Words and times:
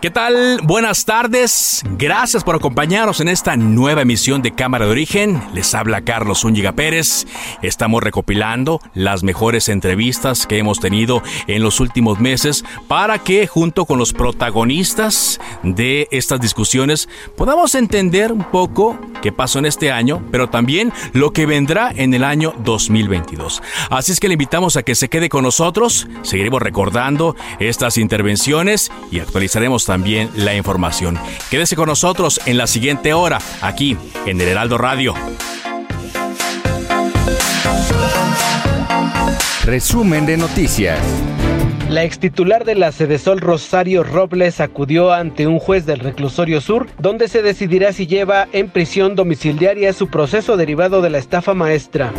¿Qué 0.00 0.10
tal? 0.10 0.60
Buenas 0.62 1.04
tardes. 1.04 1.82
Gracias 1.98 2.42
por 2.42 2.54
acompañarnos 2.54 3.20
en 3.20 3.28
esta 3.28 3.56
nueva 3.56 4.00
emisión 4.00 4.40
de 4.40 4.54
Cámara 4.54 4.86
de 4.86 4.92
Origen. 4.92 5.42
Les 5.52 5.74
habla 5.74 6.00
Carlos 6.00 6.42
Úñiga 6.42 6.72
Pérez. 6.72 7.26
Estamos 7.60 8.02
recopilando 8.02 8.80
las 8.94 9.22
mejores 9.22 9.68
entrevistas 9.68 10.46
que 10.46 10.56
hemos 10.56 10.80
tenido 10.80 11.22
en 11.48 11.62
los 11.62 11.80
últimos 11.80 12.18
meses 12.18 12.64
para 12.88 13.18
que 13.18 13.46
junto 13.46 13.84
con 13.84 13.98
los 13.98 14.14
protagonistas 14.14 15.38
de 15.62 16.08
estas 16.10 16.40
discusiones 16.40 17.06
podamos 17.36 17.74
entender 17.74 18.32
un 18.32 18.44
poco 18.44 18.98
qué 19.20 19.32
pasó 19.32 19.58
en 19.58 19.66
este 19.66 19.92
año, 19.92 20.22
pero 20.30 20.48
también 20.48 20.94
lo 21.12 21.34
que 21.34 21.44
vendrá 21.44 21.92
en 21.94 22.14
el 22.14 22.24
año 22.24 22.54
2022. 22.64 23.62
Así 23.90 24.12
es 24.12 24.20
que 24.20 24.28
le 24.28 24.34
invitamos 24.34 24.78
a 24.78 24.82
que 24.82 24.94
se 24.94 25.10
quede 25.10 25.28
con 25.28 25.44
nosotros. 25.44 26.08
Seguiremos 26.22 26.62
recordando 26.62 27.36
estas 27.58 27.98
intervenciones 27.98 28.90
y 29.10 29.20
actualizaremos 29.20 29.89
también 29.90 30.30
la 30.36 30.54
información. 30.54 31.18
Quédese 31.50 31.74
con 31.74 31.88
nosotros 31.88 32.40
en 32.46 32.56
la 32.56 32.68
siguiente 32.68 33.12
hora, 33.12 33.40
aquí 33.60 33.96
en 34.24 34.40
el 34.40 34.46
Heraldo 34.46 34.78
Radio. 34.78 35.14
Resumen 39.64 40.26
de 40.26 40.36
noticias. 40.36 40.96
La 41.90 42.04
ex 42.04 42.20
titular 42.20 42.64
de 42.64 42.76
la 42.76 42.92
Sedesol 42.92 43.40
Rosario 43.40 44.04
Robles 44.04 44.60
acudió 44.60 45.12
ante 45.12 45.48
un 45.48 45.58
juez 45.58 45.86
del 45.86 45.98
reclusorio 45.98 46.60
sur, 46.60 46.86
donde 47.00 47.26
se 47.26 47.42
decidirá 47.42 47.92
si 47.92 48.06
lleva 48.06 48.46
en 48.52 48.68
prisión 48.68 49.16
domiciliaria 49.16 49.92
su 49.92 50.06
proceso 50.06 50.56
derivado 50.56 51.02
de 51.02 51.10
la 51.10 51.18
estafa 51.18 51.52
maestra. 51.52 52.12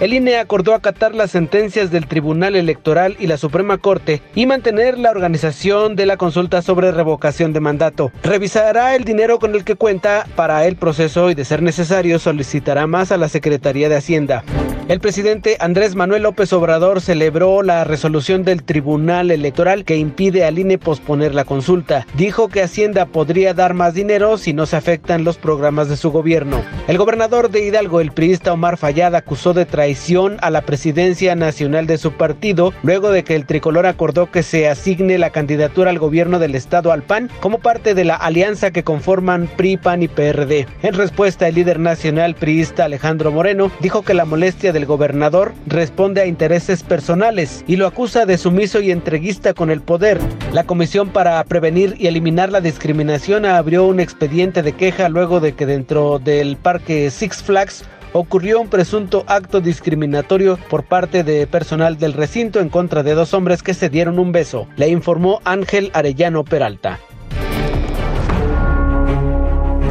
El 0.00 0.12
INE 0.12 0.38
acordó 0.38 0.74
acatar 0.74 1.14
las 1.14 1.30
sentencias 1.30 1.92
del 1.92 2.08
Tribunal 2.08 2.56
Electoral 2.56 3.14
y 3.20 3.28
la 3.28 3.36
Suprema 3.36 3.78
Corte 3.78 4.20
y 4.34 4.46
mantener 4.46 4.98
la 4.98 5.12
organización 5.12 5.94
de 5.94 6.06
la 6.06 6.16
consulta 6.16 6.60
sobre 6.60 6.90
revocación 6.90 7.52
de 7.52 7.60
mandato. 7.60 8.10
Revisará 8.24 8.96
el 8.96 9.04
dinero 9.04 9.38
con 9.38 9.54
el 9.54 9.62
que 9.62 9.76
cuenta 9.76 10.26
para 10.34 10.66
el 10.66 10.74
proceso 10.74 11.30
y 11.30 11.36
de 11.36 11.44
ser 11.44 11.62
necesario 11.62 12.18
solicitará 12.18 12.88
más 12.88 13.12
a 13.12 13.18
la 13.18 13.28
Secretaría 13.28 13.88
de 13.88 13.94
Hacienda. 13.94 14.42
El 14.88 14.98
presidente 14.98 15.56
Andrés 15.60 15.94
Manuel 15.94 16.24
López 16.24 16.52
Obrador 16.52 17.00
celebró 17.00 17.62
la 17.62 17.84
resolución 17.84 18.42
del 18.42 18.64
Tribunal 18.64 19.11
Electoral 19.20 19.84
que 19.84 19.96
impide 19.96 20.44
al 20.44 20.58
INE 20.58 20.78
posponer 20.78 21.34
la 21.34 21.44
consulta. 21.44 22.06
Dijo 22.14 22.48
que 22.48 22.62
Hacienda 22.62 23.06
podría 23.06 23.52
dar 23.52 23.74
más 23.74 23.94
dinero 23.94 24.38
si 24.38 24.52
no 24.52 24.64
se 24.66 24.76
afectan 24.76 25.24
los 25.24 25.36
programas 25.36 25.88
de 25.88 25.96
su 25.96 26.10
gobierno. 26.10 26.62
El 26.88 26.98
gobernador 26.98 27.50
de 27.50 27.64
Hidalgo, 27.64 28.00
el 28.00 28.12
priista 28.12 28.52
Omar 28.52 28.78
Fayad, 28.78 29.14
acusó 29.14 29.52
de 29.52 29.66
traición 29.66 30.38
a 30.40 30.50
la 30.50 30.62
presidencia 30.62 31.34
nacional 31.34 31.86
de 31.86 31.98
su 31.98 32.12
partido 32.12 32.72
luego 32.82 33.10
de 33.10 33.22
que 33.22 33.36
el 33.36 33.46
tricolor 33.46 33.86
acordó 33.86 34.30
que 34.30 34.42
se 34.42 34.68
asigne 34.68 35.18
la 35.18 35.30
candidatura 35.30 35.90
al 35.90 35.98
gobierno 35.98 36.38
del 36.38 36.54
estado 36.54 36.90
al 36.90 37.02
PAN 37.02 37.30
como 37.40 37.58
parte 37.58 37.94
de 37.94 38.04
la 38.04 38.16
alianza 38.16 38.70
que 38.70 38.82
conforman 38.82 39.48
PRI, 39.56 39.76
PAN 39.76 40.02
y 40.02 40.08
PRD. 40.08 40.66
En 40.82 40.94
respuesta, 40.94 41.48
el 41.48 41.56
líder 41.56 41.78
nacional 41.78 42.34
priista 42.34 42.84
Alejandro 42.84 43.30
Moreno 43.30 43.70
dijo 43.80 44.02
que 44.02 44.14
la 44.14 44.24
molestia 44.24 44.72
del 44.72 44.86
gobernador 44.86 45.52
responde 45.66 46.20
a 46.20 46.26
intereses 46.26 46.82
personales 46.82 47.64
y 47.66 47.76
lo 47.76 47.86
acusa 47.86 48.26
de 48.26 48.38
sumiso 48.38 48.80
y 48.80 48.90
entreguista 49.02 49.52
con 49.52 49.72
el 49.72 49.80
poder. 49.80 50.20
La 50.52 50.62
Comisión 50.62 51.08
para 51.08 51.42
Prevenir 51.42 51.96
y 51.98 52.06
Eliminar 52.06 52.52
la 52.52 52.60
Discriminación 52.60 53.44
abrió 53.44 53.84
un 53.84 53.98
expediente 53.98 54.62
de 54.62 54.74
queja 54.74 55.08
luego 55.08 55.40
de 55.40 55.54
que 55.54 55.66
dentro 55.66 56.20
del 56.20 56.56
parque 56.56 57.10
Six 57.10 57.42
Flags 57.42 57.84
ocurrió 58.12 58.60
un 58.60 58.68
presunto 58.68 59.24
acto 59.26 59.60
discriminatorio 59.60 60.56
por 60.70 60.84
parte 60.84 61.24
de 61.24 61.48
personal 61.48 61.98
del 61.98 62.12
recinto 62.12 62.60
en 62.60 62.68
contra 62.68 63.02
de 63.02 63.14
dos 63.14 63.34
hombres 63.34 63.64
que 63.64 63.74
se 63.74 63.88
dieron 63.88 64.20
un 64.20 64.30
beso, 64.30 64.68
le 64.76 64.88
informó 64.88 65.40
Ángel 65.44 65.90
Arellano 65.94 66.44
Peralta. 66.44 67.00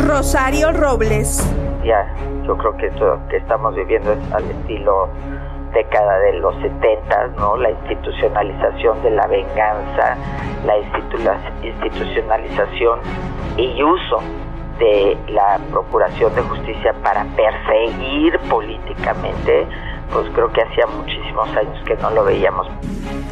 Rosario 0.08 0.72
Robles. 0.72 1.46
Ya, 1.84 2.16
yo 2.48 2.58
creo 2.58 2.78
que 2.78 2.88
esto 2.88 3.20
que 3.30 3.38
estamos 3.38 3.76
viviendo 3.76 4.14
es 4.14 4.34
al 4.34 4.50
estilo 4.52 5.10
década 5.74 6.20
de 6.20 6.34
los 6.40 6.56
70, 6.62 7.28
¿no? 7.38 7.58
La 7.58 7.72
institucionalización 7.72 9.02
de 9.04 9.12
la 9.12 9.28
venganza, 9.28 10.18
la 10.66 10.78
institucionalización 10.78 13.00
y 13.58 13.84
uso 13.84 14.22
de 14.80 15.18
la 15.30 15.60
Procuración 15.70 16.34
de 16.36 16.42
Justicia 16.42 16.94
para 17.04 17.26
perseguir 17.36 18.40
políticamente, 18.50 19.68
pues 20.12 20.28
creo 20.34 20.52
que 20.52 20.62
hacía 20.62 20.88
muchísimos 20.88 21.48
años 21.50 21.78
que 21.86 21.96
no 21.98 22.10
lo 22.12 22.26
veíamos. 22.26 22.68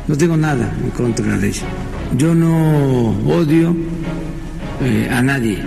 No 0.08 0.18
tengo 0.18 0.38
nada 0.38 0.72
en 0.82 0.92
contra 0.92 1.38
de 1.38 1.48
ella. 1.48 1.68
Yo 2.16 2.34
no 2.34 3.10
odio 3.28 3.76
eh, 4.82 5.10
a 5.12 5.22
nadie. 5.22 5.60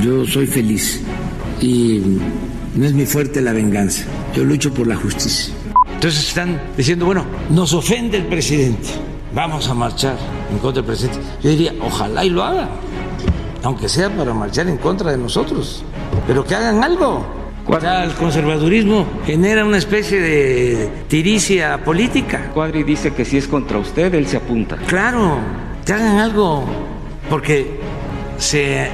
Yo 0.00 0.24
soy 0.24 0.46
feliz 0.46 1.04
y 1.60 2.18
no 2.74 2.86
es 2.86 2.94
mi 2.94 3.04
fuerte 3.04 3.40
la 3.40 3.52
venganza. 3.52 4.04
Yo 4.34 4.44
lucho 4.44 4.72
por 4.72 4.86
la 4.86 4.96
justicia. 4.96 5.54
Entonces 6.02 6.28
están 6.28 6.60
diciendo, 6.76 7.06
bueno, 7.06 7.24
nos 7.48 7.72
ofende 7.72 8.18
el 8.18 8.24
presidente. 8.26 8.88
Vamos 9.32 9.68
a 9.68 9.74
marchar 9.74 10.16
en 10.50 10.58
contra 10.58 10.82
del 10.82 10.84
presidente. 10.84 11.20
Yo 11.40 11.50
diría, 11.50 11.72
ojalá 11.80 12.24
y 12.24 12.30
lo 12.30 12.42
haga 12.42 12.68
aunque 13.62 13.88
sea 13.88 14.10
para 14.10 14.34
marchar 14.34 14.68
en 14.68 14.76
contra 14.76 15.10
de 15.10 15.18
nosotros, 15.18 15.84
pero 16.26 16.44
que 16.44 16.54
hagan 16.54 16.82
algo. 16.82 17.24
el 17.68 18.12
conservadurismo 18.14 19.06
genera 19.24 19.64
una 19.64 19.78
especie 19.78 20.20
de 20.20 20.90
tiricia 21.08 21.82
política. 21.84 22.50
Cuadri 22.52 22.82
dice 22.82 23.12
que 23.14 23.24
si 23.24 23.38
es 23.38 23.46
contra 23.46 23.78
usted, 23.78 24.12
él 24.14 24.26
se 24.26 24.38
apunta. 24.38 24.76
Claro, 24.86 25.38
que 25.86 25.92
hagan 25.92 26.18
algo, 26.18 26.64
porque 27.30 27.78
se 28.38 28.88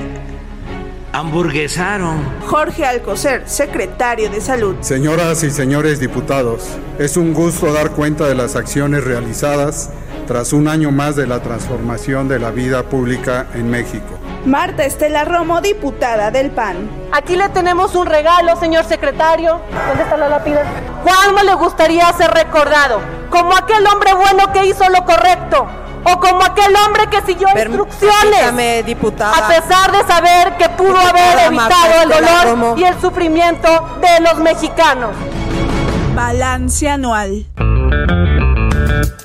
hamburguesaron. 1.19 2.25
Jorge 2.47 2.87
Alcocer, 2.87 3.43
secretario 3.49 4.31
de 4.31 4.41
Salud. 4.41 4.77
Señoras 4.81 5.43
y 5.43 5.51
señores 5.51 5.99
diputados, 5.99 6.69
es 6.99 7.17
un 7.17 7.35
gusto 7.35 7.73
dar 7.73 7.91
cuenta 7.91 8.27
de 8.29 8.37
las 8.37 8.55
acciones 8.55 9.03
realizadas 9.03 9.91
tras 10.29 10.53
un 10.53 10.69
año 10.69 10.93
más 10.93 11.17
de 11.17 11.27
la 11.27 11.41
transformación 11.43 12.29
de 12.29 12.39
la 12.39 12.51
vida 12.51 12.85
pública 12.85 13.47
en 13.55 13.69
México. 13.69 14.07
Marta 14.47 14.85
Estela 14.85 15.25
Romo, 15.25 15.61
diputada 15.61 16.31
del 16.31 16.53
PAN. 16.53 16.89
Aquí 17.11 17.35
le 17.35 17.49
tenemos 17.49 17.97
un 17.97 18.07
regalo, 18.07 18.55
señor 18.57 18.85
secretario. 18.85 19.61
¿Dónde 19.89 20.05
está 20.05 20.17
la 20.17 20.29
lápida? 20.29 20.63
Juan 21.03 21.45
le 21.45 21.55
gustaría 21.55 22.13
ser 22.13 22.31
recordado 22.31 23.01
como 23.31 23.57
aquel 23.57 23.85
hombre 23.87 24.15
bueno 24.15 24.53
que 24.53 24.67
hizo 24.67 24.89
lo 24.91 25.05
correcto 25.05 25.67
o 26.13 26.21
como 26.21 26.43
aquel 26.43 26.75
hombre 26.77 27.09
que 27.09 27.23
siguió 27.23 27.49
instrucciones 27.49 28.87
diputada. 28.87 29.37
a 29.37 29.49
pesar 29.49 29.93
de 29.93 30.05
saber 30.05 30.57
que 30.57 30.69
pudo 30.71 30.97
haber 30.97 31.47
evitado 31.47 32.03
el 32.03 32.09
dolor 32.09 32.79
y 32.79 32.85
el 32.85 33.01
sufrimiento 33.01 33.69
de 34.01 34.21
los 34.21 34.39
mexicanos. 34.39 35.11
Balance 36.15 36.89
anual. 36.89 37.47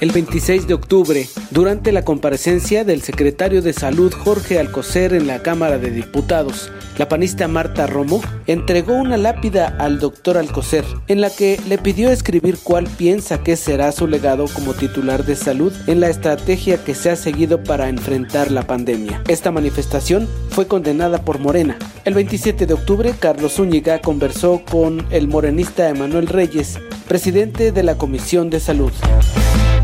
El 0.03 0.11
26 0.11 0.67
de 0.67 0.73
octubre, 0.73 1.29
durante 1.51 1.94
la 1.94 2.03
comparecencia 2.03 2.83
del 2.83 3.01
secretario 3.03 3.61
de 3.61 3.71
Salud 3.71 4.11
Jorge 4.11 4.59
Alcocer 4.59 5.13
en 5.13 5.27
la 5.27 5.41
Cámara 5.41 5.77
de 5.77 5.91
Diputados, 5.91 6.69
la 6.97 7.07
panista 7.07 7.47
Marta 7.47 7.88
Romo 7.88 8.21
entregó 8.45 8.95
una 8.95 9.15
lápida 9.15 9.73
al 9.79 10.00
doctor 10.00 10.35
Alcocer 10.35 10.83
en 11.07 11.21
la 11.21 11.29
que 11.29 11.57
le 11.69 11.77
pidió 11.77 12.11
escribir 12.11 12.57
cuál 12.61 12.88
piensa 12.88 13.44
que 13.44 13.55
será 13.55 13.94
su 13.94 14.05
legado 14.05 14.47
como 14.53 14.73
titular 14.73 15.23
de 15.23 15.38
salud 15.38 15.71
en 15.88 16.01
la 16.01 16.09
estrategia 16.09 16.83
que 16.83 16.95
se 16.95 17.09
ha 17.09 17.15
seguido 17.15 17.63
para 17.63 17.88
enfrentar 17.88 18.51
la 18.51 18.67
pandemia. 18.67 19.23
Esta 19.29 19.51
manifestación 19.51 20.27
fue 20.49 20.67
condenada 20.67 21.21
por 21.21 21.39
Morena. 21.39 21.79
El 22.03 22.13
27 22.13 22.65
de 22.65 22.73
octubre, 22.73 23.15
Carlos 23.17 23.53
Zúñiga 23.53 24.01
conversó 24.01 24.63
con 24.69 25.07
el 25.11 25.29
morenista 25.29 25.88
Emanuel 25.88 26.27
Reyes, 26.27 26.77
presidente 27.07 27.71
de 27.71 27.83
la 27.83 27.97
Comisión 27.97 28.49
de 28.49 28.59
Salud. 28.59 28.91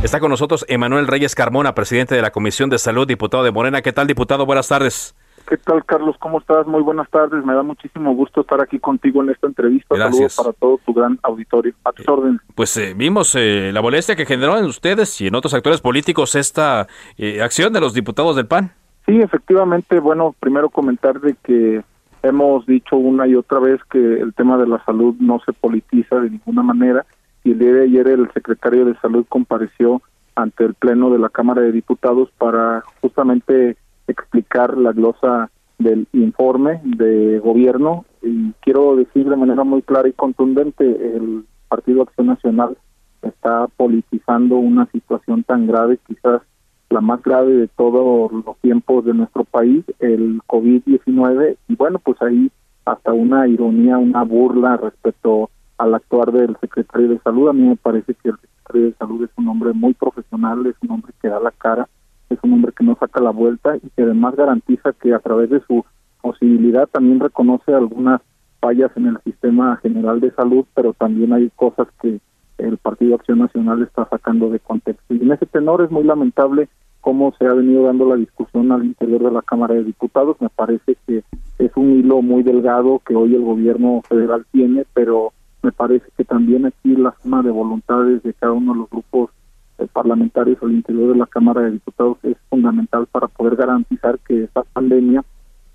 Está 0.04 0.22
con 0.22 0.30
nosotros 0.30 0.66
Emanuel 0.69 1.07
Reyes 1.07 1.36
Carmona, 1.36 1.75
presidente 1.75 2.16
de 2.16 2.22
la 2.22 2.31
Comisión 2.31 2.69
de 2.69 2.78
Salud, 2.78 3.06
diputado 3.06 3.44
de 3.44 3.51
Morena. 3.51 3.81
¿Qué 3.81 3.92
tal, 3.92 4.07
diputado? 4.07 4.46
Buenas 4.46 4.69
tardes. 4.69 5.13
¿Qué 5.46 5.57
tal, 5.57 5.84
Carlos? 5.84 6.16
¿Cómo 6.19 6.40
estás? 6.40 6.66
Muy 6.68 6.81
buenas 6.81 7.10
tardes. 7.10 7.44
Me 7.44 7.54
da 7.54 7.63
muchísimo 7.63 8.13
gusto 8.16 8.42
estar 8.42 8.62
aquí 8.62 8.80
contigo 8.80 9.22
en 9.22 9.31
esta 9.31 9.48
entrevista. 9.48 9.96
Gracias. 9.96 10.34
Saludos 10.34 10.38
para 10.38 10.54
todo 10.54 10.80
tu 10.86 10.94
gran 10.94 11.19
auditorio. 11.22 11.74
A 11.84 11.92
tus 11.92 12.07
órdenes. 12.07 12.40
Pues 12.56 12.78
eh, 12.78 12.94
vimos 12.96 13.36
eh, 13.36 13.72
la 13.74 13.81
molestia 13.81 14.16
que 14.16 14.25
generó 14.25 14.57
en 14.57 14.63
ustedes 14.63 15.19
y 15.19 15.28
en 15.28 15.36
otros 15.36 15.54
actores 15.54 15.81
políticos 15.81 16.34
esta 16.36 16.88
eh, 17.18 17.42
acción 17.42 17.74
de 17.74 17.81
los 17.81 17.94
diputados 17.94 18.38
del 18.38 18.48
PAN. 18.48 18.72
Sí, 19.06 19.19
efectivamente. 19.19 20.00
Bueno, 20.00 20.34
primero 20.40 20.69
comentar 20.69 21.19
de 21.19 21.36
que 21.44 21.84
hemos 22.24 22.66
dicho 22.66 22.96
una 22.96 23.28
y 23.28 23.36
otra 23.36 23.60
vez 23.60 23.81
que 23.92 23.98
el 23.98 24.34
tema 24.34 24.57
de 24.57 24.68
la 24.68 24.81
salud 24.86 25.16
no 25.19 25.42
se 25.46 25.51
politiza 25.51 26.22
de 26.22 26.30
ninguna 26.30 26.63
manera 26.63 27.06
y 27.44 27.51
el 27.51 27.59
día 27.59 27.74
de 27.74 27.83
ayer 27.83 28.07
el 28.07 28.31
secretario 28.33 28.86
de 28.86 28.95
Salud 28.95 29.25
compareció 29.27 30.01
ante 30.36 30.65
el 30.65 30.74
Pleno 30.74 31.09
de 31.09 31.19
la 31.19 31.30
Cámara 31.30 31.62
de 31.62 31.71
Diputados 31.71 32.30
para 32.38 32.83
justamente 33.01 33.77
explicar 34.07 34.77
la 34.77 34.91
glosa 34.91 35.50
del 35.77 36.07
informe 36.13 36.81
de 36.83 37.39
gobierno. 37.39 38.06
Y 38.21 38.51
quiero 38.62 38.95
decir 38.95 39.30
de 39.30 39.36
manera 39.36 39.63
muy 39.63 39.81
clara 39.81 40.07
y 40.07 40.13
contundente 40.13 40.83
el 40.83 41.45
Partido 41.68 42.03
Acción 42.03 42.27
Nacional 42.27 42.77
está 43.21 43.68
politizando 43.68 44.57
una 44.57 44.86
situación 44.91 45.44
tan 45.44 45.68
grave, 45.68 46.00
quizás 46.07 46.41
la 46.89 47.01
más 47.01 47.21
grave 47.21 47.53
de 47.53 47.68
todos 47.68 48.31
los 48.31 48.57
tiempos 48.62 49.06
de 49.06 49.13
nuestro 49.13 49.44
país, 49.44 49.83
el 50.00 50.41
COVID-19 50.47 51.57
y 51.68 51.75
bueno, 51.75 52.00
pues 52.00 52.21
ahí 52.21 52.50
hasta 52.86 53.13
una 53.13 53.47
ironía, 53.47 53.97
una 53.97 54.24
burla 54.24 54.77
respecto 54.77 55.50
al 55.80 55.96
actuar 55.96 56.31
del 56.31 56.56
secretario 56.62 57.10
de 57.10 57.20
salud. 57.20 57.50
A 57.50 57.54
mí 57.54 57.64
me 57.64 57.76
parece 57.76 58.14
que 58.14 58.30
el 58.30 58.38
secretario 58.38 58.88
de 58.88 58.94
salud 58.94 59.24
es 59.24 59.31
un 59.38 59.48
hombre 59.48 59.74
muy 59.74 59.96
profesional, 59.96 60.66
es 60.68 60.76
un 60.84 60.92
hombre 60.92 61.12
que 61.22 61.30
da 61.30 61.40
la 61.40 61.52
cara 61.52 61.88
es 62.30 62.40
un 62.44 62.54
hombre 62.54 62.72
que 62.72 62.84
no 62.84 62.96
saca 63.00 63.20
la 63.20 63.31
vuelta 63.31 63.76
y 63.78 63.90
que 63.90 64.04
además 64.04 64.36
garantiza 64.36 64.94
que 64.94 65.14
a 65.14 65.20
través 65.20 65.50
de 65.50 65.62
su 65.62 65.84
posibilidad 66.22 66.88
también 66.88 67.20
reconoce 67.20 67.74
algunas 67.74 68.22
fallas 68.60 68.92
en 68.96 69.08
el 69.08 69.18
sistema 69.24 69.78
general 69.78 70.20
de 70.20 70.31
salud, 70.31 70.66
pero 70.76 70.94
también 70.94 71.34
hay 71.34 71.50
cosas 71.56 71.88
que 72.02 72.20
el 72.58 72.78
Partido 72.78 73.16
Acción 73.16 73.40
Nacional 73.40 73.82
está 73.82 74.08
sacando 74.10 74.50
de 74.50 74.60
contexto. 74.60 75.14
Y 75.14 75.22
en 75.22 75.32
ese 75.32 75.46
tenor 75.46 75.82
es 75.82 75.92
muy 75.92 76.04
lamentable 76.04 76.68
cómo 77.00 77.34
se 77.40 77.48
ha 77.48 77.54
venido 77.54 77.84
dando 77.84 78.06
la 78.06 78.16
discusión 78.16 78.72
al 78.72 78.84
interior 78.84 79.24
de 79.24 79.32
la 79.32 79.42
Cámara 79.42 79.75
de 79.75 79.86
Diputados. 79.86 80.36
Me 80.42 80.50
parece 80.50 80.98
que 81.08 81.24
es 81.58 81.72
un 81.75 81.92
hilo 81.94 82.22
muy 82.22 82.44
delgado 82.44 83.02
que 83.06 83.16
hoy 83.16 83.34
el 83.34 83.44
gobierno 83.44 84.02
federal 84.08 84.46
tiene, 84.52 84.86
pero 84.94 85.32
me 85.62 85.72
parece 85.72 86.06
que 86.18 86.24
también 86.24 86.66
aquí 86.66 86.96
la 86.96 87.14
suma 87.22 87.42
de 87.42 87.52
voluntades 87.52 88.24
de 88.24 88.34
cada 88.34 88.54
uno 88.54 88.74
de 88.74 88.80
los 88.80 88.90
grupos 88.90 89.32
eh, 89.78 89.88
parlamentarios 89.92 90.58
al 90.62 90.72
interior 90.72 91.12
de 91.14 91.20
la 91.20 91.26
Cámara 91.26 91.62
de 91.62 91.72
Diputados 91.72 92.18
es 92.24 92.38
fundamental 92.50 93.08
para 93.08 93.28
poder 93.28 93.56
garantizar 93.56 94.20
que 94.20 94.44
esta 94.44 94.64
pandemia 94.64 95.24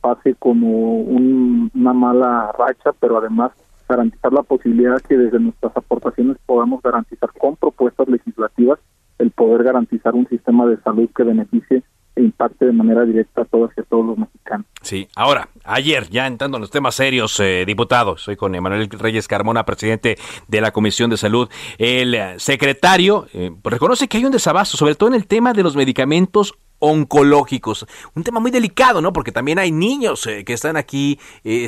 pase 0.01 0.35
como 0.35 1.01
una 1.01 1.93
mala 1.93 2.53
racha, 2.59 2.93
pero 3.01 3.19
además 3.19 3.53
garantizar 3.89 4.33
la 4.33 4.43
posibilidad 4.43 5.01
que 5.01 5.17
desde 5.17 5.41
nuestras 5.41 5.77
aportaciones 5.77 6.37
podamos 6.45 6.83
garantizar 6.83 7.31
con 7.39 7.57
propuestas 7.57 8.09
legislativas 8.09 8.79
el 9.19 9.31
poder 9.31 9.63
garantizar 9.63 10.15
un 10.15 10.27
sistema 10.29 10.67
de 10.67 10.77
salud 10.79 11.09
que 11.15 11.23
beneficie 11.23 11.83
impacte 12.17 12.67
de 12.67 12.73
manera 12.73 13.05
directa 13.05 13.43
a 13.43 13.45
todas 13.45 13.71
y 13.77 13.81
a 13.81 13.85
todos 13.85 14.07
los 14.07 14.19
mexicanos. 14.19 14.67
Sí, 14.83 15.09
ahora, 15.17 15.49
ayer, 15.65 16.09
ya 16.11 16.27
entrando 16.27 16.57
en 16.57 16.63
los 16.63 16.71
temas 16.71 16.95
serios, 16.95 17.39
eh, 17.41 17.65
diputados, 17.67 18.23
soy 18.23 18.37
con 18.37 18.55
Emanuel 18.55 18.89
Reyes 18.91 19.29
Carmona, 19.29 19.65
presidente 19.65 20.17
de 20.49 20.61
la 20.61 20.71
Comisión 20.71 21.11
de 21.11 21.17
Salud. 21.17 21.49
El 21.79 22.15
eh, 22.15 22.35
secretario 22.39 23.27
eh, 23.33 23.51
reconoce 23.65 24.09
que 24.09 24.19
hay 24.19 24.25
un 24.25 24.33
desabasto, 24.33 24.77
sobre 24.77 24.95
todo 24.95 25.09
en 25.09 25.15
el 25.15 25.27
tema 25.27 25.53
de 25.53 25.63
los 25.63 25.77
medicamentos 25.77 26.55
oncológicos. 26.79 27.87
Un 28.15 28.25
tema 28.25 28.41
muy 28.41 28.51
delicado, 28.51 29.01
¿no? 29.01 29.13
Porque 29.13 29.33
también 29.33 29.59
hay 29.59 29.73
niños 29.73 30.29
que 30.45 30.53
están 30.53 30.77
aquí 30.77 31.19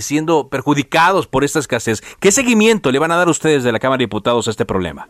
siendo 0.01 0.49
perjudicados 0.51 1.27
por 1.27 1.43
esta 1.43 1.59
escasez. 1.59 2.03
¿Qué 2.21 2.31
seguimiento 2.31 2.91
le 2.91 2.99
van 2.99 3.13
a 3.13 3.17
dar 3.17 3.29
ustedes 3.29 3.65
de 3.65 3.73
la 3.73 3.79
Cámara 3.79 3.99
de 3.99 4.05
Diputados 4.05 4.47
a 4.47 4.51
este 4.51 4.67
problema? 4.67 5.09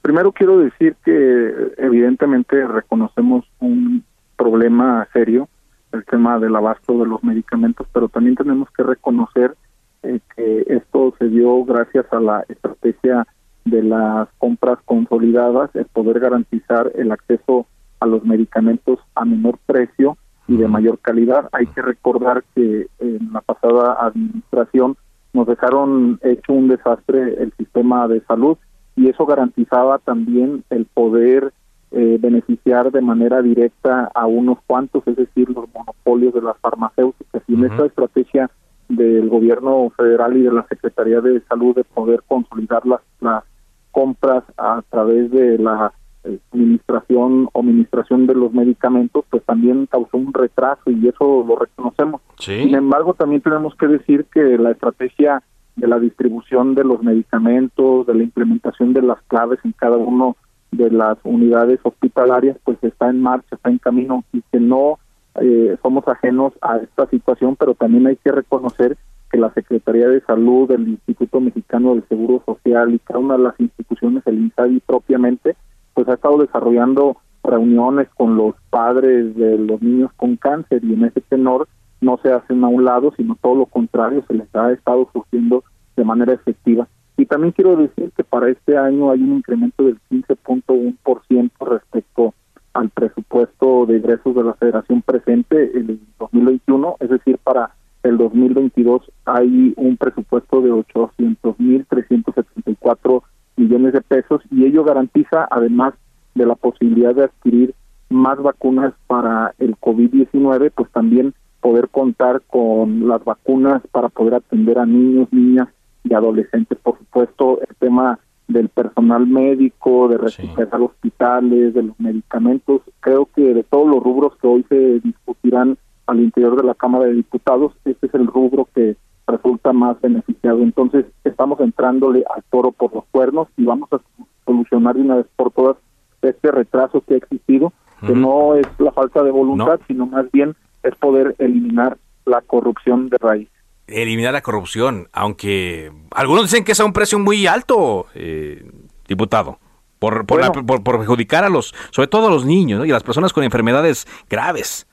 Primero 0.00 0.32
quiero 0.32 0.58
decir 0.58 0.96
que 1.04 1.52
evidentemente 1.76 2.66
reconocemos 2.66 3.44
un 3.58 4.04
problema 4.36 5.06
serio, 5.12 5.48
el 5.92 6.04
tema 6.04 6.38
del 6.38 6.56
abasto 6.56 6.98
de 6.98 7.06
los 7.06 7.22
medicamentos, 7.24 7.86
pero 7.92 8.08
también 8.08 8.36
tenemos 8.36 8.68
que 8.70 8.82
reconocer 8.82 9.56
eh, 10.02 10.20
que 10.34 10.64
esto 10.68 11.14
se 11.18 11.28
dio 11.28 11.64
gracias 11.64 12.06
a 12.12 12.20
la 12.20 12.44
estrategia 12.48 13.26
de 13.64 13.82
las 13.82 14.28
compras 14.38 14.78
consolidadas, 14.84 15.74
el 15.74 15.86
poder 15.86 16.20
garantizar 16.20 16.92
el 16.94 17.10
acceso 17.10 17.66
a 18.00 18.06
los 18.06 18.24
medicamentos 18.24 19.00
a 19.14 19.24
menor 19.24 19.58
precio 19.66 20.16
y 20.46 20.56
de 20.56 20.68
mayor 20.68 20.98
calidad. 21.00 21.48
Hay 21.52 21.66
que 21.66 21.82
recordar 21.82 22.44
que 22.54 22.86
en 23.00 23.32
la 23.32 23.40
pasada 23.40 23.96
administración 24.00 24.96
nos 25.32 25.46
dejaron 25.46 26.20
hecho 26.22 26.52
un 26.52 26.68
desastre 26.68 27.42
el 27.42 27.52
sistema 27.58 28.06
de 28.06 28.20
salud 28.22 28.56
y 28.94 29.08
eso 29.08 29.26
garantizaba 29.26 29.98
también 29.98 30.64
el 30.70 30.86
poder 30.86 31.52
eh, 31.92 32.18
beneficiar 32.20 32.90
de 32.90 33.00
manera 33.00 33.42
directa 33.42 34.10
a 34.14 34.26
unos 34.26 34.58
cuantos, 34.66 35.06
es 35.06 35.16
decir, 35.16 35.48
los 35.48 35.66
monopolios 35.72 36.34
de 36.34 36.42
las 36.42 36.58
farmacéuticas. 36.58 37.42
Y 37.46 37.54
en 37.54 37.64
esta 37.64 37.86
estrategia 37.86 38.50
del 38.88 39.28
gobierno 39.28 39.90
federal 39.96 40.36
y 40.36 40.42
de 40.42 40.52
la 40.52 40.66
Secretaría 40.68 41.20
de 41.20 41.40
Salud 41.48 41.74
de 41.74 41.84
poder 41.84 42.22
consolidar 42.26 42.86
las, 42.86 43.00
las 43.20 43.44
compras 43.90 44.44
a 44.56 44.82
través 44.90 45.30
de 45.30 45.58
la 45.58 45.92
eh, 46.24 46.38
administración 46.52 47.48
o 47.52 47.60
administración 47.60 48.26
de 48.26 48.34
los 48.34 48.52
medicamentos, 48.52 49.24
pues 49.30 49.42
también 49.44 49.86
causó 49.86 50.16
un 50.16 50.32
retraso 50.32 50.90
y 50.90 51.08
eso 51.08 51.44
lo 51.46 51.56
reconocemos. 51.56 52.20
Sin 52.38 52.74
embargo, 52.74 53.14
también 53.14 53.40
tenemos 53.40 53.74
que 53.76 53.86
decir 53.86 54.26
que 54.32 54.58
la 54.58 54.72
estrategia 54.72 55.42
de 55.76 55.86
la 55.86 55.98
distribución 55.98 56.74
de 56.74 56.84
los 56.84 57.02
medicamentos, 57.02 58.06
de 58.06 58.14
la 58.14 58.22
implementación 58.22 58.92
de 58.92 59.02
las 59.02 59.20
claves 59.28 59.60
en 59.64 59.72
cada 59.72 59.96
uno 59.96 60.36
de 60.72 60.90
las 60.90 61.18
unidades 61.24 61.80
hospitalarias 61.82 62.56
pues 62.64 62.78
está 62.82 63.08
en 63.08 63.20
marcha, 63.20 63.56
está 63.56 63.70
en 63.70 63.78
camino 63.78 64.24
y 64.32 64.42
que 64.52 64.60
no 64.60 64.98
eh, 65.40 65.76
somos 65.82 66.06
ajenos 66.08 66.52
a 66.62 66.78
esta 66.78 67.06
situación, 67.08 67.56
pero 67.56 67.74
también 67.74 68.06
hay 68.06 68.16
que 68.16 68.32
reconocer 68.32 68.96
que 69.30 69.38
la 69.38 69.52
Secretaría 69.52 70.08
de 70.08 70.20
Salud, 70.22 70.70
el 70.70 70.88
Instituto 70.88 71.40
Mexicano 71.40 71.94
del 71.94 72.06
Seguro 72.08 72.42
Social 72.46 72.94
y 72.94 72.98
cada 73.00 73.18
una 73.18 73.36
de 73.36 73.42
las 73.42 73.60
instituciones, 73.60 74.22
el 74.26 74.38
INSABI 74.38 74.80
propiamente, 74.80 75.56
pues 75.94 76.08
ha 76.08 76.14
estado 76.14 76.38
desarrollando 76.38 77.16
reuniones 77.42 78.08
con 78.16 78.36
los 78.36 78.54
padres 78.70 79.34
de 79.36 79.58
los 79.58 79.80
niños 79.82 80.10
con 80.16 80.36
cáncer 80.36 80.84
y 80.84 80.94
en 80.94 81.04
ese 81.04 81.20
tenor 81.22 81.68
no 82.00 82.18
se 82.22 82.32
hacen 82.32 82.62
a 82.64 82.68
un 82.68 82.84
lado, 82.84 83.12
sino 83.16 83.36
todo 83.40 83.54
lo 83.56 83.66
contrario, 83.66 84.24
se 84.26 84.34
les 84.34 84.54
ha 84.54 84.72
estado 84.72 85.08
surgiendo 85.12 85.64
de 85.96 86.04
manera 86.04 86.34
efectiva 86.34 86.88
y 87.16 87.26
también 87.26 87.52
quiero 87.52 87.76
decir 87.76 88.10
que 88.16 88.24
para 88.24 88.48
este 88.50 88.76
año 88.76 89.10
hay 89.10 89.22
un 89.22 89.36
incremento 89.36 89.84
del 89.84 90.00
15.1% 90.10 91.50
respecto 91.60 92.34
al 92.74 92.90
presupuesto 92.90 93.86
de 93.86 93.96
ingresos 93.96 94.34
de 94.34 94.44
la 94.44 94.52
Federación 94.54 95.02
presente 95.02 95.78
en 95.78 95.90
el 95.90 96.00
2021, 96.18 96.96
es 97.00 97.08
decir, 97.08 97.38
para 97.38 97.70
el 98.02 98.18
2022 98.18 99.10
hay 99.24 99.72
un 99.76 99.96
presupuesto 99.96 100.60
de 100.60 100.72
800.374 100.72 103.22
millones 103.56 103.92
de 103.94 104.02
pesos 104.02 104.42
y 104.50 104.66
ello 104.66 104.84
garantiza, 104.84 105.48
además 105.50 105.94
de 106.34 106.44
la 106.44 106.54
posibilidad 106.54 107.14
de 107.14 107.24
adquirir 107.24 107.74
más 108.10 108.38
vacunas 108.40 108.92
para 109.06 109.54
el 109.58 109.74
COVID-19, 109.78 110.70
pues 110.74 110.90
también 110.92 111.32
poder 111.62 111.88
contar 111.88 112.42
con 112.46 113.08
las 113.08 113.24
vacunas 113.24 113.80
para 113.90 114.10
poder 114.10 114.34
atender 114.34 114.78
a 114.78 114.84
niños, 114.84 115.32
niñas 115.32 115.68
y 116.08 116.14
adolescentes, 116.14 116.78
por 116.82 116.98
supuesto, 116.98 117.60
el 117.60 117.74
tema 117.76 118.18
del 118.48 118.68
personal 118.68 119.26
médico, 119.26 120.08
de 120.08 120.18
recuperar 120.18 120.80
hospitales, 120.80 121.74
de 121.74 121.82
los 121.82 121.98
medicamentos, 121.98 122.82
creo 123.00 123.28
que 123.34 123.42
de 123.42 123.64
todos 123.64 123.88
los 123.88 124.02
rubros 124.02 124.36
que 124.36 124.46
hoy 124.46 124.64
se 124.68 125.00
discutirán 125.00 125.76
al 126.06 126.20
interior 126.20 126.56
de 126.56 126.62
la 126.62 126.74
Cámara 126.74 127.06
de 127.06 127.14
Diputados, 127.14 127.72
este 127.84 128.06
es 128.06 128.14
el 128.14 128.28
rubro 128.28 128.68
que 128.72 128.96
resulta 129.26 129.72
más 129.72 130.00
beneficiado. 130.00 130.62
Entonces, 130.62 131.06
estamos 131.24 131.58
entrándole 131.60 132.24
al 132.34 132.44
toro 132.44 132.70
por 132.70 132.94
los 132.94 133.04
cuernos 133.10 133.48
y 133.56 133.64
vamos 133.64 133.88
a 133.92 134.00
solucionar 134.44 134.94
de 134.94 135.00
una 135.00 135.16
vez 135.16 135.26
por 135.34 135.50
todas 135.50 135.76
este 136.22 136.50
retraso 136.50 137.02
que 137.02 137.14
ha 137.14 137.16
existido, 137.16 137.72
que 138.00 138.12
no 138.12 138.54
es 138.54 138.66
la 138.78 138.92
falta 138.92 139.22
de 139.22 139.30
voluntad, 139.30 139.80
sino 139.86 140.06
más 140.06 140.30
bien 140.30 140.54
es 140.82 140.94
poder 140.96 141.34
eliminar 141.38 141.98
la 142.24 142.40
corrupción 142.40 143.08
de 143.08 143.16
raíz. 143.18 143.48
Eliminar 143.88 144.32
la 144.32 144.42
corrupción, 144.42 145.08
aunque 145.12 145.92
algunos 146.10 146.44
dicen 146.44 146.64
que 146.64 146.72
es 146.72 146.80
a 146.80 146.84
un 146.84 146.92
precio 146.92 147.18
muy 147.18 147.46
alto, 147.46 148.06
eh, 148.14 148.68
diputado, 149.06 149.58
por, 149.98 150.26
por, 150.26 150.66
por, 150.66 150.82
perjudicar 150.82 151.44
a 151.44 151.48
los, 151.48 151.74
sobre 151.90 152.08
todo 152.08 152.26
a 152.26 152.30
los 152.30 152.44
niños 152.44 152.86
y 152.86 152.90
a 152.90 152.94
las 152.94 153.04
personas 153.04 153.32
con 153.32 153.44
enfermedades 153.44 154.06
graves. 154.28 154.86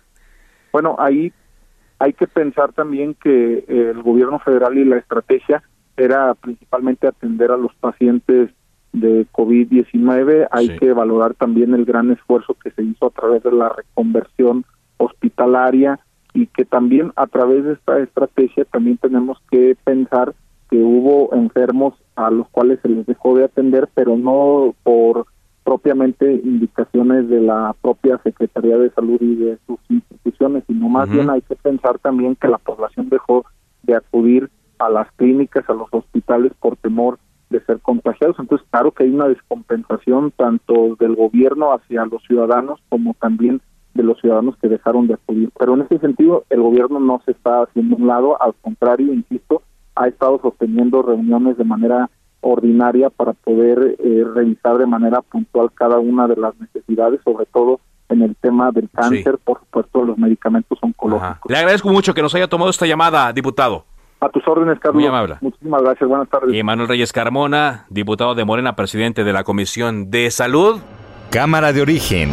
Bueno, 0.71 0.95
ahí 0.99 1.33
hay 1.99 2.13
que 2.13 2.27
pensar 2.27 2.73
también 2.73 3.15
que 3.15 3.65
el 3.67 4.01
gobierno 4.03 4.39
federal 4.39 4.77
y 4.77 4.85
la 4.85 4.97
estrategia 4.97 5.63
era 5.97 6.33
principalmente 6.35 7.07
atender 7.07 7.51
a 7.51 7.57
los 7.57 7.73
pacientes 7.75 8.49
de 8.91 9.25
COVID-19. 9.31 10.47
Hay 10.51 10.77
que 10.77 10.93
valorar 10.93 11.33
también 11.33 11.73
el 11.73 11.85
gran 11.85 12.11
esfuerzo 12.11 12.55
que 12.61 12.71
se 12.71 12.83
hizo 12.83 13.07
a 13.07 13.09
través 13.09 13.43
de 13.43 13.51
la 13.51 13.69
reconversión 13.69 14.65
hospitalaria 14.97 15.99
y 16.33 16.47
que 16.47 16.65
también 16.65 17.11
a 17.15 17.27
través 17.27 17.63
de 17.63 17.73
esta 17.73 17.99
estrategia 17.99 18.65
también 18.65 18.97
tenemos 18.97 19.37
que 19.51 19.77
pensar 19.83 20.33
que 20.69 20.77
hubo 20.77 21.33
enfermos 21.35 21.93
a 22.15 22.31
los 22.31 22.47
cuales 22.49 22.79
se 22.81 22.89
les 22.89 23.05
dejó 23.05 23.35
de 23.37 23.45
atender, 23.45 23.89
pero 23.93 24.17
no 24.17 24.73
por 24.83 25.27
propiamente 25.63 26.33
indicaciones 26.43 27.29
de 27.29 27.41
la 27.41 27.75
propia 27.81 28.19
Secretaría 28.23 28.77
de 28.77 28.89
Salud 28.91 29.21
y 29.21 29.35
de 29.35 29.57
sus 29.65 29.79
instituciones, 29.89 30.63
sino 30.67 30.89
más 30.89 31.09
bien 31.09 31.29
hay 31.29 31.41
que 31.41 31.55
pensar 31.55 31.99
también 31.99 32.35
que 32.35 32.47
la 32.47 32.57
población 32.57 33.09
dejó 33.09 33.45
de 33.83 33.95
acudir 33.95 34.49
a 34.79 34.89
las 34.89 35.09
clínicas, 35.13 35.69
a 35.69 35.73
los 35.73 35.87
hospitales 35.91 36.51
por 36.59 36.75
temor 36.77 37.19
de 37.49 37.63
ser 37.65 37.79
contagiados. 37.79 38.35
Entonces, 38.39 38.67
claro 38.69 38.91
que 38.91 39.03
hay 39.03 39.11
una 39.11 39.27
descompensación 39.27 40.31
tanto 40.31 40.95
del 40.99 41.15
gobierno 41.15 41.71
hacia 41.73 42.05
los 42.05 42.21
ciudadanos 42.23 42.81
como 42.89 43.13
también 43.13 43.61
de 43.93 44.03
los 44.03 44.19
ciudadanos 44.19 44.57
que 44.57 44.67
dejaron 44.67 45.07
de 45.07 45.15
acudir. 45.15 45.49
Pero 45.57 45.75
en 45.75 45.81
ese 45.81 45.99
sentido, 45.99 46.45
el 46.49 46.61
gobierno 46.61 46.99
no 46.99 47.21
se 47.25 47.31
está 47.31 47.63
haciendo 47.63 47.95
un 47.95 48.07
lado, 48.07 48.41
al 48.41 48.53
contrario, 48.61 49.13
insisto, 49.13 49.61
ha 49.95 50.07
estado 50.07 50.39
sosteniendo 50.41 51.01
reuniones 51.01 51.57
de 51.57 51.63
manera 51.63 52.09
ordinaria 52.41 53.09
para 53.09 53.33
poder 53.33 53.95
eh, 53.99 54.23
revisar 54.33 54.77
de 54.77 54.85
manera 54.85 55.21
puntual 55.21 55.71
cada 55.73 55.99
una 55.99 56.27
de 56.27 56.35
las 56.35 56.59
necesidades, 56.59 57.21
sobre 57.23 57.45
todo 57.45 57.79
en 58.09 58.21
el 58.21 58.35
tema 58.35 58.71
del 58.71 58.89
cáncer, 58.89 59.39
por 59.43 59.59
supuesto, 59.59 60.03
los 60.03 60.17
medicamentos 60.17 60.77
oncológicos. 60.81 61.49
Le 61.49 61.57
agradezco 61.57 61.89
mucho 61.89 62.13
que 62.13 62.21
nos 62.21 62.35
haya 62.35 62.47
tomado 62.47 62.69
esta 62.69 62.85
llamada, 62.85 63.31
diputado. 63.31 63.85
A 64.19 64.29
tus 64.29 64.47
órdenes, 64.47 64.79
Carlos. 64.79 64.95
Muy 64.95 65.05
amable. 65.05 65.37
Muchísimas 65.41 65.81
gracias. 65.81 66.09
Buenas 66.09 66.29
tardes. 66.29 66.53
Y 66.53 66.63
Manuel 66.63 66.87
Reyes 66.87 67.11
Carmona, 67.11 67.85
diputado 67.89 68.35
de 68.35 68.45
Morena, 68.45 68.75
presidente 68.75 69.23
de 69.23 69.33
la 69.33 69.43
Comisión 69.43 70.11
de 70.11 70.31
Salud. 70.31 70.79
Cámara 71.29 71.73
de 71.73 71.81
Origen. 71.81 72.29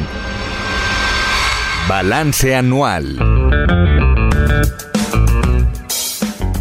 Balance 1.91 2.55
anual. 2.55 3.19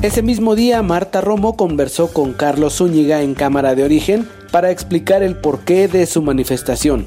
Ese 0.01 0.23
mismo 0.23 0.55
día, 0.55 0.81
Marta 0.81 1.21
Romo 1.21 1.55
conversó 1.55 2.11
con 2.11 2.33
Carlos 2.33 2.77
Zúñiga 2.77 3.21
en 3.21 3.35
Cámara 3.35 3.75
de 3.75 3.83
Origen 3.83 4.27
para 4.51 4.71
explicar 4.71 5.21
el 5.21 5.35
porqué 5.35 5.87
de 5.87 6.07
su 6.07 6.23
manifestación. 6.23 7.05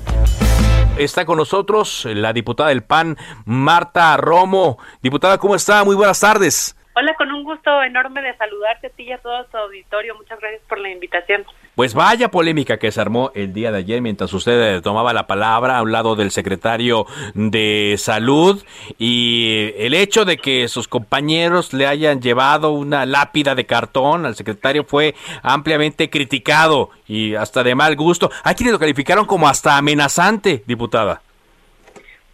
Está 0.96 1.24
con 1.24 1.36
nosotros 1.36 2.06
la 2.14 2.32
diputada 2.32 2.68
del 2.68 2.84
PAN, 2.84 3.18
Marta 3.44 4.16
Romo. 4.16 4.78
Diputada, 5.02 5.38
¿cómo 5.38 5.56
está? 5.56 5.82
Muy 5.82 5.96
buenas 5.96 6.20
tardes. 6.20 6.76
Hola, 6.94 7.14
con 7.14 7.32
un 7.32 7.42
gusto 7.42 7.82
enorme 7.82 8.20
de 8.20 8.36
saludarte 8.36 8.88
a 8.88 8.90
ti 8.90 9.04
y 9.04 9.12
a 9.12 9.18
todo 9.18 9.46
tu 9.46 9.56
auditorio. 9.56 10.14
Muchas 10.14 10.38
gracias 10.38 10.60
por 10.68 10.78
la 10.78 10.90
invitación. 10.90 11.42
Pues 11.74 11.94
vaya 11.94 12.28
polémica 12.28 12.76
que 12.76 12.92
se 12.92 13.00
armó 13.00 13.32
el 13.34 13.54
día 13.54 13.72
de 13.72 13.78
ayer 13.78 14.02
mientras 14.02 14.30
usted 14.34 14.76
eh, 14.76 14.82
tomaba 14.82 15.14
la 15.14 15.26
palabra 15.26 15.78
a 15.78 15.82
un 15.82 15.90
lado 15.90 16.16
del 16.16 16.30
secretario 16.30 17.06
de 17.34 17.94
Salud 17.96 18.62
y 18.98 19.72
el 19.78 19.94
hecho 19.94 20.26
de 20.26 20.36
que 20.36 20.68
sus 20.68 20.86
compañeros 20.86 21.72
le 21.72 21.86
hayan 21.86 22.20
llevado 22.20 22.72
una 22.72 23.06
lápida 23.06 23.54
de 23.54 23.64
cartón 23.64 24.26
al 24.26 24.34
secretario 24.34 24.84
fue 24.84 25.14
ampliamente 25.42 26.10
criticado 26.10 26.90
y 27.08 27.36
hasta 27.36 27.62
de 27.62 27.74
mal 27.74 27.96
gusto. 27.96 28.30
Hay 28.44 28.54
quienes 28.54 28.74
lo 28.74 28.78
calificaron 28.78 29.24
como 29.24 29.48
hasta 29.48 29.78
amenazante, 29.78 30.62
diputada. 30.66 31.22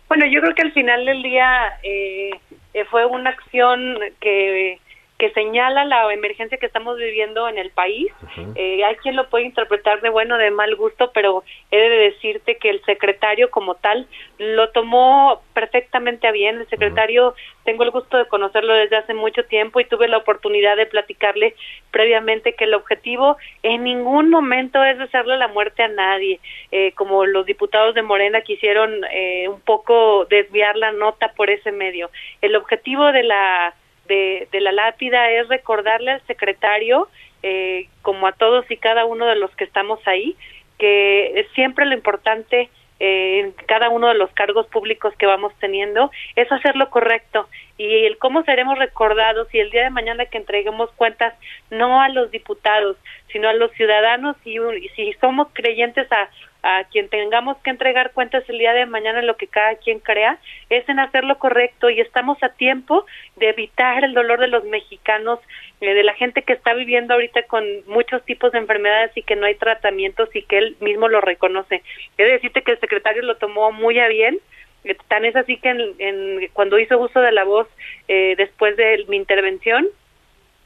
Bueno, 0.09 0.27
yo 0.27 0.41
creo 0.41 0.55
que 0.55 0.63
al 0.63 0.73
final 0.73 1.05
del 1.05 1.23
día 1.23 1.79
eh, 1.85 2.31
eh, 2.51 2.58
fue 2.91 3.07
una 3.07 3.31
acción 3.31 3.99
que 4.21 4.81
que 5.19 5.31
señala 5.33 5.85
la 5.85 6.13
emergencia 6.13 6.59
que 6.59 6.67
estamos 6.67 6.97
viviendo 6.97 7.49
en 7.49 7.59
el 7.59 7.71
país. 7.71 8.13
Eh, 8.55 8.85
hay 8.85 8.95
quien 8.97 9.17
lo 9.17 9.29
puede 9.29 9.47
interpretar 9.47 10.01
de 10.01 10.11
bueno, 10.11 10.39
de 10.39 10.53
mal 10.53 10.77
gusto, 10.77 11.11
pero 11.13 11.43
he 11.73 11.77
de 11.77 11.99
decirte 12.11 12.57
que 12.57 12.71
el 12.71 12.81
secretario 12.85 13.51
como 13.51 13.75
tal 13.75 14.07
lo 14.39 14.71
tomó 14.71 15.43
perfectamente 15.55 16.29
a 16.29 16.31
bien. 16.31 16.61
El 16.61 16.69
secretario, 16.69 17.35
tengo 17.65 17.83
el 17.83 17.91
gusto 17.91 18.17
de 18.17 18.29
conocerlo 18.29 18.75
desde 18.75 18.97
hace 18.97 19.13
mucho 19.13 19.45
tiempo 19.45 19.81
y 19.81 19.87
tuve 19.87 20.07
la 20.07 20.19
oportunidad 20.19 20.77
de 20.77 20.87
platicarle 20.87 21.57
previamente 21.91 22.55
que 22.55 22.65
el 22.65 22.75
objetivo 22.75 23.39
en 23.65 23.83
ningún 23.83 24.31
momento 24.31 24.85
es 24.85 24.99
desearle 24.99 25.37
la 25.37 25.49
muerte 25.49 25.83
a 25.83 25.89
nadie, 25.89 26.39
eh, 26.71 26.93
como 26.93 27.27
los 27.27 27.45
diputados 27.45 27.97
de 27.97 28.03
Morena 28.03 28.43
quisieron 28.43 29.05
eh, 29.11 29.49
un 29.49 29.61
poco 29.63 30.27
desviar 30.27 30.77
la 30.77 30.93
nota 30.93 31.33
por 31.37 31.51
ese 31.51 31.73
medio. 31.73 32.09
El 32.41 32.55
objetivo 32.55 33.11
de 33.11 33.25
la 33.25 33.75
de, 34.09 34.49
la 34.61 34.73
lápida 34.73 35.31
es 35.31 35.49
recordarle 35.49 36.13
al 36.13 36.27
secretario, 36.27 37.09
eh, 37.43 37.89
como 38.03 38.27
a 38.27 38.33
todos 38.33 38.69
y 38.71 38.77
cada 38.77 39.05
uno 39.05 39.27
de 39.27 39.37
los 39.37 39.51
que 39.57 39.65
estamos 39.65 40.01
ahí, 40.07 40.37
que 40.79 41.47
siempre 41.55 41.87
lo 41.87 41.95
importante 41.95 42.69
eh, 43.01 43.41
en 43.41 43.53
cada 43.67 43.91
uno 43.91 44.09
de 44.09 44.15
los 44.15 44.31
cargos 44.33 44.67
públicos 44.67 45.15
que 45.19 45.27
vamos 45.27 45.53
teniendo 45.61 46.11
es 46.35 46.51
hacer 46.51 46.75
lo 46.75 46.91
correcto. 46.91 47.49
Y 47.77 48.07
el 48.07 48.19
cómo 48.19 48.43
seremos 48.43 48.77
recordados 48.77 49.53
y 49.55 49.61
el 49.61 49.71
día 49.71 49.85
de 49.85 49.91
mañana 49.91 50.27
que 50.27 50.39
entreguemos 50.39 50.91
cuentas 50.93 51.35
no 51.71 52.03
a 52.03 52.09
los 52.09 52.31
diputados 52.33 52.97
sino 53.31 53.49
a 53.49 53.53
los 53.53 53.71
ciudadanos 53.73 54.37
y, 54.45 54.59
y 54.59 54.89
si 54.97 55.13
somos 55.21 55.49
creyentes 55.53 56.11
a 56.11 56.29
a 56.63 56.85
quien 56.85 57.09
tengamos 57.09 57.57
que 57.59 57.71
entregar 57.71 58.13
cuentas 58.13 58.45
el 58.49 58.59
día 58.59 58.73
de 58.73 58.87
mañana 58.87 59.23
lo 59.23 59.37
que 59.37 59.47
cada 59.47 59.77
quien 59.77 60.01
crea, 60.01 60.39
es 60.71 60.89
en 60.89 60.99
hacer 60.99 61.25
lo 61.25 61.39
correcto 61.39 61.89
y 61.89 62.01
estamos 62.01 62.43
a 62.43 62.51
tiempo 62.51 63.07
de 63.37 63.51
evitar 63.51 64.05
el 64.05 64.15
dolor 64.15 64.41
de 64.41 64.49
los 64.49 64.65
mexicanos, 64.65 65.39
eh, 65.81 65.95
de 65.95 66.03
la 66.03 66.15
gente 66.15 66.43
que 66.43 66.53
está 66.53 66.75
viviendo 66.75 67.15
ahorita 67.15 67.45
con 67.45 67.65
muchos 67.87 68.25
tipos 68.25 68.53
de 68.53 68.59
enfermedades 68.59 69.13
y 69.17 69.23
que 69.23 69.37
no 69.37 69.47
hay 69.47 69.55
tratamientos 69.55 70.35
y 70.35 70.43
que 70.43 70.59
él 70.59 70.77
mismo 70.81 71.09
lo 71.09 71.21
reconoce. 71.21 71.83
He 72.17 72.25
de 72.25 72.33
decirte 72.33 72.63
que 72.63 72.73
el 72.73 72.81
secretario 72.81 73.23
lo 73.23 73.37
tomó 73.37 73.71
muy 73.71 73.99
a 74.01 74.09
bien, 74.09 74.39
eh, 74.85 74.97
tan 75.09 75.25
es 75.25 75.37
así 75.37 75.59
que 75.59 75.71
en, 75.71 76.49
cuando 76.53 76.79
hizo 76.79 76.99
uso 76.99 77.21
de 77.21 77.33
la 77.33 77.45
voz 77.45 77.69
eh, 78.09 78.35
después 78.37 78.77
de 78.77 79.05
mi 79.09 79.17
intervención, 79.17 79.87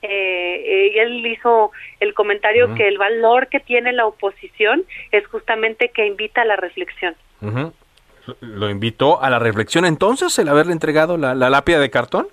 eh, 0.02 1.00
él 1.00 1.24
hizo 1.26 1.70
el 2.00 2.12
comentario 2.14 2.74
que 2.74 2.88
el 2.88 2.98
valor 2.98 3.48
que 3.48 3.60
tiene 3.60 3.92
la 3.92 4.06
oposición 4.06 4.84
es 5.12 5.26
justamente 5.28 5.90
que 5.90 6.06
invita 6.06 6.42
a 6.42 6.44
la 6.44 6.56
reflexión. 6.56 7.14
¿Lo 8.40 8.70
invitó 8.70 9.22
a 9.22 9.30
la 9.30 9.38
reflexión 9.38 9.84
entonces 9.84 10.38
el 10.38 10.48
haberle 10.48 10.72
entregado 10.72 11.16
la, 11.16 11.34
lápida 11.34 11.78
de 11.78 11.90
cartón? 11.90 12.28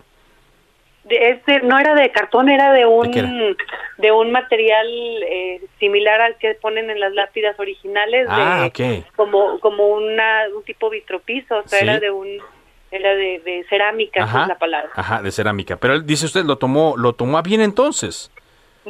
Este, 1.08 1.62
no 1.62 1.80
era 1.80 1.96
de 1.96 2.12
cartón, 2.12 2.50
era 2.50 2.72
de 2.72 2.86
un 2.86 3.56
¿De, 3.98 4.12
un 4.12 4.32
material 4.32 4.88
eh, 4.88 5.62
similar 5.80 6.22
al 6.22 6.38
que 6.38 6.54
ponen 6.56 6.90
en 6.90 7.00
las 7.00 7.14
lápidas 7.14 7.60
originales, 7.60 8.28
ah, 8.30 8.70
como 9.16 9.60
como 9.60 9.88
una 9.88 10.44
un 10.56 10.64
tipo 10.64 10.90
vitropiso, 10.90 11.58
o 11.58 11.68
sea, 11.68 11.80
era 11.80 12.00
de 12.00 12.12
un 12.12 12.40
era 12.92 13.16
de, 13.16 13.66
cerámica, 13.70 14.26
es 14.26 14.48
la 14.48 14.58
palabra. 14.58 14.90
Ajá, 14.96 15.22
de 15.22 15.32
cerámica. 15.32 15.78
Pero 15.78 15.94
él, 15.94 16.06
dice 16.06 16.26
usted, 16.26 16.44
lo 16.44 16.58
tomó, 16.58 16.96
lo 16.98 17.14
tomó 17.14 17.38
a 17.38 17.42
bien 17.42 17.62
entonces. 17.62 18.32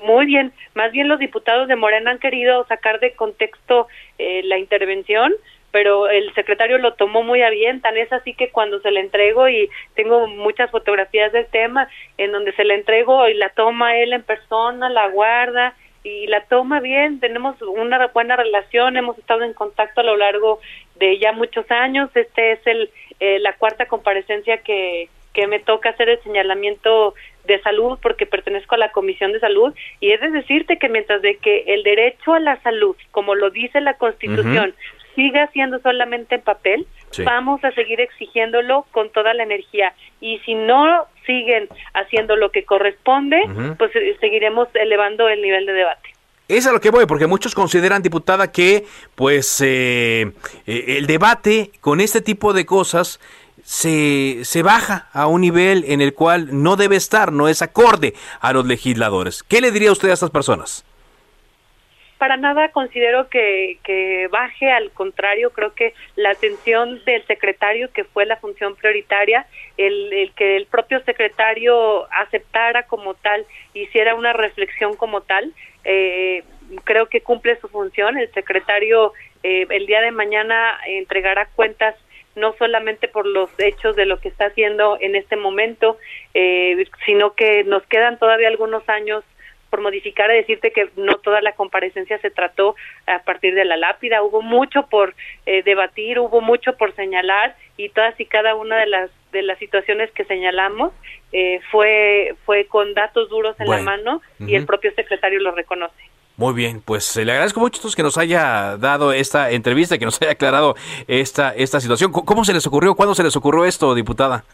Muy 0.03 0.25
bien. 0.25 0.53
Más 0.75 0.91
bien 0.91 1.08
los 1.08 1.20
diputados 1.20 1.68
de 1.68 1.75
Morena 1.75 2.12
han 2.12 2.20
querido 2.20 2.65
sacar 2.68 3.00
de 3.00 3.13
contexto 3.13 3.88
eh, 4.18 4.41
la 4.46 4.58
intervención, 4.58 5.34
pero 5.72 6.10
el 6.10 6.34
secretario 6.34 6.77
lo 6.77 6.94
tomó 6.94 7.24
muy 7.24 7.41
a 7.41 7.50
bien, 7.50 7.82
tan 7.82 7.98
es 7.98 8.12
así 8.12 8.34
que 8.34 8.50
cuando 8.50 8.79
se 8.82 8.91
le 8.91 9.01
entrego 9.01 9.50
y 9.50 9.70
tengo 9.96 10.27
muchas 10.27 10.72
fotografías 10.72 11.32
del 11.32 11.46
tema 11.48 11.88
en 12.18 12.32
donde 12.32 12.53
se 12.53 12.63
le 12.63 12.75
entrego 12.75 13.27
y 13.27 13.34
la 13.34 13.50
toma 13.50 13.98
él 13.98 14.13
en 14.13 14.24
persona, 14.24 14.89
la 14.89 15.10
guarda 15.10 15.75
y 16.03 16.27
la 16.27 16.41
toma 16.46 16.79
bien, 16.79 17.20
tenemos 17.20 17.62
una 17.62 18.08
buena 18.08 18.36
relación, 18.36 18.98
hemos 18.98 19.18
estado 19.18 19.44
en 19.44 19.53
contacto 19.53 20.01
a 20.01 20.06
lo 20.06 20.15
largo 20.15 20.60
de 20.96 21.20
ya 21.20 21.34
muchos 21.34 21.70
años, 21.70 22.10
este 22.15 22.53
es 22.53 22.65
el 22.65 22.89
eh, 23.20 23.40
la 23.40 23.54
cuarta 23.54 23.88
comparecencia 23.88 24.58
que, 24.58 25.10
que 25.34 25.48
me 25.48 25.60
toca 25.60 25.90
hacer 25.90 26.10
el 26.10 26.22
señalamiento 26.24 27.14
de 27.46 27.62
salud 27.62 27.98
porque 28.02 28.26
pertenezco 28.26 28.76
a 28.76 28.80
la 28.80 28.92
Comisión 28.92 29.32
de 29.32 29.40
Salud 29.40 29.74
y 30.00 30.12
es 30.12 30.22
de 30.22 30.30
decirte 30.32 30.78
que 30.78 30.90
mientras 30.90 31.22
de 31.22 31.38
que 31.38 31.64
el 31.68 31.84
derecho 31.84 32.34
a 32.34 32.40
la 32.40 32.62
salud, 32.62 32.96
como 33.12 33.36
lo 33.36 33.50
dice 33.50 33.82
la 33.82 33.96
Constitución, 33.96 34.74
siga 35.16 35.48
siendo 35.48 35.80
solamente 35.80 36.36
en 36.36 36.42
papel, 36.42 36.88
vamos 37.26 37.64
a 37.64 37.72
seguir 37.72 38.00
exigiéndolo 38.00 38.86
con 38.92 39.12
toda 39.12 39.34
la 39.34 39.44
energía. 39.44 39.94
Y 40.22 40.40
si 40.40 40.56
no 40.56 41.08
siguen 41.26 41.68
haciendo 41.94 42.36
lo 42.36 42.52
que 42.52 42.64
corresponde, 42.64 43.42
pues 43.78 43.94
eh, 43.96 44.16
seguiremos 44.20 44.70
elevando 44.76 45.28
el 45.28 45.42
nivel 45.42 45.66
de 45.66 45.74
debate. 45.74 46.10
Es 46.50 46.65
a 46.65 46.72
lo 46.72 46.82
que 46.82 46.89
voy, 46.89 47.06
porque 47.06 47.27
muchos 47.27 47.53
consideran, 47.53 48.01
diputada, 48.01 48.51
que 48.51 48.84
pues 49.13 49.62
eh, 49.62 50.32
eh, 50.65 50.98
el 50.98 51.06
debate 51.06 51.70
con 51.79 52.01
este 52.01 52.22
tipo 52.22 52.53
de 52.53 52.65
cosas 52.65 53.20
se, 53.63 54.39
se 54.44 54.63
baja 54.63 55.10
a 55.13 55.27
un 55.27 55.41
nivel 55.41 55.86
en 55.88 56.01
el 56.01 56.15
cual 56.15 56.48
no 56.63 56.75
debe 56.75 56.96
estar, 56.96 57.32
no 57.32 57.48
es 57.48 57.62
acorde 57.62 58.15
a 58.41 58.51
los 58.51 58.65
legisladores. 58.65 59.44
¿Qué 59.44 59.62
le 59.62 59.70
diría 59.70 59.91
usted 59.91 60.10
a 60.10 60.13
estas 60.13 60.32
personas? 60.32 60.84
para 62.20 62.36
nada 62.36 62.70
considero 62.72 63.29
que, 63.29 63.79
que, 63.82 64.27
baje, 64.27 64.70
al 64.70 64.91
contrario, 64.91 65.51
creo 65.51 65.74
que 65.74 65.94
la 66.18 66.32
atención 66.32 67.01
del 67.06 67.25
secretario, 67.25 67.89
que 67.94 68.03
fue 68.03 68.25
la 68.25 68.36
función 68.36 68.75
prioritaria, 68.75 69.48
el, 69.77 70.12
el, 70.12 70.34
que 70.34 70.58
el 70.58 70.65
propio 70.65 71.01
secretario 71.06 72.12
aceptara 72.12 72.84
como 72.84 73.13
tal, 73.13 73.46
hiciera 73.74 74.15
una 74.15 74.34
reflexión 74.34 74.98
como 74.98 75.22
tal, 75.22 75.53
eh, 75.84 76.44
creo 76.84 77.08
que 77.08 77.22
cumple 77.22 77.60
su 77.60 77.68
función. 77.68 78.18
El 78.18 78.32
secretario 78.34 79.14
eh, 79.44 79.66
el 79.70 79.86
día 79.86 80.02
de 80.02 80.12
mañana 80.12 80.78
entregará 80.86 81.48
cuentas 81.56 81.96
no 82.36 82.54
solamente 82.54 83.08
por 83.08 83.26
los 83.26 83.50
hechos 83.58 83.96
de 83.96 84.06
lo 84.06 84.20
que 84.20 84.30
está 84.30 84.46
haciendo 84.46 84.98
en 85.02 85.16
este 85.16 85.36
momento, 85.36 85.98
eh, 86.34 86.86
sino 87.06 87.34
que 87.34 87.64
nos 87.64 87.84
quedan 87.84 88.18
todavía 88.18 88.48
algunos 88.48 88.88
años 88.88 89.24
por 89.70 89.82
modificar, 89.82 90.32
a 90.32 90.34
decirte 90.34 90.72
que 90.72 90.90
no 90.96 91.18
toda 91.18 91.42
la 91.42 91.54
comparecencia 91.54 92.18
se 92.20 92.32
trató 92.32 92.76
a 93.06 93.20
partir 93.20 93.54
de 93.54 93.66
la 93.66 93.78
lápida, 93.78 94.24
hubo 94.24 94.42
mucho 94.42 94.88
por 94.88 95.14
eh, 95.46 95.62
debatir, 95.62 96.18
hubo 96.18 96.42
mucho 96.42 96.76
por 96.76 96.96
señalar 96.96 97.56
y 97.78 97.90
todas 97.90 98.20
y 98.20 98.26
cada 98.26 98.56
una 98.56 98.78
de 98.78 98.88
las 98.88 99.12
de 99.32 99.44
las 99.44 99.60
situaciones 99.60 100.12
que 100.12 100.26
señalamos 100.26 100.92
eh, 101.32 101.60
fue 101.72 102.36
fue 102.46 102.66
con 102.66 102.94
datos 102.94 103.30
duros 103.30 103.56
en 103.60 103.70
la 103.70 103.80
mano 103.80 104.22
y 104.40 104.56
el 104.56 104.66
propio 104.66 104.92
secretario 104.94 105.40
lo 105.40 105.52
reconoce. 105.52 106.10
Muy 106.38 106.54
bien, 106.54 106.82
pues 106.82 107.18
eh, 107.18 107.26
le 107.26 107.34
agradezco 107.34 107.60
mucho 107.60 107.82
que 107.94 108.02
nos 108.02 108.18
haya 108.18 108.78
dado 108.78 109.12
esta 109.12 109.52
entrevista, 109.52 109.98
que 109.98 110.06
nos 110.06 110.22
haya 110.22 110.32
aclarado 110.32 110.76
esta, 111.08 111.54
esta 111.54 111.82
situación. 111.82 112.14
¿Cómo 112.14 112.46
se 112.46 112.54
les 112.54 112.66
ocurrió? 112.66 112.96
¿Cuándo 112.96 113.14
se 113.14 113.24
les 113.24 113.36
ocurrió 113.36 113.66
esto, 113.66 113.94
diputada? 113.94 114.46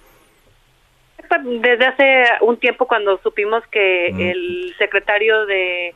Desde 1.44 1.86
hace 1.86 2.24
un 2.42 2.58
tiempo 2.58 2.88
cuando 2.88 3.20
supimos 3.20 3.64
que 3.68 4.08
el 4.08 4.74
secretario 4.80 5.46
de, 5.46 5.94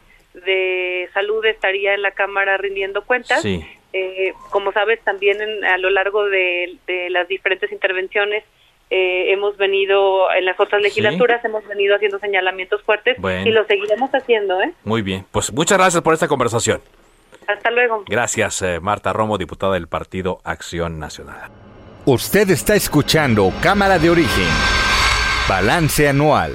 Salud 1.14 1.44
estaría 1.46 1.96
en 1.96 2.04
la 2.04 2.12
Cámara 2.12 2.58
rindiendo 2.58 3.04
cuentas. 3.04 3.44
Eh, 3.92 4.34
como 4.52 4.72
sabes, 4.72 5.00
también 5.02 5.40
a 5.66 5.78
lo 5.80 5.90
largo 5.90 6.26
de, 6.26 6.78
las 7.10 7.28
diferentes 7.28 7.72
intervenciones 7.72 8.44
eh, 8.90 9.32
hemos 9.34 9.56
venido, 9.58 10.32
en 10.34 10.46
las 10.46 10.60
otras 10.60 10.82
legislaturas, 10.82 11.44
hemos 11.46 11.66
venido 11.68 11.96
haciendo 11.96 12.18
señalamientos 12.20 12.82
fuertes 12.84 13.18
y 13.46 13.52
lo 13.52 13.66
seguiremos 13.66 14.10
haciendo. 14.12 14.60
¿eh? 14.62 14.74
Muy 14.84 15.02
bien, 15.02 15.26
pues 15.32 15.54
muchas 15.54 15.78
gracias 15.78 16.02
por 16.02 16.14
esta 16.14 16.28
conversación. 16.28 16.82
Hasta 17.48 17.72
luego. 17.72 18.04
Gracias, 18.08 18.62
eh, 18.62 18.80
Marta 18.80 19.14
Romo, 19.14 19.38
diputada 19.38 19.74
del 19.74 19.88
Partido 19.88 20.40
Acción 20.44 21.00
Nacional. 21.00 21.50
Usted 22.06 22.50
está 22.50 22.76
escuchando 22.76 23.52
Cámara 23.62 24.00
de 24.00 24.10
Origen. 24.10 24.48
Balance 25.48 26.08
Anual. 26.08 26.54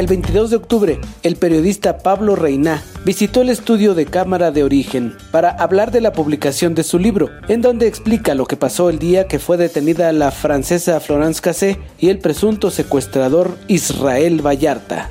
El 0.00 0.06
22 0.06 0.48
de 0.48 0.56
octubre, 0.56 0.98
el 1.22 1.36
periodista 1.36 1.98
Pablo 1.98 2.34
Reina 2.34 2.82
visitó 3.04 3.42
el 3.42 3.50
estudio 3.50 3.94
de 3.94 4.06
Cámara 4.06 4.50
de 4.50 4.64
Origen 4.64 5.14
para 5.30 5.50
hablar 5.50 5.90
de 5.90 6.00
la 6.00 6.14
publicación 6.14 6.74
de 6.74 6.84
su 6.84 6.98
libro, 6.98 7.28
en 7.48 7.60
donde 7.60 7.86
explica 7.86 8.34
lo 8.34 8.46
que 8.46 8.56
pasó 8.56 8.88
el 8.88 8.98
día 8.98 9.28
que 9.28 9.38
fue 9.38 9.58
detenida 9.58 10.10
la 10.12 10.30
francesa 10.30 11.00
Florence 11.00 11.42
Cassé 11.42 11.78
y 11.98 12.08
el 12.08 12.18
presunto 12.18 12.70
secuestrador 12.70 13.58
Israel 13.68 14.40
Vallarta. 14.40 15.10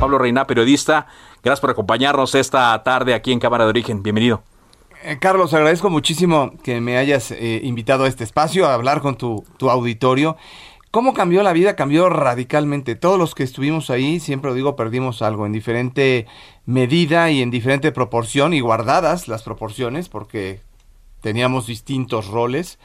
Pablo 0.00 0.18
Reina, 0.18 0.48
periodista, 0.48 1.06
gracias 1.44 1.60
por 1.60 1.70
acompañarnos 1.70 2.34
esta 2.34 2.82
tarde 2.82 3.14
aquí 3.14 3.30
en 3.30 3.38
Cámara 3.38 3.62
de 3.62 3.70
Origen. 3.70 4.02
Bienvenido. 4.02 4.42
Eh, 5.02 5.18
Carlos, 5.18 5.54
agradezco 5.54 5.88
muchísimo 5.88 6.52
que 6.62 6.80
me 6.82 6.98
hayas 6.98 7.30
eh, 7.30 7.60
invitado 7.62 8.04
a 8.04 8.08
este 8.08 8.22
espacio 8.22 8.66
a 8.66 8.74
hablar 8.74 9.00
con 9.00 9.16
tu, 9.16 9.44
auditorio. 9.60 10.36
¿Cómo 10.90 11.14
cambió 11.14 11.42
la 11.42 11.52
vida? 11.52 11.76
Cambió 11.76 12.08
radicalmente. 12.08 12.96
Todos 12.96 13.18
los 13.18 13.34
que 13.34 13.44
estuvimos 13.44 13.90
ahí, 13.90 14.18
siempre 14.18 14.50
lo 14.50 14.54
digo, 14.54 14.74
perdimos 14.74 15.22
algo 15.22 15.46
en 15.46 15.52
diferente 15.52 16.26
medida 16.66 17.30
y 17.30 17.42
en 17.42 17.50
diferente 17.50 17.92
proporción 17.92 18.54
y 18.54 18.60
guardadas 18.60 19.28
las 19.28 19.42
proporciones 19.44 20.08
porque 20.08 20.60
teníamos 21.20 21.66
distintos 21.66 22.26
roles. 22.26 22.80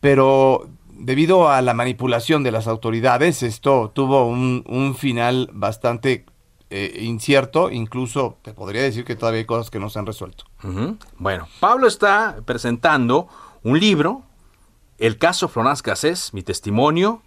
Pero 0.00 0.68
debido 0.90 1.48
a 1.48 1.62
la 1.62 1.74
manipulación 1.74 2.42
de 2.42 2.50
las 2.50 2.66
autoridades, 2.66 3.44
esto 3.44 3.92
tuvo 3.94 4.26
un, 4.26 4.64
un 4.66 4.96
final 4.96 5.48
bastante 5.52 6.24
eh, 6.70 6.98
incierto, 7.00 7.70
incluso 7.70 8.36
te 8.42 8.52
podría 8.52 8.82
decir 8.82 9.04
que 9.04 9.16
todavía 9.16 9.38
hay 9.38 9.46
cosas 9.46 9.70
que 9.70 9.78
no 9.78 9.88
se 9.88 9.98
han 10.00 10.06
resuelto. 10.06 10.44
Bueno, 11.16 11.48
Pablo 11.60 11.86
está 11.86 12.36
presentando 12.44 13.26
un 13.62 13.80
libro, 13.80 14.22
El 14.98 15.16
caso 15.16 15.48
Florence 15.48 15.82
Cassés, 15.82 16.34
mi 16.34 16.42
testimonio, 16.42 17.22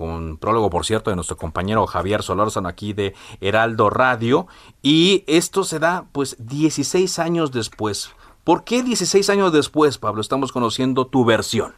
con 0.00 0.38
prólogo, 0.38 0.70
por 0.70 0.86
cierto, 0.86 1.10
de 1.10 1.16
nuestro 1.16 1.36
compañero 1.36 1.86
Javier 1.86 2.22
Solórzano 2.22 2.68
aquí 2.68 2.94
de 2.94 3.14
Heraldo 3.42 3.90
Radio, 3.90 4.46
y 4.82 5.24
esto 5.26 5.62
se 5.62 5.78
da 5.78 6.06
pues 6.12 6.36
16 6.38 7.18
años 7.18 7.52
después. 7.52 8.10
¿Por 8.42 8.64
qué 8.64 8.82
16 8.82 9.28
años 9.28 9.52
después, 9.52 9.98
Pablo, 9.98 10.22
estamos 10.22 10.52
conociendo 10.52 11.06
tu 11.06 11.26
versión? 11.26 11.74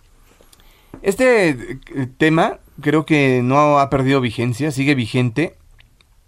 Este 1.03 1.49
eh, 1.51 2.09
tema 2.17 2.61
creo 2.81 3.05
que 3.05 3.41
no 3.43 3.81
ha 3.81 3.91
perdido 3.91 4.21
vigencia, 4.21 4.71
sigue 4.71 4.95
vigente 4.95 5.57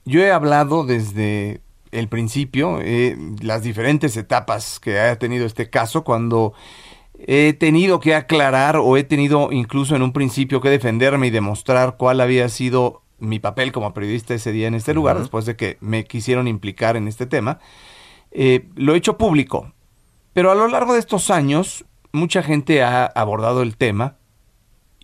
yo 0.05 0.21
he 0.21 0.31
hablado 0.31 0.85
desde 0.85 1.61
el 1.91 2.09
principio, 2.09 2.81
eh, 2.83 3.17
las 3.41 3.63
diferentes 3.63 4.17
etapas 4.17 4.79
que 4.81 4.99
ha 4.99 5.19
tenido 5.19 5.47
este 5.47 5.71
caso, 5.71 6.05
cuando 6.05 6.53
he 7.27 7.55
tenido 7.55 8.01
que 8.01 8.15
aclarar 8.15 8.77
o 8.77 8.97
he 8.97 9.05
tenido 9.05 9.51
incluso 9.51 9.97
en 9.97 10.03
un 10.03 10.13
principio 10.13 10.61
que 10.61 10.69
defenderme 10.69 11.29
y 11.29 11.31
demostrar 11.31 11.97
cuál 11.97 12.21
había 12.21 12.49
sido 12.49 13.03
mi 13.19 13.39
papel 13.39 13.73
como 13.73 13.95
periodista 13.95 14.35
ese 14.35 14.53
día 14.53 14.69
en 14.69 14.75
este 14.75 14.93
lugar, 14.93 15.19
después 15.19 15.47
de 15.47 15.57
que 15.57 15.79
me 15.81 16.05
quisieron 16.05 16.49
implicar 16.49 16.97
en 16.97 17.09
este 17.09 17.27
tema, 17.27 17.61
eh, 18.31 18.67
lo 18.75 18.95
he 18.95 18.99
hecho 18.99 19.17
público. 19.17 19.73
Pero 20.35 20.51
a 20.51 20.55
lo 20.55 20.69
largo 20.69 20.93
de 20.93 20.99
estos 20.99 21.31
años, 21.31 21.85
mucha 22.13 22.43
gente 22.43 22.83
ha 22.83 23.07
abordado 23.07 23.63
el 23.63 23.77
tema 23.77 24.17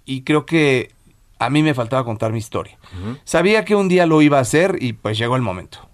y 0.05 0.23
creo 0.23 0.45
que 0.45 0.93
a 1.39 1.49
mí 1.49 1.63
me 1.63 1.73
faltaba 1.73 2.05
contar 2.05 2.33
mi 2.33 2.39
historia. 2.39 2.79
Sabía 3.25 3.65
que 3.65 3.75
un 3.75 3.89
día 3.89 4.05
lo 4.05 4.21
iba 4.21 4.39
a 4.39 4.43
hacer 4.43 4.77
y 4.81 4.93
pues 4.93 5.17
llegó 5.17 5.37
el 5.37 5.43
momento. 5.43 5.89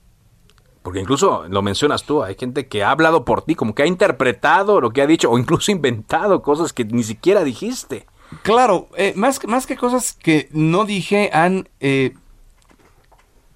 Porque 0.87 1.01
incluso 1.01 1.47
lo 1.49 1.63
mencionas 1.63 2.05
tú, 2.05 2.23
hay 2.23 2.37
gente 2.39 2.69
que 2.69 2.85
ha 2.85 2.93
hablado 2.93 3.25
por 3.25 3.43
ti, 3.43 3.57
como 3.57 3.75
que 3.75 3.83
ha 3.83 3.87
interpretado 3.87 4.81
lo 4.81 4.91
que 4.93 5.03
ha 5.03 5.09
dicho 5.09 5.29
o 5.29 5.37
incluso 5.37 5.73
inventado 5.73 6.43
cosas 6.43 6.73
que 6.73 6.85
ni 6.85 7.03
siquiera 7.03 7.43
dijiste. 7.43 8.07
Claro, 8.43 8.87
eh, 8.97 9.13
más, 9.17 9.45
más 9.49 9.67
que 9.67 9.77
cosas 9.77 10.13
que 10.13 10.49
no 10.53 10.85
dije, 10.85 11.31
han 11.33 11.69
eh, 11.81 12.15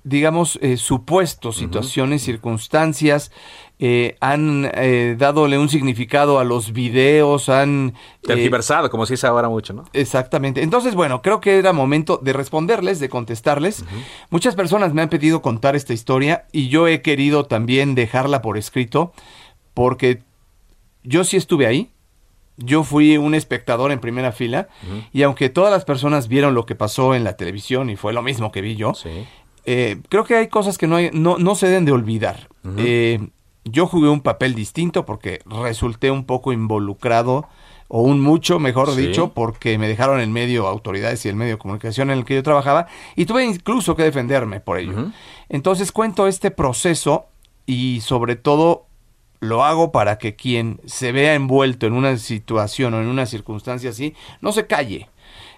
digamos, 0.03 0.59
eh, 0.61 0.77
supuestos, 0.77 1.59
situaciones, 1.59 2.25
circunstancias, 2.25 3.31
eh, 3.83 4.19
han 4.21 4.71
eh, 4.75 5.17
dadole 5.19 5.57
un 5.57 5.71
significado 5.71 6.39
a 6.39 6.45
los 6.45 6.75
videos, 6.75 7.49
han... 7.49 7.95
Tergiversado, 8.21 8.91
como 8.91 9.07
se 9.07 9.15
dice 9.15 9.27
ahora 9.27 9.49
mucho, 9.49 9.73
¿no? 9.73 9.87
Exactamente. 9.95 10.63
Entonces, 10.63 10.95
bueno, 10.95 11.23
creo 11.23 11.41
que 11.41 11.57
era 11.57 11.73
momento 11.73 12.21
de 12.23 12.35
responderles, 12.35 13.01
de 13.01 13.09
contestarles. 13.09 13.87
Muchas 14.29 14.55
personas 14.55 14.93
me 14.93 15.01
han 15.01 15.09
pedido 15.09 15.41
contar 15.41 15.77
esta 15.77 15.95
historia 15.95 16.45
y 16.53 16.69
yo 16.69 16.89
he 16.89 17.01
querido 17.01 17.47
también 17.47 17.95
dejarla 17.95 18.43
por 18.43 18.59
escrito 18.59 19.15
porque 19.73 20.23
yo 21.03 21.25
sí 21.25 21.39
estuve 21.39 21.67
ahí, 21.67 21.89
yo 22.59 22.85
fui 22.85 23.17
un 23.17 23.35
espectador 23.35 23.93
en 23.93 24.01
primera 24.01 24.33
fila 24.33 24.69
y 25.11 25.23
aunque 25.23 25.49
todas 25.49 25.73
las 25.73 25.87
personas 25.87 26.29
vieron 26.29 26.53
lo 26.53 26.67
que 26.67 26.75
pasó 26.75 27.15
en 27.15 27.25
la 27.25 27.39
televisión 27.39 27.89
y 27.89 27.97
fue 27.97 28.13
lo 28.13 28.21
mismo 28.21 28.53
que 28.53 28.61
vi 28.61 28.77
yo, 28.77 28.93
eh, 29.65 29.97
creo 30.11 30.25
que 30.25 30.35
hay 30.35 30.49
cosas 30.49 30.77
que 30.77 30.87
no, 30.87 30.97
hay, 30.97 31.09
no, 31.15 31.39
no 31.39 31.55
se 31.55 31.69
deben 31.69 31.87
de 31.87 31.93
olvidar. 31.93 32.49
Eh, 32.77 33.31
yo 33.65 33.87
jugué 33.87 34.09
un 34.09 34.21
papel 34.21 34.55
distinto 34.55 35.05
porque 35.05 35.41
resulté 35.47 36.11
un 36.11 36.25
poco 36.25 36.53
involucrado, 36.53 37.49
o 37.93 38.03
un 38.03 38.21
mucho, 38.21 38.61
mejor 38.61 38.95
dicho, 38.95 39.33
porque 39.35 39.77
me 39.77 39.89
dejaron 39.89 40.21
en 40.21 40.31
medio 40.33 40.69
autoridades 40.69 41.27
y 41.27 41.29
el 41.29 41.35
medio 41.35 41.55
de 41.55 41.59
comunicación 41.59 42.11
en 42.11 42.19
el 42.19 42.25
que 42.25 42.37
yo 42.37 42.43
trabajaba, 42.45 42.87
y 43.17 43.27
tuve 43.27 43.45
incluso 43.45 43.97
que 43.97 44.05
defenderme 44.05 44.61
por 44.61 44.79
ello. 44.79 45.11
Entonces 45.49 45.91
cuento 45.91 46.29
este 46.29 46.53
proceso 46.53 47.27
y 47.67 48.01
sobre 48.03 48.37
todo 48.37 48.87
lo 49.41 49.65
hago 49.65 49.91
para 49.91 50.19
que 50.19 50.37
quien 50.37 50.81
se 50.85 51.11
vea 51.11 51.35
envuelto 51.35 51.87
en 51.87 51.95
una 51.95 52.17
situación 52.17 52.95
o 52.95 53.01
en 53.01 53.09
una 53.09 53.27
circunstancia 53.27 53.91
así, 53.91 54.15
no 54.41 54.53
se 54.53 54.69
calle. 54.69 55.09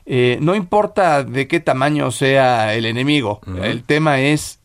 Eh, 0.06 0.38
no 0.40 0.54
importa 0.54 1.24
de 1.24 1.46
qué 1.46 1.60
tamaño 1.60 2.10
sea 2.12 2.74
el 2.74 2.86
enemigo, 2.86 3.40
el 3.62 3.84
tema 3.84 4.20
es, 4.20 4.60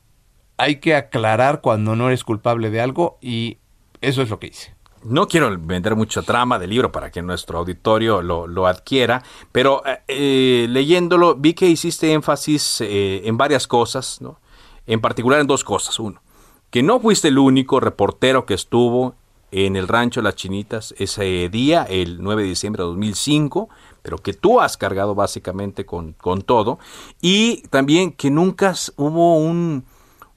hay 0.58 0.80
que 0.80 0.96
aclarar 0.96 1.62
cuando 1.62 1.96
no 1.96 2.08
eres 2.08 2.24
culpable 2.24 2.70
de 2.70 2.82
algo 2.82 3.18
y 3.22 3.58
eso 4.02 4.22
es 4.22 4.30
lo 4.30 4.40
que 4.40 4.48
hice. 4.48 4.76
No 5.04 5.28
quiero 5.28 5.56
vender 5.60 5.96
mucha 5.96 6.22
trama 6.22 6.60
del 6.60 6.72
libro 6.72 6.92
para 6.92 7.12
que 7.12 7.22
nuestro 7.22 7.60
auditorio 7.60 8.22
lo, 8.22 8.68
adquiera, 8.68 9.24
pero 9.52 9.84
eh, 9.86 10.02
eh, 10.08 10.68
leyéndolo 10.70 11.36
vi 11.36 11.54
que 11.54 11.68
hiciste 11.68 12.12
énfasis 12.12 12.82
en 12.82 13.38
varias 13.38 13.68
cosas, 13.68 14.20
¿no? 14.22 14.40
En 14.86 15.00
particular 15.00 15.40
en 15.40 15.48
dos 15.48 15.64
cosas. 15.64 16.00
Uno, 16.00 16.22
que 16.70 16.84
no 16.84 17.00
fuiste 17.00 17.30
el 17.30 17.38
único 17.38 17.80
reportero 17.80 18.46
que 18.46 18.54
estuvo 18.54 19.16
en 19.52 19.76
el 19.76 19.88
rancho 19.88 20.22
Las 20.22 20.36
Chinitas 20.36 20.94
ese 20.98 21.50
día, 21.50 21.84
el 21.84 22.22
9 22.22 22.44
de 22.44 22.50
diciembre 22.50 22.84
de 22.84 22.90
2005, 22.90 23.70
pero 24.02 24.18
que 24.18 24.34
tú 24.34 24.60
has 24.60 24.78
cargado 24.78 25.16
básicamente 25.16 25.86
con, 25.86 26.14
con 26.14 26.42
todo. 26.42 26.80
Y 27.22 27.62
también 27.70 28.12
que 28.12 28.30
nunca 28.30 28.74
hubo 28.98 29.38
un, 29.38 29.86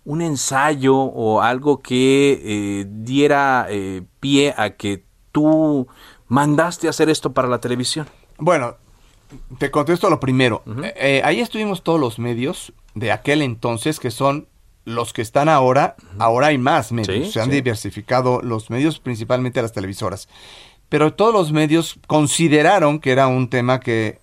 un 0.04 0.22
ensayo 0.22 0.96
o 0.96 1.40
algo 1.42 1.80
que 1.82 2.40
eh, 2.42 2.86
diera 2.88 3.66
eh, 3.68 4.02
pie 4.20 4.54
a 4.56 4.70
que 4.70 5.04
tú 5.32 5.86
mandaste 6.28 6.86
a 6.86 6.90
hacer 6.90 7.10
esto 7.10 7.32
para 7.32 7.48
la 7.48 7.60
televisión. 7.60 8.06
Bueno, 8.38 8.76
te 9.58 9.70
contesto 9.70 10.08
lo 10.10 10.20
primero. 10.20 10.62
Eh, 10.96 11.22
ahí 11.24 11.40
estuvimos 11.40 11.82
todos 11.82 12.00
los 12.00 12.18
medios 12.18 12.72
de 12.94 13.12
aquel 13.12 13.42
entonces 13.42 14.00
que 14.00 14.10
son 14.10 14.48
los 14.84 15.12
que 15.12 15.22
están 15.22 15.48
ahora, 15.48 15.96
ahora 16.18 16.48
hay 16.48 16.58
más 16.58 16.90
medios, 16.90 17.32
se 17.32 17.40
han 17.40 17.50
diversificado 17.50 18.40
los 18.42 18.70
medios, 18.70 18.98
principalmente 18.98 19.60
las 19.62 19.72
televisoras. 19.72 20.28
Pero 20.88 21.14
todos 21.14 21.32
los 21.32 21.52
medios 21.52 22.00
consideraron 22.06 22.98
que 22.98 23.12
era 23.12 23.28
un 23.28 23.48
tema 23.48 23.78
que 23.78 24.18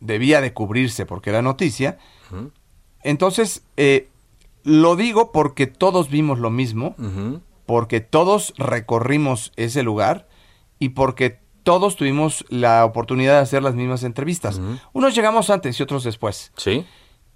debía 0.00 0.40
de 0.40 0.52
cubrirse 0.54 1.04
porque 1.04 1.30
era 1.30 1.42
noticia. 1.42 1.98
Entonces, 3.02 3.62
eh, 3.76 4.08
lo 4.68 4.96
digo 4.96 5.32
porque 5.32 5.66
todos 5.66 6.10
vimos 6.10 6.38
lo 6.38 6.50
mismo, 6.50 6.94
porque 7.64 8.00
todos 8.00 8.52
recorrimos 8.58 9.50
ese 9.56 9.82
lugar 9.82 10.28
y 10.78 10.90
porque 10.90 11.40
todos 11.62 11.96
tuvimos 11.96 12.44
la 12.50 12.84
oportunidad 12.84 13.34
de 13.34 13.40
hacer 13.40 13.62
las 13.62 13.74
mismas 13.74 14.04
entrevistas. 14.04 14.60
Unos 14.92 15.14
llegamos 15.14 15.48
antes 15.48 15.80
y 15.80 15.82
otros 15.82 16.04
después. 16.04 16.52
Sí. 16.56 16.84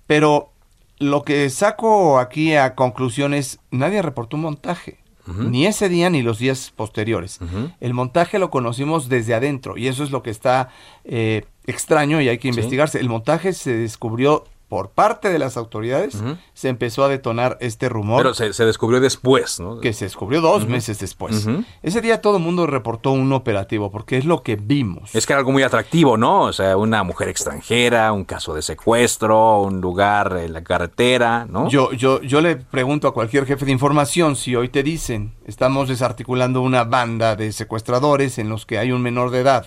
Pero 0.07 0.53
lo 0.99 1.23
que 1.23 1.49
saco 1.49 2.19
aquí 2.19 2.55
a 2.55 2.75
conclusión 2.75 3.33
es, 3.33 3.61
nadie 3.71 4.03
reportó 4.03 4.37
un 4.37 4.43
montaje. 4.43 4.99
Ni 5.27 5.67
ese 5.67 5.89
día 5.89 6.11
ni 6.11 6.21
los 6.21 6.39
días 6.39 6.71
posteriores. 6.77 7.39
El 7.81 7.95
montaje 7.95 8.39
lo 8.39 8.51
conocimos 8.51 9.09
desde 9.09 9.33
adentro 9.33 9.79
y 9.79 9.89
eso 9.89 10.05
es 10.05 10.11
lo 10.11 10.23
que 10.23 10.31
está 10.31 10.69
eh, 11.05 11.47
extraño 11.67 12.21
y 12.21 12.29
hay 12.29 12.37
que 12.37 12.49
investigarse. 12.49 13.01
El 13.01 13.09
montaje 13.09 13.55
se 13.55 13.73
descubrió 13.73 14.45
por 14.73 14.93
parte 14.93 15.29
de 15.29 15.39
las 15.39 15.59
autoridades, 15.59 16.17
se 16.55 16.71
empezó 16.71 17.05
a 17.05 17.09
detonar 17.09 17.59
este 17.61 17.91
rumor. 17.91 18.23
Pero 18.23 18.33
se, 18.55 18.65
descubrió 18.65 19.03
después, 19.03 19.61
¿no? 19.61 19.81
Que 19.81 19.93
se 19.93 20.07
descubrió 20.07 20.41
dos 20.41 20.67
meses 20.67 20.99
después. 20.99 21.47
Ese 21.83 22.01
día 22.01 22.23
todo 22.23 22.39
el 22.39 22.43
mundo 22.43 22.67
reportó 22.67 23.13
un 23.13 23.35
operativo, 23.35 23.91
porque 23.91 24.17
es 24.17 24.25
lo 24.25 24.43
que 24.43 24.57
vimos. 24.57 25.15
Es 25.15 25.27
que 25.27 25.35
era 25.35 25.41
algo 25.41 25.53
muy 25.53 25.63
atractivo, 25.63 26.17
¿no? 26.17 26.45
O 26.45 26.55
sea, 26.55 26.79
una 26.79 27.03
mujer 27.03 27.29
extranjera, 27.29 28.15
un 28.15 28.25
caso 28.25 28.55
de 28.55 28.63
secuestro, 28.63 29.61
un 29.61 29.83
lugar 29.83 30.39
en 30.43 30.55
la 30.55 30.65
carretera, 30.65 31.45
¿no? 31.47 31.69
Yo, 31.69 31.93
yo, 31.93 32.23
yo 32.23 32.41
le 32.41 32.57
pregunto 32.57 33.07
a 33.09 33.13
cualquier 33.13 33.45
jefe 33.45 33.67
de 33.67 33.73
información 33.73 34.37
si 34.37 34.57
hoy 34.57 34.71
te 34.71 34.83
dicen, 34.83 35.35
estamos 35.45 35.91
desarticulando 35.91 36.63
una 36.63 36.85
banda 36.85 37.37
de 37.37 37.53
secuestradores 37.53 38.39
en 38.39 38.49
los 38.49 38.65
que 38.65 38.79
hay 38.79 38.91
un 38.91 39.03
menor 39.03 39.33
de 39.33 39.41
edad 39.41 39.67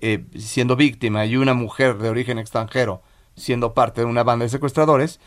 eh, 0.00 0.24
siendo 0.36 0.74
víctima 0.74 1.26
y 1.26 1.36
una 1.36 1.54
mujer 1.54 1.98
de 1.98 2.08
origen 2.08 2.40
extranjero 2.40 3.02
siendo 3.36 3.74
parte 3.74 4.00
de 4.00 4.06
una 4.06 4.24
banda 4.24 4.44
de 4.44 4.48
secuestradores, 4.48 5.20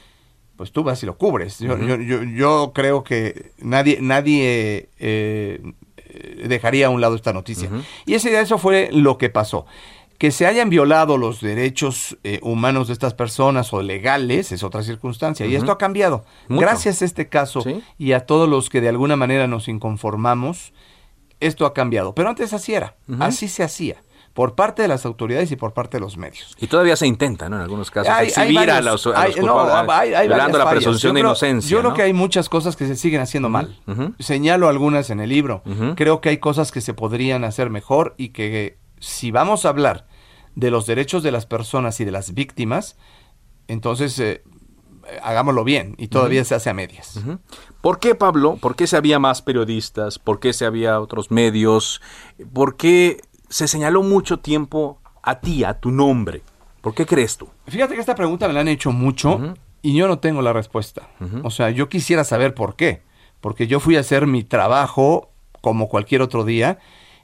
pues 0.56 0.72
tú 0.74 0.84
vas 0.84 1.02
y 1.04 1.06
lo 1.06 1.18
cubres. 1.18 1.60
Yo, 1.60 1.78
yo, 1.78 2.24
yo, 2.24 2.72
creo 2.74 3.04
que 3.04 3.54
nadie, 3.60 4.00
nadie 4.02 4.90
eh, 5.00 5.62
dejaría 6.46 6.88
a 6.88 6.90
un 6.90 7.00
lado 7.00 7.16
esta 7.16 7.32
noticia. 7.32 7.70
Y 8.06 8.16
ese 8.16 8.30
día 8.30 8.42
eso 8.42 8.58
fue 8.58 8.90
lo 8.92 9.18
que 9.18 9.30
pasó. 9.30 9.66
Que 10.18 10.32
se 10.32 10.46
hayan 10.46 10.70
violado 10.70 11.18
los 11.18 11.40
derechos 11.40 12.18
eh, 12.26 12.42
humanos 12.44 12.88
de 12.88 12.94
estas 12.94 13.14
personas 13.14 13.72
o 13.72 13.82
legales 13.82 14.52
es 14.52 14.64
otra 14.64 14.84
circunstancia. 14.84 15.46
Y 15.46 15.56
esto 15.56 15.72
ha 15.72 15.78
cambiado. 15.78 16.26
Gracias 16.50 17.02
a 17.02 17.06
este 17.06 17.30
caso 17.30 17.64
y 17.98 18.12
a 18.12 18.26
todos 18.26 18.50
los 18.50 18.70
que 18.70 18.82
de 18.82 18.90
alguna 18.90 19.16
manera 19.16 19.48
nos 19.48 19.70
inconformamos, 19.70 20.74
esto 21.40 21.66
ha 21.66 21.74
cambiado. 21.74 22.14
Pero 22.16 22.28
antes 22.28 22.52
así 22.52 22.74
era, 22.74 22.98
así 23.20 23.48
se 23.48 23.64
hacía 23.64 24.04
por 24.40 24.56
parte 24.56 24.84
de 24.84 24.88
las 24.88 25.06
autoridades 25.06 25.52
y 25.52 25.58
por 25.58 25.74
parte 25.74 25.98
de 25.98 26.00
los 26.00 26.16
medios. 26.16 26.56
Y 26.62 26.68
todavía 26.68 26.96
se 26.96 27.06
intenta, 27.06 27.50
¿no? 27.50 27.58
En 27.58 27.62
algunos 27.64 27.92
casos, 27.92 28.14
exhibir 28.22 28.72
a 28.72 28.80
los, 28.80 29.06
a 29.06 29.26
violando 29.26 30.58
la 30.58 30.70
presunción 30.70 31.16
de 31.16 31.20
inocencia. 31.20 31.70
Yo 31.70 31.82
creo 31.82 31.94
que 31.94 32.04
hay 32.04 32.14
muchas 32.14 32.48
cosas 32.48 32.78
que 32.78 32.88
se 32.88 32.96
siguen 32.96 33.20
haciendo 33.20 33.50
mal. 33.50 33.78
Señalo 34.18 34.70
algunas 34.70 35.10
en 35.10 35.20
el 35.20 35.28
libro. 35.28 35.62
Creo 35.98 36.22
que 36.22 36.30
hay 36.30 36.38
cosas 36.38 36.72
que 36.72 36.80
se 36.80 36.94
podrían 36.94 37.44
hacer 37.44 37.70
mejor 37.70 38.16
y 38.16 38.30
que 38.30 38.78
si 39.02 39.32
vamos 39.32 39.66
a 39.66 39.70
hablar 39.70 40.08
de 40.56 40.72
los 40.72 40.86
derechos 40.86 41.22
de 41.22 41.34
las 41.34 41.46
personas 41.46 42.00
y 42.00 42.06
de 42.06 42.12
las 42.12 42.34
víctimas, 42.34 42.96
entonces 43.68 44.18
eh, 44.20 44.42
hagámoslo 45.22 45.66
bien 45.66 45.96
y 45.98 46.08
todavía 46.08 46.46
se 46.46 46.56
hace 46.56 46.70
a 46.70 46.74
medias. 46.74 47.20
¿Por 47.82 48.00
qué, 48.00 48.16
Pablo? 48.16 48.56
¿Por 48.56 48.78
qué 48.78 48.88
se 48.88 48.96
había 48.96 49.20
más 49.20 49.42
periodistas? 49.42 50.18
¿Por 50.18 50.40
qué 50.40 50.54
se 50.54 50.66
había 50.66 51.02
otros 51.02 51.30
medios? 51.30 52.02
¿Por 52.54 52.78
qué 52.78 53.20
se 53.50 53.68
señaló 53.68 54.04
mucho 54.04 54.40
tiempo 54.40 55.00
a 55.22 55.40
ti, 55.40 55.64
a 55.64 55.74
tu 55.74 55.92
nombre. 55.92 56.42
¿Por 56.82 56.94
qué 56.94 57.06
crees 57.06 57.38
tú? 57.38 57.50
Fíjate 57.68 57.96
que 57.96 58.00
esta 58.00 58.16
pregunta 58.16 58.48
me 58.48 58.54
la 58.54 58.62
han 58.62 58.68
hecho 58.68 58.92
mucho 58.92 59.54
y 59.82 59.96
yo 59.96 60.08
no 60.08 60.20
tengo 60.20 60.42
la 60.42 60.54
respuesta. 60.54 61.10
O 61.44 61.52
sea, 61.52 61.70
yo 61.70 61.90
quisiera 61.90 62.24
saber 62.24 62.54
por 62.54 62.76
qué. 62.76 63.02
Porque 63.42 63.68
yo 63.68 63.80
fui 63.80 63.96
a 63.96 64.02
hacer 64.02 64.28
mi 64.28 64.44
trabajo 64.44 65.30
como 65.62 65.88
cualquier 65.88 66.22
otro 66.22 66.44
día 66.44 66.80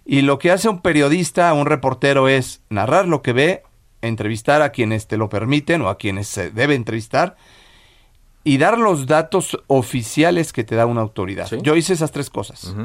y 0.05 0.21
lo 0.21 0.39
que 0.39 0.51
hace 0.51 0.69
un 0.69 0.81
periodista, 0.81 1.51
un 1.53 1.65
reportero 1.65 2.27
es 2.27 2.61
narrar 2.69 3.07
lo 3.07 3.21
que 3.21 3.33
ve, 3.33 3.63
entrevistar 4.01 4.61
a 4.61 4.69
quienes 4.69 5.07
te 5.07 5.17
lo 5.17 5.29
permiten 5.29 5.81
o 5.81 5.89
a 5.89 5.97
quienes 5.97 6.27
se 6.27 6.51
debe 6.51 6.75
entrevistar 6.75 7.35
y 8.43 8.59
dar 8.59 8.77
los 8.77 9.07
datos 9.07 9.59
oficiales 9.67 10.53
que 10.53 10.63
te 10.63 10.75
da 10.75 10.85
una 10.85 11.01
autoridad. 11.01 11.49
Yo 11.63 11.75
hice 11.75 11.93
esas 11.93 12.11
tres 12.11 12.29
cosas. 12.29 12.75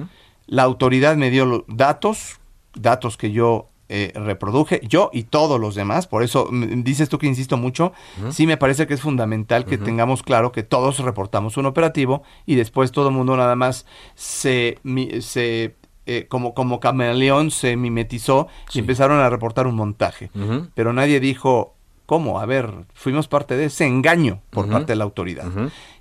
La 0.47 0.63
autoridad 0.63 1.17
me 1.17 1.31
dio 1.31 1.45
los 1.47 1.63
datos 1.69 2.40
datos 2.81 3.17
que 3.17 3.33
yo 3.33 3.71
eh, 3.93 4.13
reproduje, 4.15 4.81
yo 4.85 5.11
y 5.13 5.25
todos 5.25 5.59
los 5.59 5.75
demás, 5.75 6.07
por 6.07 6.23
eso 6.23 6.49
dices 6.53 7.09
tú 7.09 7.19
que 7.19 7.27
insisto 7.27 7.57
mucho, 7.57 7.93
sí 8.31 8.47
me 8.47 8.57
parece 8.57 8.87
que 8.87 8.95
es 8.95 9.01
fundamental 9.01 9.65
que 9.65 9.79
tengamos 9.79 10.23
claro 10.23 10.53
que 10.53 10.63
todos 10.63 11.01
reportamos 11.01 11.57
un 11.57 11.67
operativo 11.67 12.23
y 12.47 12.55
después 12.55 12.93
todo 12.93 13.09
el 13.09 13.15
mundo 13.15 13.37
nada 13.37 13.57
más 13.57 13.87
se, 14.15 14.79
se 15.23 15.75
eh, 16.07 16.27
como, 16.29 16.55
como 16.55 16.79
camaleón 16.79 17.51
se 17.51 17.77
mimetizó 17.77 18.47
y 18.73 18.79
empezaron 18.79 19.19
a 19.19 19.29
reportar 19.29 19.67
un 19.67 19.75
montaje, 19.75 20.31
pero 20.75 20.93
nadie 20.93 21.19
dijo, 21.19 21.75
¿cómo? 22.07 22.39
A 22.39 22.47
ver, 22.47 22.71
fuimos 22.95 23.27
parte 23.27 23.57
de 23.57 23.65
ese 23.65 23.87
engaño 23.87 24.41
por 24.51 24.69
parte 24.69 24.93
de 24.93 24.97
la 24.97 25.05
autoridad. 25.05 25.47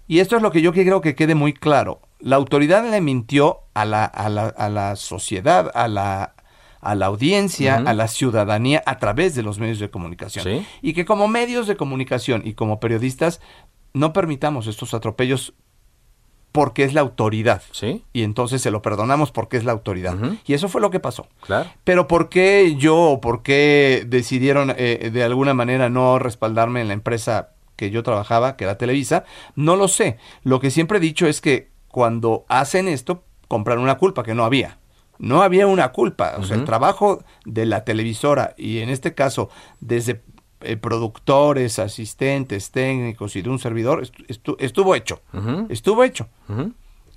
Y 0.07 0.19
esto 0.19 0.35
es 0.35 0.43
lo 0.43 0.51
que 0.51 0.61
yo 0.61 0.73
quiero 0.73 1.01
que 1.01 1.15
quede 1.15 1.33
muy 1.33 1.53
claro. 1.53 2.01
La 2.19 2.35
autoridad 2.35 2.87
le 2.87 3.01
mintió 3.01 3.61
a 3.73 3.85
la, 3.85 4.05
a 4.05 4.29
la, 4.29 4.47
a 4.47 4.69
la 4.69 4.95
sociedad, 4.95 5.71
a 5.73 5.87
la, 5.87 6.33
a 6.81 6.95
la 6.95 7.07
audiencia, 7.07 7.75
a 7.77 7.93
la 7.93 8.07
ciudadanía 8.07 8.81
a 8.85 8.97
través 8.97 9.35
de 9.35 9.43
los 9.43 9.59
medios 9.59 9.79
de 9.79 9.89
comunicación. 9.89 10.65
Y 10.81 10.93
que 10.93 11.05
como 11.05 11.27
medios 11.27 11.67
de 11.67 11.75
comunicación 11.75 12.41
y 12.45 12.53
como 12.53 12.79
periodistas 12.79 13.41
no 13.93 14.13
permitamos 14.13 14.67
estos 14.67 14.93
atropellos 14.93 15.53
porque 16.51 16.83
es 16.83 16.93
la 16.93 17.01
autoridad. 17.01 17.61
¿Sí? 17.71 18.03
Y 18.13 18.23
entonces 18.23 18.61
se 18.61 18.71
lo 18.71 18.81
perdonamos 18.81 19.31
porque 19.31 19.57
es 19.57 19.65
la 19.65 19.71
autoridad. 19.71 20.17
Y 20.45 20.53
eso 20.53 20.67
fue 20.67 20.81
lo 20.81 20.89
que 20.89 20.99
pasó. 20.99 21.27
Claro. 21.41 21.69
Pero 21.83 22.07
¿por 22.07 22.29
qué 22.29 22.75
yo 22.77 22.97
o 22.97 23.21
por 23.21 23.43
qué 23.43 24.05
decidieron 24.07 24.73
eh, 24.75 25.09
de 25.13 25.23
alguna 25.23 25.53
manera 25.53 25.89
no 25.89 26.17
respaldarme 26.17 26.81
en 26.81 26.87
la 26.87 26.93
empresa 26.93 27.49
que 27.75 27.91
yo 27.91 28.03
trabajaba, 28.03 28.55
que 28.55 28.63
era 28.63 28.77
Televisa? 28.77 29.25
No 29.55 29.75
lo 29.75 29.87
sé. 29.87 30.17
Lo 30.43 30.59
que 30.59 30.71
siempre 30.71 30.97
he 30.97 31.01
dicho 31.01 31.27
es 31.27 31.39
que 31.41 31.69
cuando 31.87 32.45
hacen 32.49 32.87
esto, 32.87 33.23
compran 33.47 33.79
una 33.79 33.97
culpa 33.97 34.23
que 34.23 34.33
no 34.33 34.45
había 34.45 34.79
no 35.19 35.43
había 35.43 35.67
una 35.67 35.91
culpa. 35.91 36.35
O 36.39 36.43
sea, 36.43 36.55
el 36.55 36.65
trabajo 36.65 37.23
de 37.45 37.65
la 37.65 37.83
televisora 37.83 38.55
y 38.57 38.79
en 38.79 38.89
este 38.89 39.13
caso 39.13 39.49
desde 39.79 40.21
eh, 40.61 40.75
productores, 40.75 41.77
asistentes, 41.77 42.71
técnicos 42.71 43.35
y 43.35 43.41
de 43.41 43.49
un 43.49 43.59
servidor 43.59 44.07
estuvo 44.57 44.95
hecho. 44.95 45.21
Estuvo 45.69 46.03
hecho. 46.03 46.27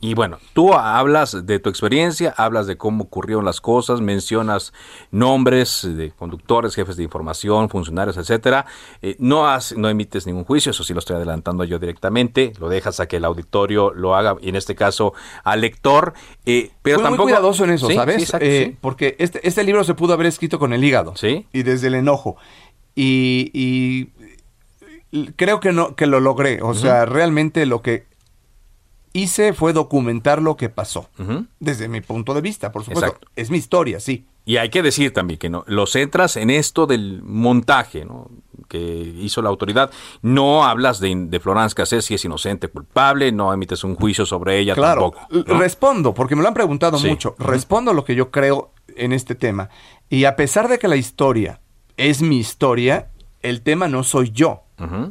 Y 0.04 0.14
bueno, 0.14 0.38
tú 0.52 0.74
hablas 0.74 1.46
de 1.46 1.60
tu 1.60 1.70
experiencia, 1.70 2.34
hablas 2.36 2.66
de 2.66 2.76
cómo 2.76 3.04
ocurrieron 3.04 3.44
las 3.44 3.60
cosas, 3.60 4.00
mencionas 4.00 4.72
nombres 5.12 5.88
de 5.88 6.10
conductores, 6.10 6.74
jefes 6.74 6.96
de 6.96 7.04
información, 7.04 7.68
funcionarios, 7.68 8.16
etcétera. 8.16 8.66
Eh, 9.00 9.14
no, 9.20 9.46
has, 9.46 9.76
no 9.76 9.88
emites 9.88 10.26
ningún 10.26 10.42
juicio, 10.44 10.70
eso 10.70 10.82
sí 10.82 10.92
lo 10.92 10.98
estoy 10.98 11.14
adelantando 11.14 11.62
yo 11.62 11.78
directamente. 11.78 12.52
Lo 12.58 12.68
dejas 12.68 12.98
a 12.98 13.06
que 13.06 13.18
el 13.18 13.24
auditorio 13.24 13.94
lo 13.94 14.16
haga, 14.16 14.36
y 14.40 14.48
en 14.48 14.56
este 14.56 14.74
caso 14.74 15.14
al 15.44 15.60
lector. 15.60 16.14
Eh, 16.46 16.72
pero 16.82 16.96
tampoco. 16.96 17.22
muy 17.22 17.32
cuidadoso 17.32 17.62
en 17.62 17.70
eso, 17.70 17.88
¿sabes? 17.88 18.34
Eh, 18.40 18.76
porque 18.80 19.14
este, 19.20 19.46
este 19.46 19.62
libro 19.62 19.84
se 19.84 19.94
pudo 19.94 20.14
haber 20.14 20.26
escrito 20.26 20.58
con 20.58 20.72
el 20.72 20.82
hígado. 20.82 21.14
Sí. 21.14 21.46
Y 21.52 21.62
desde 21.62 21.86
el 21.86 21.94
enojo. 21.94 22.38
Y, 22.96 23.52
y 23.54 25.30
creo 25.36 25.60
que 25.60 25.70
no 25.70 25.94
que 25.94 26.06
lo 26.06 26.18
logré. 26.18 26.60
O 26.60 26.74
sea, 26.74 27.06
realmente 27.06 27.66
lo 27.66 27.82
que 27.82 28.10
hice 29.12 29.52
fue 29.52 29.72
documentar 29.72 30.40
lo 30.42 30.56
que 30.56 30.68
pasó. 30.68 31.08
Desde 31.60 31.88
mi 31.88 32.00
punto 32.00 32.34
de 32.34 32.40
vista, 32.40 32.72
por 32.72 32.84
supuesto. 32.84 33.18
Es 33.36 33.50
mi 33.50 33.58
historia, 33.58 34.00
sí. 34.00 34.26
Y 34.44 34.56
hay 34.56 34.70
que 34.70 34.82
decir 34.82 35.12
también 35.12 35.38
que 35.38 35.48
no, 35.48 35.62
los 35.68 35.94
entras 35.94 36.36
en 36.36 36.50
esto 36.50 36.86
del 36.86 37.22
montaje, 37.22 38.04
¿no? 38.04 38.28
que 38.68 38.78
hizo 38.78 39.42
la 39.42 39.50
autoridad. 39.50 39.90
No 40.22 40.64
hablas 40.64 40.98
de, 40.98 41.14
de 41.14 41.40
Florence 41.40 41.74
Cassés 41.74 42.06
si 42.06 42.14
es 42.14 42.24
inocente, 42.24 42.68
culpable, 42.68 43.30
no 43.30 43.52
emites 43.52 43.84
un 43.84 43.94
juicio 43.94 44.24
sobre 44.24 44.58
ella 44.58 44.74
claro, 44.74 45.12
tampoco. 45.28 45.58
Respondo, 45.58 46.14
porque 46.14 46.34
me 46.34 46.42
lo 46.42 46.48
han 46.48 46.54
preguntado 46.54 46.98
mucho. 46.98 47.36
Respondo 47.38 47.92
lo 47.92 48.04
que 48.04 48.14
yo 48.14 48.30
creo 48.30 48.72
en 48.96 49.12
este 49.12 49.34
tema. 49.34 49.68
Y 50.08 50.24
a 50.24 50.36
pesar 50.36 50.68
de 50.68 50.78
que 50.78 50.88
la 50.88 50.96
historia 50.96 51.60
es 51.96 52.22
mi 52.22 52.38
historia, 52.38 53.10
el 53.42 53.62
tema 53.62 53.88
no 53.88 54.04
soy 54.04 54.30
yo. 54.30 54.62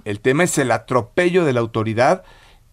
El 0.03 0.19
tema 0.19 0.43
es 0.43 0.57
el 0.57 0.69
atropello 0.69 1.45
de 1.45 1.53
la 1.53 1.61
autoridad, 1.61 2.23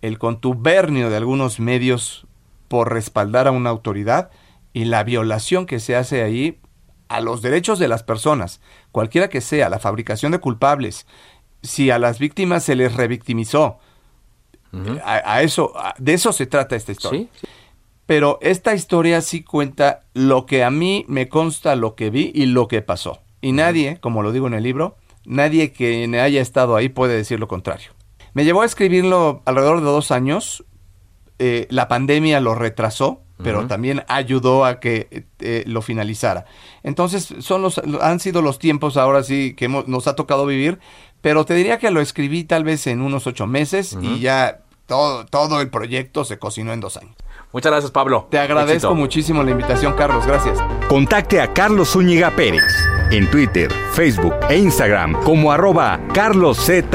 el 0.02 0.18
contubernio 0.18 1.10
de 1.10 1.16
algunos 1.16 1.60
medios 1.60 2.26
por 2.68 2.92
respaldar 2.92 3.48
a 3.48 3.52
una 3.52 3.70
autoridad 3.70 4.30
y 4.72 4.84
la 4.84 5.02
violación 5.02 5.66
que 5.66 5.80
se 5.80 5.96
hace 5.96 6.22
ahí 6.22 6.60
a 7.08 7.20
los 7.20 7.42
derechos 7.42 7.78
de 7.78 7.88
las 7.88 8.02
personas, 8.02 8.60
cualquiera 8.92 9.28
que 9.28 9.40
sea, 9.40 9.70
la 9.70 9.78
fabricación 9.78 10.32
de 10.32 10.40
culpables, 10.40 11.06
si 11.62 11.90
a 11.90 11.98
las 11.98 12.18
víctimas 12.18 12.64
se 12.64 12.76
les 12.76 12.94
revictimizó, 12.94 13.78
a, 15.02 15.42
eso, 15.42 15.72
de 15.96 16.12
eso 16.12 16.32
se 16.32 16.46
trata 16.46 16.76
esta 16.76 16.92
historia. 16.92 17.26
Pero 18.04 18.38
esta 18.42 18.74
historia 18.74 19.20
sí 19.20 19.42
cuenta 19.42 20.04
lo 20.14 20.46
que 20.46 20.64
a 20.64 20.70
mí 20.70 21.04
me 21.08 21.28
consta, 21.28 21.74
lo 21.74 21.94
que 21.94 22.10
vi 22.10 22.30
y 22.34 22.46
lo 22.46 22.68
que 22.68 22.82
pasó. 22.82 23.20
Y 23.40 23.52
nadie, 23.52 23.98
como 24.00 24.22
lo 24.22 24.32
digo 24.32 24.46
en 24.46 24.54
el 24.54 24.62
libro, 24.62 24.96
nadie 25.24 25.72
que 25.72 26.04
haya 26.20 26.40
estado 26.40 26.76
ahí 26.76 26.88
puede 26.88 27.16
decir 27.16 27.38
lo 27.40 27.48
contrario. 27.48 27.90
Me 28.38 28.44
llevó 28.44 28.62
a 28.62 28.66
escribirlo 28.66 29.42
alrededor 29.46 29.80
de 29.80 29.86
dos 29.86 30.12
años. 30.12 30.64
Eh, 31.40 31.66
la 31.70 31.88
pandemia 31.88 32.38
lo 32.38 32.54
retrasó, 32.54 33.20
pero 33.42 33.66
también 33.66 34.04
ayudó 34.06 34.64
a 34.64 34.78
que 34.78 35.26
eh, 35.40 35.64
lo 35.66 35.82
finalizara. 35.82 36.44
Entonces, 36.84 37.34
son 37.40 37.62
los, 37.62 37.78
han 38.00 38.20
sido 38.20 38.40
los 38.40 38.60
tiempos 38.60 38.96
ahora 38.96 39.24
sí 39.24 39.54
que 39.54 39.66
nos 39.68 40.06
ha 40.06 40.14
tocado 40.14 40.46
vivir, 40.46 40.78
pero 41.20 41.44
te 41.46 41.54
diría 41.54 41.80
que 41.80 41.90
lo 41.90 42.00
escribí 42.00 42.44
tal 42.44 42.62
vez 42.62 42.86
en 42.86 43.00
unos 43.00 43.26
ocho 43.26 43.48
meses 43.48 43.98
y 44.00 44.20
ya 44.20 44.60
todo, 44.86 45.26
todo 45.26 45.60
el 45.60 45.68
proyecto 45.68 46.24
se 46.24 46.38
cocinó 46.38 46.72
en 46.72 46.78
dos 46.78 46.96
años. 46.96 47.16
Muchas 47.52 47.72
gracias, 47.72 47.90
Pablo. 47.90 48.28
Te 48.30 48.38
agradezco 48.38 48.94
muchísimo 48.94 49.42
la 49.42 49.50
invitación, 49.50 49.94
Carlos. 49.94 50.24
Gracias. 50.24 50.60
Contacte 50.88 51.40
a 51.40 51.52
Carlos 51.52 51.88
Zúñiga 51.88 52.30
Pérez 52.36 52.86
en 53.10 53.28
Twitter, 53.32 53.72
Facebook 53.94 54.34
e 54.48 54.58
Instagram 54.58 55.14
como 55.24 55.50
arroba 55.50 55.98
carloszup. 56.14 56.94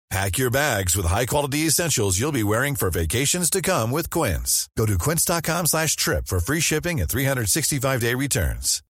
Pack 0.11 0.37
your 0.37 0.51
bags 0.51 0.97
with 0.97 1.05
high-quality 1.05 1.59
essentials 1.67 2.19
you'll 2.19 2.33
be 2.33 2.43
wearing 2.43 2.75
for 2.75 2.89
vacations 2.89 3.49
to 3.49 3.61
come 3.61 3.91
with 3.91 4.09
Quince. 4.09 4.67
Go 4.75 4.85
to 4.85 4.97
quince.com 4.97 5.67
slash 5.67 5.95
trip 5.95 6.27
for 6.27 6.41
free 6.41 6.59
shipping 6.59 6.99
and 6.99 7.09
365-day 7.09 8.15
returns. 8.15 8.83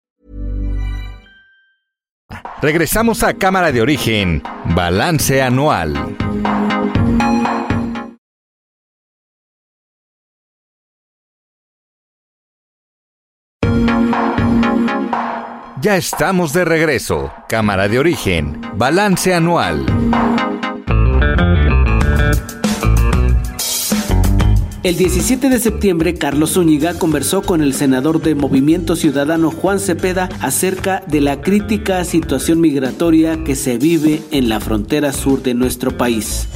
Regresamos 2.64 3.22
a 3.22 3.36
Cámara 3.36 3.72
de 3.72 3.82
Origen, 3.82 4.42
Balance 4.74 5.40
Anual. 5.44 5.94
Ya 15.84 15.98
estamos 15.98 16.52
de 16.54 16.66
regreso. 16.66 17.32
Cámara 17.48 17.88
de 17.88 18.00
Origen, 18.00 18.60
Balance 18.76 19.36
Anual. 19.36 19.86
El 24.84 24.98
17 24.98 25.50
de 25.50 25.60
septiembre, 25.60 26.16
Carlos 26.16 26.54
Zúñiga 26.54 26.98
conversó 26.98 27.44
con 27.44 27.62
el 27.62 27.74
senador 27.74 28.20
de 28.20 28.34
Movimiento 28.34 28.96
Ciudadano 28.96 29.52
Juan 29.52 29.80
Cepeda 29.80 30.28
acerca 30.42 31.04
de 31.06 31.22
la 31.22 31.40
crítica 31.42 32.04
situación 32.04 32.60
migratoria 32.60 33.44
que 33.44 33.54
se 33.54 33.78
vive 33.78 34.24
en 34.32 34.50
la 34.50 34.60
frontera 34.60 35.14
sur 35.14 35.44
de 35.44 35.54
nuestro 35.54 35.92
país. 35.92 36.50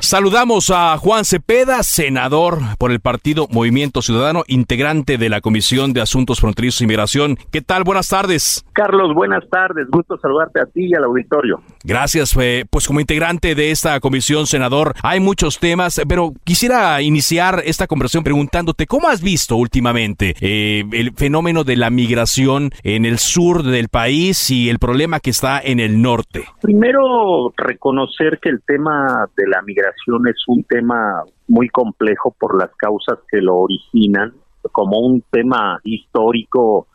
Saludamos 0.00 0.72
a 0.74 0.98
Juan 0.98 1.24
Cepeda, 1.24 1.84
senador 1.84 2.58
por 2.76 2.90
el 2.90 2.98
partido 2.98 3.46
Movimiento 3.48 4.02
Ciudadano, 4.02 4.42
integrante 4.48 5.16
de 5.16 5.28
la 5.28 5.40
Comisión 5.40 5.92
de 5.92 6.00
Asuntos 6.00 6.40
Fronterizos 6.40 6.80
y 6.82 6.88
Migración. 6.88 7.38
¿Qué 7.52 7.62
tal? 7.62 7.84
Buenas 7.84 8.08
tardes. 8.08 8.64
Carlos, 8.72 9.14
buenas 9.14 9.48
tardes. 9.48 9.86
Gusto 9.88 10.18
saludarte 10.18 10.60
a 10.60 10.66
ti 10.66 10.86
y 10.86 10.94
al 10.94 11.04
auditorio. 11.04 11.62
Gracias. 11.84 12.34
pues 12.70 12.86
como 12.86 13.00
integrante 13.00 13.54
de 13.54 13.70
esta 13.70 13.98
comisión, 14.00 14.46
senador, 14.46 14.94
hay 15.02 15.20
muchos 15.20 15.58
temas, 15.58 16.00
pero 16.08 16.32
quisiera 16.44 17.00
iniciar 17.02 17.62
esta 17.64 17.86
conversación 17.86 18.24
preguntándote 18.24 18.86
cómo 18.86 19.08
has 19.08 19.22
visto 19.22 19.56
últimamente 19.56 20.34
eh, 20.40 20.84
el 20.92 21.12
fenómeno 21.12 21.64
de 21.64 21.76
la 21.76 21.90
migración 21.90 22.70
en 22.82 23.04
el 23.04 23.18
sur 23.18 23.62
del 23.62 23.88
país 23.88 24.50
y 24.50 24.68
el 24.68 24.78
problema 24.78 25.20
que 25.20 25.30
está 25.30 25.60
en 25.60 25.80
el 25.80 26.00
norte. 26.00 26.44
Primero, 26.60 27.52
reconocer 27.56 28.38
que 28.40 28.48
el 28.48 28.62
tema 28.66 29.26
de 29.36 29.46
la 29.48 29.62
migración 29.62 30.26
es 30.28 30.36
un 30.46 30.64
tema 30.64 31.22
muy 31.48 31.68
complejo 31.68 32.34
por 32.38 32.58
las 32.58 32.70
causas 32.76 33.18
que 33.30 33.40
lo 33.40 33.56
originan. 33.56 34.32
Como 34.70 35.00
un 35.00 35.22
tema 35.30 35.80
histórico, 35.82 36.86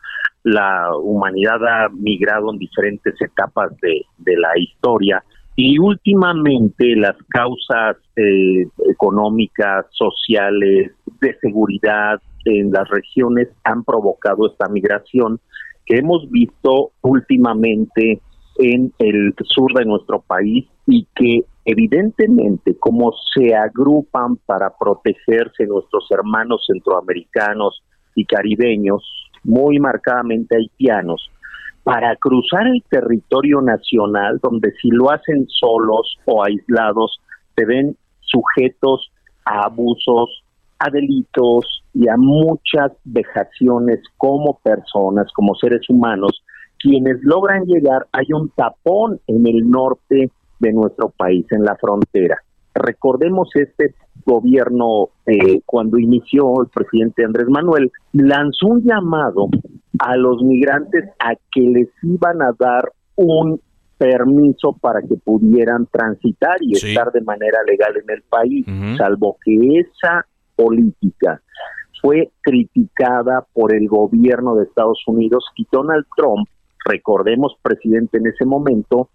la 0.48 0.96
humanidad 0.96 1.60
ha 1.66 1.88
migrado 1.90 2.50
en 2.50 2.58
diferentes 2.58 3.14
etapas 3.20 3.72
de, 3.82 4.04
la 4.36 4.58
historia 4.58 5.22
y 5.56 5.78
últimamente 5.78 6.94
las 6.96 7.16
causas 7.28 7.96
eh, 8.16 8.66
económicas, 8.88 9.86
sociales, 9.90 10.92
de 11.20 11.36
seguridad 11.40 12.20
en 12.44 12.70
las 12.70 12.88
regiones 12.88 13.48
han 13.64 13.84
provocado 13.84 14.46
esta 14.46 14.68
migración 14.68 15.40
que 15.84 15.98
hemos 15.98 16.30
visto 16.30 16.92
últimamente 17.02 18.20
en 18.58 18.92
el 18.98 19.34
sur 19.44 19.72
de 19.74 19.84
nuestro 19.84 20.20
país 20.20 20.66
y 20.86 21.06
que 21.14 21.40
evidentemente 21.64 22.76
como 22.78 23.12
se 23.34 23.54
agrupan 23.54 24.36
para 24.46 24.70
protegerse 24.78 25.66
nuestros 25.66 26.06
hermanos 26.10 26.64
centroamericanos 26.66 27.82
y 28.14 28.24
caribeños, 28.24 29.17
muy 29.48 29.78
marcadamente 29.78 30.56
haitianos, 30.56 31.30
para 31.82 32.14
cruzar 32.16 32.66
el 32.66 32.82
territorio 32.90 33.62
nacional, 33.62 34.38
donde 34.42 34.72
si 34.80 34.90
lo 34.90 35.10
hacen 35.10 35.46
solos 35.48 36.18
o 36.26 36.44
aislados, 36.44 37.18
se 37.56 37.64
ven 37.64 37.96
sujetos 38.20 39.10
a 39.46 39.64
abusos, 39.64 40.44
a 40.78 40.90
delitos 40.90 41.82
y 41.94 42.08
a 42.08 42.16
muchas 42.18 42.92
vejaciones 43.04 44.00
como 44.18 44.58
personas, 44.62 45.32
como 45.32 45.54
seres 45.54 45.88
humanos, 45.88 46.42
quienes 46.78 47.16
logran 47.22 47.64
llegar, 47.64 48.06
hay 48.12 48.26
un 48.34 48.50
tapón 48.50 49.18
en 49.26 49.46
el 49.46 49.68
norte 49.68 50.30
de 50.60 50.72
nuestro 50.72 51.08
país, 51.08 51.46
en 51.50 51.64
la 51.64 51.74
frontera. 51.76 52.36
Recordemos 52.78 53.48
este 53.54 53.94
gobierno, 54.24 55.10
eh, 55.26 55.60
cuando 55.64 55.98
inició 55.98 56.62
el 56.62 56.68
presidente 56.68 57.24
Andrés 57.24 57.48
Manuel, 57.48 57.90
lanzó 58.12 58.68
un 58.68 58.82
llamado 58.82 59.48
a 59.98 60.16
los 60.16 60.42
migrantes 60.42 61.04
a 61.18 61.34
que 61.52 61.60
les 61.60 61.88
iban 62.02 62.42
a 62.42 62.52
dar 62.58 62.92
un 63.16 63.60
permiso 63.96 64.76
para 64.80 65.02
que 65.02 65.16
pudieran 65.16 65.86
transitar 65.86 66.56
y 66.60 66.76
estar 66.76 67.10
de 67.10 67.20
manera 67.20 67.58
legal 67.66 67.94
en 67.96 68.14
el 68.14 68.22
país, 68.22 68.64
salvo 68.96 69.36
que 69.44 69.80
esa 69.80 70.24
política 70.54 71.42
fue 72.00 72.30
criticada 72.42 73.44
por 73.52 73.74
el 73.74 73.88
gobierno 73.88 74.54
de 74.54 74.64
Estados 74.64 75.02
Unidos 75.06 75.44
y 75.56 75.66
Donald 75.70 76.06
Trump. 76.16 76.48
Recordemos, 76.84 77.56
presidente 77.60 78.18
en 78.18 78.28
ese 78.28 78.44
momento, 78.44 79.10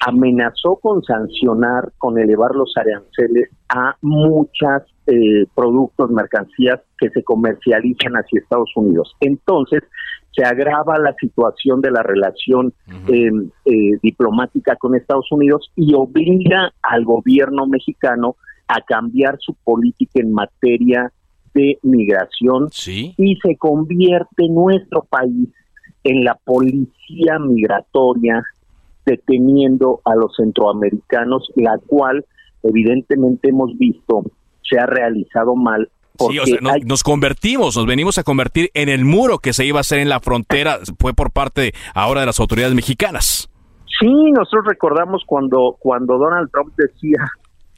amenazó 0.00 0.76
con 0.76 1.02
sancionar, 1.02 1.92
con 1.98 2.18
elevar 2.18 2.54
los 2.54 2.72
aranceles 2.76 3.50
a 3.68 3.96
muchas 4.02 4.82
eh, 5.06 5.46
productos, 5.54 6.10
mercancías 6.10 6.80
que 6.98 7.08
se 7.10 7.22
comercializan 7.22 8.12
hacia 8.14 8.40
Estados 8.40 8.70
Unidos. 8.76 9.14
Entonces, 9.20 9.82
se 10.36 10.44
agrava 10.44 10.98
la 10.98 11.14
situación 11.14 11.80
de 11.80 11.90
la 11.90 12.02
relación 12.02 12.74
eh, 13.08 13.30
eh, 13.64 13.98
diplomática 14.02 14.76
con 14.76 14.94
Estados 14.94 15.32
Unidos 15.32 15.70
y 15.76 15.94
obliga 15.94 16.72
al 16.82 17.04
gobierno 17.04 17.66
mexicano 17.66 18.36
a 18.68 18.80
cambiar 18.82 19.38
su 19.40 19.54
política 19.54 20.20
en 20.20 20.32
materia 20.32 21.10
de 21.54 21.78
migración 21.82 22.68
y 23.16 23.36
se 23.36 23.56
convierte 23.56 24.48
nuestro 24.50 25.06
país 25.08 25.48
en 26.04 26.22
la 26.22 26.34
policía 26.34 27.38
migratoria 27.40 28.42
deteniendo 29.06 30.00
a 30.04 30.14
los 30.16 30.34
centroamericanos, 30.36 31.50
la 31.54 31.78
cual 31.86 32.26
evidentemente 32.62 33.48
hemos 33.48 33.76
visto 33.78 34.22
se 34.62 34.78
ha 34.78 34.86
realizado 34.86 35.54
mal. 35.54 35.88
Sí, 36.18 36.38
o 36.38 36.46
sea, 36.46 36.58
nos, 36.84 37.02
convertimos, 37.02 37.76
nos 37.76 37.86
venimos 37.86 38.18
a 38.18 38.24
convertir 38.24 38.70
en 38.74 38.88
el 38.88 39.04
muro 39.04 39.38
que 39.38 39.52
se 39.52 39.64
iba 39.66 39.78
a 39.78 39.80
hacer 39.80 39.98
en 39.98 40.08
la 40.08 40.20
frontera, 40.20 40.78
fue 40.98 41.12
por 41.12 41.30
parte 41.30 41.72
ahora 41.94 42.20
de 42.20 42.26
las 42.26 42.40
autoridades 42.40 42.74
mexicanas. 42.74 43.50
Sí, 44.00 44.32
nosotros 44.32 44.64
recordamos 44.66 45.22
cuando, 45.26 45.76
cuando 45.78 46.18
Donald 46.18 46.50
Trump 46.50 46.72
decía 46.76 47.24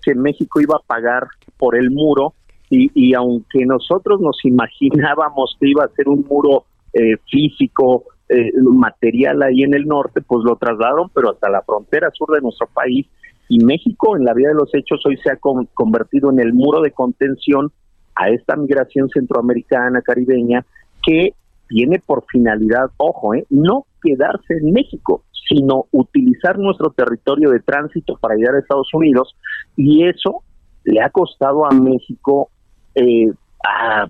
que 0.02 0.14
México 0.14 0.60
iba 0.60 0.76
a 0.76 0.86
pagar 0.86 1.26
por 1.58 1.76
el 1.76 1.90
muro 1.90 2.34
y, 2.70 2.90
y 2.94 3.14
aunque 3.14 3.66
nosotros 3.66 4.20
nos 4.20 4.44
imaginábamos 4.44 5.56
que 5.60 5.70
iba 5.70 5.84
a 5.84 5.88
ser 5.88 6.08
un 6.08 6.24
muro 6.28 6.64
eh, 6.92 7.16
físico, 7.30 8.04
eh, 8.28 8.52
material 8.62 9.42
ahí 9.42 9.62
en 9.62 9.74
el 9.74 9.86
norte, 9.86 10.20
pues 10.20 10.44
lo 10.44 10.56
trasladaron, 10.56 11.10
pero 11.14 11.30
hasta 11.30 11.48
la 11.48 11.62
frontera 11.62 12.10
sur 12.12 12.34
de 12.34 12.40
nuestro 12.40 12.66
país. 12.66 13.06
Y 13.48 13.64
México, 13.64 14.16
en 14.16 14.24
la 14.24 14.34
vida 14.34 14.48
de 14.48 14.54
los 14.54 14.74
hechos, 14.74 15.00
hoy 15.06 15.16
se 15.18 15.30
ha 15.30 15.36
convertido 15.36 16.30
en 16.30 16.40
el 16.40 16.52
muro 16.52 16.82
de 16.82 16.90
contención 16.90 17.72
a 18.14 18.28
esta 18.30 18.56
migración 18.56 19.08
centroamericana, 19.08 20.02
caribeña, 20.02 20.66
que 21.02 21.34
tiene 21.68 22.00
por 22.04 22.24
finalidad, 22.30 22.90
ojo, 22.96 23.34
eh, 23.34 23.46
no 23.50 23.86
quedarse 24.02 24.54
en 24.54 24.72
México, 24.72 25.22
sino 25.48 25.86
utilizar 25.92 26.58
nuestro 26.58 26.90
territorio 26.90 27.50
de 27.50 27.60
tránsito 27.60 28.16
para 28.20 28.34
llegar 28.34 28.54
a 28.54 28.58
Estados 28.58 28.92
Unidos. 28.92 29.36
Y 29.76 30.06
eso 30.06 30.42
le 30.84 31.00
ha 31.00 31.10
costado 31.10 31.64
a 31.64 31.70
México 31.70 32.50
eh, 32.94 33.30
a 33.64 34.08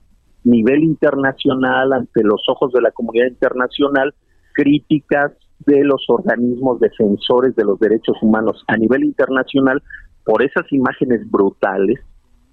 nivel 0.49 0.85
internacional, 0.85 1.93
ante 1.93 2.23
los 2.23 2.43
ojos 2.49 2.73
de 2.73 2.83
la 2.83 2.91
comunidad 2.91 3.27
internacional, 3.27 4.15
críticas 4.53 5.33
de 5.67 5.85
los 5.85 6.05
organismos 6.09 6.81
defensores 6.81 7.55
de 7.57 7.65
los 7.65 7.79
derechos 7.79 8.17
humanos 8.23 8.65
a 8.69 8.77
nivel 8.77 9.05
internacional 9.05 9.83
por 10.25 10.43
esas 10.43 10.71
imágenes 10.73 11.29
brutales 11.31 12.01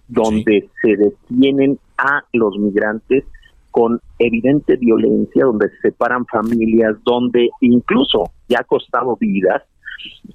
donde 0.07 0.69
se 0.81 0.95
detienen 0.95 1.79
a 1.97 2.23
los 2.33 2.57
migrantes 2.57 3.23
con 3.71 3.99
evidente 4.19 4.77
violencia, 4.77 5.45
donde 5.45 5.69
se 5.69 5.89
separan 5.89 6.25
familias, 6.25 6.95
donde 7.03 7.49
incluso 7.61 8.31
ya 8.47 8.59
ha 8.61 8.63
costado 8.63 9.17
vidas 9.19 9.63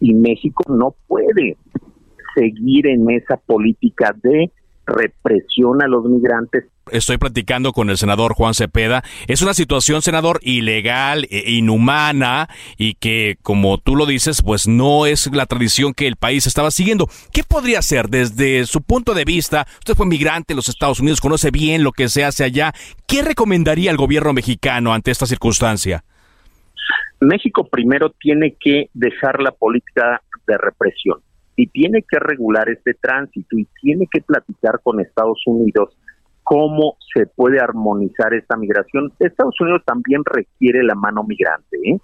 y 0.00 0.12
México 0.14 0.64
no 0.68 0.94
puede 1.06 1.56
seguir 2.34 2.86
en 2.86 3.10
esa 3.10 3.36
política 3.36 4.14
de 4.22 4.50
represión 4.90 5.82
a 5.82 5.88
los 5.88 6.04
migrantes. 6.04 6.64
Estoy 6.90 7.18
platicando 7.18 7.72
con 7.72 7.88
el 7.88 7.96
senador 7.96 8.34
Juan 8.34 8.54
Cepeda. 8.54 9.02
Es 9.28 9.42
una 9.42 9.54
situación, 9.54 10.02
senador, 10.02 10.40
ilegal, 10.42 11.26
e 11.30 11.52
inhumana 11.52 12.48
y 12.76 12.94
que, 12.94 13.36
como 13.42 13.78
tú 13.78 13.96
lo 13.96 14.06
dices, 14.06 14.42
pues 14.42 14.66
no 14.66 15.06
es 15.06 15.32
la 15.32 15.46
tradición 15.46 15.94
que 15.94 16.06
el 16.06 16.16
país 16.16 16.46
estaba 16.46 16.70
siguiendo. 16.70 17.08
¿Qué 17.32 17.42
podría 17.44 17.78
hacer 17.78 18.08
desde 18.08 18.66
su 18.66 18.82
punto 18.82 19.14
de 19.14 19.24
vista? 19.24 19.66
Usted 19.78 19.94
fue 19.94 20.06
migrante 20.06 20.52
en 20.52 20.56
los 20.56 20.68
Estados 20.68 21.00
Unidos, 21.00 21.20
conoce 21.20 21.50
bien 21.50 21.84
lo 21.84 21.92
que 21.92 22.08
se 22.08 22.24
hace 22.24 22.44
allá. 22.44 22.72
¿Qué 23.06 23.22
recomendaría 23.22 23.90
al 23.90 23.96
gobierno 23.96 24.32
mexicano 24.32 24.92
ante 24.92 25.10
esta 25.10 25.26
circunstancia? 25.26 26.04
México 27.20 27.68
primero 27.68 28.10
tiene 28.10 28.56
que 28.58 28.88
dejar 28.94 29.40
la 29.40 29.52
política 29.52 30.22
de 30.46 30.58
represión 30.58 31.20
y 31.56 31.66
tiene 31.68 32.02
que 32.02 32.18
regular 32.18 32.68
este 32.68 32.94
tránsito 32.94 33.58
y 33.58 33.66
tiene 33.80 34.06
que 34.10 34.20
platicar 34.20 34.80
con 34.82 35.00
Estados 35.00 35.42
Unidos 35.46 35.96
cómo 36.42 36.96
se 37.14 37.26
puede 37.26 37.60
armonizar 37.60 38.34
esta 38.34 38.56
migración. 38.56 39.12
Estados 39.18 39.54
Unidos 39.60 39.82
también 39.84 40.22
requiere 40.24 40.82
la 40.82 40.94
mano 40.94 41.22
migrante, 41.24 41.78
¿eh? 41.84 41.98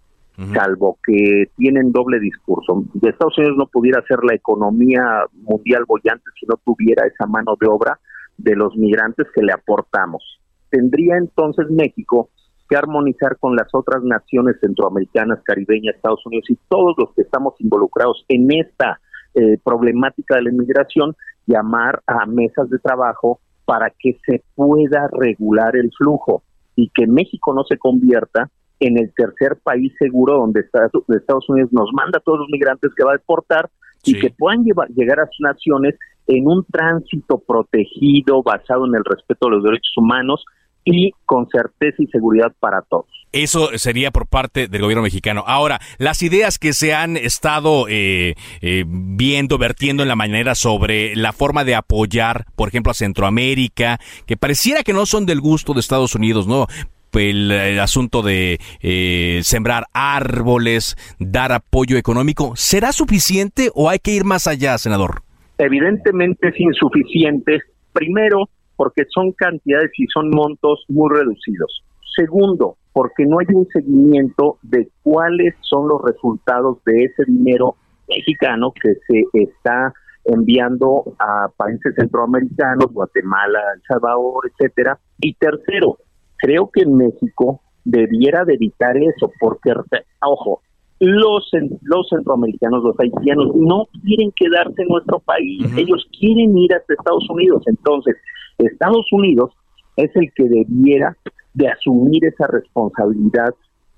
salvo 0.52 0.98
que 1.02 1.50
tienen 1.56 1.92
doble 1.92 2.20
discurso. 2.20 2.84
De 2.94 3.10
Estados 3.10 3.36
Unidos 3.38 3.56
no 3.56 3.66
pudiera 3.66 4.02
ser 4.06 4.18
la 4.22 4.34
economía 4.34 5.02
mundial 5.32 5.84
bollante 5.86 6.24
si 6.38 6.46
no 6.46 6.56
tuviera 6.64 7.06
esa 7.06 7.26
mano 7.26 7.56
de 7.58 7.66
obra 7.66 7.98
de 8.36 8.54
los 8.54 8.76
migrantes 8.76 9.26
que 9.34 9.42
le 9.42 9.52
aportamos. 9.52 10.22
Tendría 10.70 11.16
entonces 11.16 11.70
México 11.70 12.28
que 12.68 12.76
armonizar 12.76 13.38
con 13.38 13.56
las 13.56 13.68
otras 13.72 14.02
naciones 14.02 14.56
centroamericanas, 14.60 15.40
caribeñas, 15.44 15.96
Estados 15.96 16.24
Unidos 16.26 16.50
y 16.50 16.58
todos 16.68 16.94
los 16.98 17.14
que 17.14 17.22
estamos 17.22 17.54
involucrados 17.60 18.24
en 18.28 18.50
esta 18.52 19.00
eh, 19.36 19.58
problemática 19.62 20.36
de 20.36 20.42
la 20.42 20.50
inmigración, 20.50 21.14
llamar 21.46 22.02
a 22.06 22.24
mesas 22.26 22.68
de 22.70 22.78
trabajo 22.78 23.38
para 23.66 23.90
que 23.90 24.18
se 24.24 24.42
pueda 24.54 25.08
regular 25.12 25.76
el 25.76 25.90
flujo 25.96 26.42
y 26.74 26.88
que 26.88 27.06
México 27.06 27.52
no 27.52 27.62
se 27.64 27.76
convierta 27.78 28.50
en 28.80 28.98
el 28.98 29.12
tercer 29.14 29.58
país 29.62 29.92
seguro 29.98 30.38
donde 30.38 30.60
Estados 30.60 31.48
Unidos 31.48 31.72
nos 31.72 31.90
manda 31.92 32.18
a 32.18 32.22
todos 32.22 32.40
los 32.40 32.48
migrantes 32.50 32.92
que 32.96 33.04
va 33.04 33.12
a 33.12 33.16
deportar 33.16 33.70
y 34.04 34.18
que 34.18 34.30
puedan 34.30 34.64
llegar 34.64 35.20
a 35.20 35.26
sus 35.26 35.40
naciones 35.40 35.96
en 36.26 36.46
un 36.46 36.64
tránsito 36.64 37.38
protegido 37.38 38.42
basado 38.42 38.86
en 38.86 38.94
el 38.94 39.04
respeto 39.04 39.48
a 39.48 39.50
los 39.50 39.64
derechos 39.64 39.92
humanos 39.96 40.44
y 40.84 41.12
con 41.24 41.48
certeza 41.48 41.96
y 41.98 42.06
seguridad 42.06 42.52
para 42.58 42.82
todos. 42.82 43.15
Eso 43.32 43.70
sería 43.76 44.10
por 44.10 44.26
parte 44.26 44.68
del 44.68 44.82
gobierno 44.82 45.02
mexicano. 45.02 45.44
Ahora, 45.46 45.80
las 45.98 46.22
ideas 46.22 46.58
que 46.58 46.72
se 46.72 46.94
han 46.94 47.16
estado 47.16 47.86
eh, 47.88 48.34
eh, 48.62 48.84
viendo, 48.86 49.58
vertiendo 49.58 50.02
en 50.02 50.08
la 50.08 50.16
manera 50.16 50.54
sobre 50.54 51.14
la 51.16 51.32
forma 51.32 51.64
de 51.64 51.74
apoyar, 51.74 52.46
por 52.56 52.68
ejemplo, 52.68 52.92
a 52.92 52.94
Centroamérica, 52.94 53.98
que 54.26 54.36
pareciera 54.36 54.82
que 54.82 54.92
no 54.92 55.06
son 55.06 55.26
del 55.26 55.40
gusto 55.40 55.74
de 55.74 55.80
Estados 55.80 56.14
Unidos, 56.14 56.46
¿no? 56.46 56.66
El, 57.12 57.80
asunto 57.80 58.20
de 58.20 58.58
eh, 58.82 59.40
sembrar 59.42 59.86
árboles, 59.94 60.96
dar 61.18 61.52
apoyo 61.52 61.96
económico, 61.96 62.52
¿será 62.56 62.92
suficiente 62.92 63.70
o 63.74 63.88
hay 63.88 64.00
que 64.00 64.10
ir 64.10 64.24
más 64.24 64.46
allá, 64.46 64.76
senador? 64.76 65.22
Evidentemente 65.56 66.48
es 66.48 66.60
insuficiente. 66.60 67.60
Primero, 67.94 68.50
porque 68.76 69.04
son 69.08 69.32
cantidades 69.32 69.90
y 69.96 70.06
son 70.12 70.28
montos 70.30 70.84
muy 70.88 71.08
reducidos. 71.10 71.82
Segundo, 72.14 72.76
porque 72.96 73.26
no 73.26 73.40
hay 73.40 73.46
un 73.54 73.66
seguimiento 73.66 74.56
de 74.62 74.88
cuáles 75.02 75.54
son 75.60 75.86
los 75.86 76.00
resultados 76.02 76.82
de 76.86 77.04
ese 77.04 77.26
dinero 77.26 77.76
mexicano 78.08 78.72
que 78.72 78.94
se 79.06 79.22
está 79.34 79.92
enviando 80.24 81.04
a 81.18 81.48
países 81.58 81.94
centroamericanos, 81.94 82.90
Guatemala, 82.90 83.60
El 83.74 83.82
Salvador, 83.86 84.50
etcétera. 84.50 84.98
Y 85.20 85.34
tercero, 85.34 85.98
creo 86.38 86.70
que 86.72 86.86
México 86.86 87.60
debiera 87.84 88.46
de 88.46 88.54
evitar 88.54 88.96
eso, 88.96 89.30
porque, 89.40 89.74
ojo, 90.22 90.62
los, 90.98 91.50
los 91.82 92.08
centroamericanos, 92.08 92.82
los 92.82 92.98
haitianos, 92.98 93.54
no 93.56 93.88
quieren 94.06 94.32
quedarse 94.34 94.80
en 94.80 94.88
nuestro 94.88 95.18
país, 95.18 95.70
ellos 95.76 96.08
quieren 96.18 96.56
ir 96.56 96.72
hasta 96.72 96.94
Estados 96.94 97.28
Unidos. 97.28 97.62
Entonces, 97.66 98.16
Estados 98.56 99.04
Unidos 99.12 99.50
es 99.96 100.10
el 100.16 100.32
que 100.32 100.44
debiera 100.44 101.14
de 101.56 101.68
asumir 101.68 102.24
esa 102.26 102.46
responsabilidad 102.46 103.54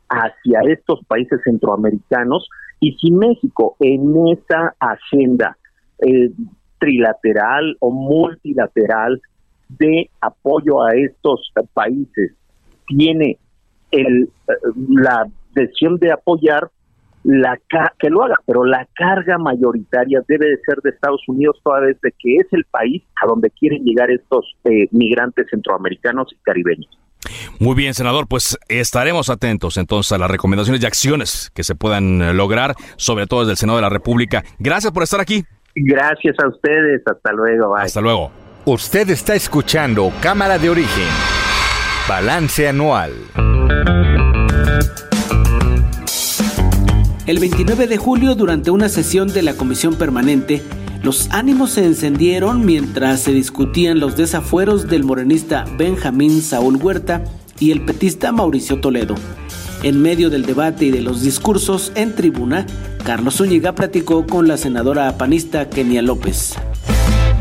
hacia 0.09 0.61
estos 0.73 1.05
países 1.07 1.40
centroamericanos 1.44 2.49
y 2.81 2.92
si 2.92 3.11
México 3.11 3.77
en 3.81 4.14
esa 4.29 4.75
agenda 4.79 5.57
eh, 5.99 6.31
trilateral 6.79 7.77
o 7.81 7.90
multilateral 7.90 9.21
de 9.68 10.09
apoyo 10.21 10.83
a 10.83 10.94
estos 10.94 11.53
países 11.75 12.33
tiene 12.87 13.38
el, 13.90 14.23
eh, 14.23 14.53
la 14.88 15.27
decisión 15.53 15.97
de 15.99 16.12
apoyar, 16.12 16.71
la 17.25 17.59
que 17.99 18.09
lo 18.09 18.23
haga, 18.23 18.37
pero 18.47 18.64
la 18.64 18.87
carga 18.94 19.37
mayoritaria 19.37 20.23
debe 20.29 20.47
de 20.47 20.59
ser 20.59 20.81
de 20.83 20.90
Estados 20.90 21.21
Unidos 21.27 21.61
toda 21.64 21.81
vez 21.81 22.01
de 22.01 22.12
que 22.16 22.37
es 22.37 22.47
el 22.53 22.64
país 22.71 23.03
a 23.21 23.27
donde 23.27 23.51
quieren 23.51 23.83
llegar 23.83 24.11
estos 24.12 24.57
eh, 24.64 24.87
migrantes 24.92 25.49
centroamericanos 25.51 26.33
y 26.33 26.37
caribeños. 26.37 26.97
Muy 27.61 27.75
bien, 27.75 27.92
senador, 27.92 28.29
pues 28.29 28.57
estaremos 28.68 29.31
atentos 29.31 29.79
entonces 29.79 30.12
a 30.12 30.18
las 30.18 30.31
recomendaciones 30.31 30.81
y 30.81 30.87
acciones 30.87 31.51
que 31.55 31.64
se 31.64 31.75
puedan 31.75 32.23
eh, 32.23 32.33
lograr, 32.33 32.77
sobre 32.97 33.27
todo 33.27 33.40
desde 33.40 33.53
el 33.53 33.57
Senado 33.57 33.79
de 33.79 33.83
la 33.83 33.88
República. 33.88 34.44
Gracias 34.61 34.92
por 34.92 35.03
estar 35.03 35.21
aquí. 35.21 35.44
Gracias 35.75 36.37
a 36.42 36.49
ustedes, 36.49 37.03
hasta 37.05 37.33
luego. 37.33 37.77
Hasta 37.77 38.01
luego. 38.01 38.31
Usted 38.64 39.11
está 39.11 39.35
escuchando 39.35 40.12
Cámara 40.23 40.59
de 40.59 40.71
Origen, 40.71 41.09
Balance 42.09 42.68
Anual. 42.68 43.12
El 47.27 47.40
29 47.40 47.88
de 47.88 47.97
julio, 47.97 48.37
durante 48.37 48.71
una 48.71 48.88
sesión 48.88 49.29
de 49.29 49.42
la 49.42 49.55
Comisión 49.55 49.97
Permanente, 49.97 50.62
los 51.03 51.29
ánimos 51.31 51.73
se 51.73 51.85
encendieron 51.85 52.64
mientras 52.64 53.21
se 53.21 53.33
discutían 53.33 53.99
los 53.99 54.16
desafueros 54.16 54.88
del 54.88 55.05
morenista 55.05 55.64
Benjamín 55.77 56.40
Saúl 56.40 56.77
Huerta 56.77 57.25
y 57.61 57.73
el 57.73 57.85
petista 57.85 58.33
Mauricio 58.33 58.81
Toledo. 58.81 59.14
En 59.83 60.03
medio 60.03 60.31
del 60.31 60.44
debate 60.44 60.87
y 60.87 60.90
de 60.90 61.01
los 61.01 61.23
discursos 61.23 61.92
en 61.94 62.14
tribuna, 62.14 62.66
Carlos 63.05 63.37
Zúñiga 63.37 63.72
platicó 63.72 64.26
con 64.26 64.49
la 64.49 64.57
senadora 64.57 65.16
panista 65.16 65.70
Kenia 65.70 66.03
López. 66.03 66.57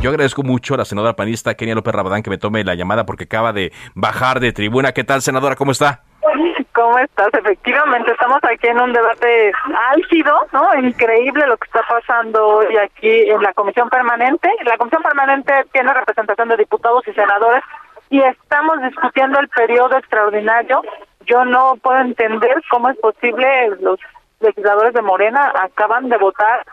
Yo 0.01 0.11
agradezco 0.11 0.43
mucho 0.43 0.75
a 0.75 0.77
la 0.77 0.85
senadora 0.85 1.15
panista 1.15 1.55
Kenia 1.55 1.73
López 1.73 1.93
Rabadán 1.93 2.21
que 2.21 2.29
me 2.29 2.37
tome 2.37 2.63
la 2.63 2.75
llamada 2.75 3.05
porque 3.05 3.23
acaba 3.23 3.53
de 3.53 3.71
bajar 3.95 4.39
de 4.39 4.53
tribuna. 4.53 4.91
¿Qué 4.91 5.03
tal, 5.03 5.21
senadora? 5.21 5.55
¿Cómo 5.55 5.71
está? 5.71 6.03
¿cómo 6.77 6.99
estás? 6.99 7.33
Efectivamente, 7.33 8.11
estamos 8.11 8.39
aquí 8.43 8.67
en 8.67 8.79
un 8.79 8.93
debate 8.93 9.51
álgido, 9.91 10.47
¿no? 10.53 10.75
Increíble 10.79 11.47
lo 11.47 11.57
que 11.57 11.65
está 11.65 11.81
pasando 11.89 12.45
hoy 12.45 12.77
aquí 12.77 13.31
en 13.31 13.41
la 13.41 13.51
Comisión 13.53 13.89
Permanente. 13.89 14.47
La 14.63 14.77
Comisión 14.77 15.01
Permanente 15.01 15.53
tiene 15.73 15.91
representación 15.91 16.49
de 16.49 16.57
diputados 16.57 17.01
y 17.07 17.13
senadores 17.13 17.63
y 18.09 18.21
estamos 18.21 18.81
discutiendo 18.81 19.39
el 19.39 19.47
periodo 19.49 19.97
extraordinario. 19.97 20.81
Yo 21.25 21.45
no 21.45 21.75
puedo 21.81 21.99
entender 21.99 22.61
cómo 22.69 22.89
es 22.89 22.97
posible 22.97 23.69
los 23.81 23.99
legisladores 24.39 24.93
de 24.93 25.01
Morena 25.01 25.51
acaban 25.61 26.09
de 26.09 26.17
votar 26.17 26.65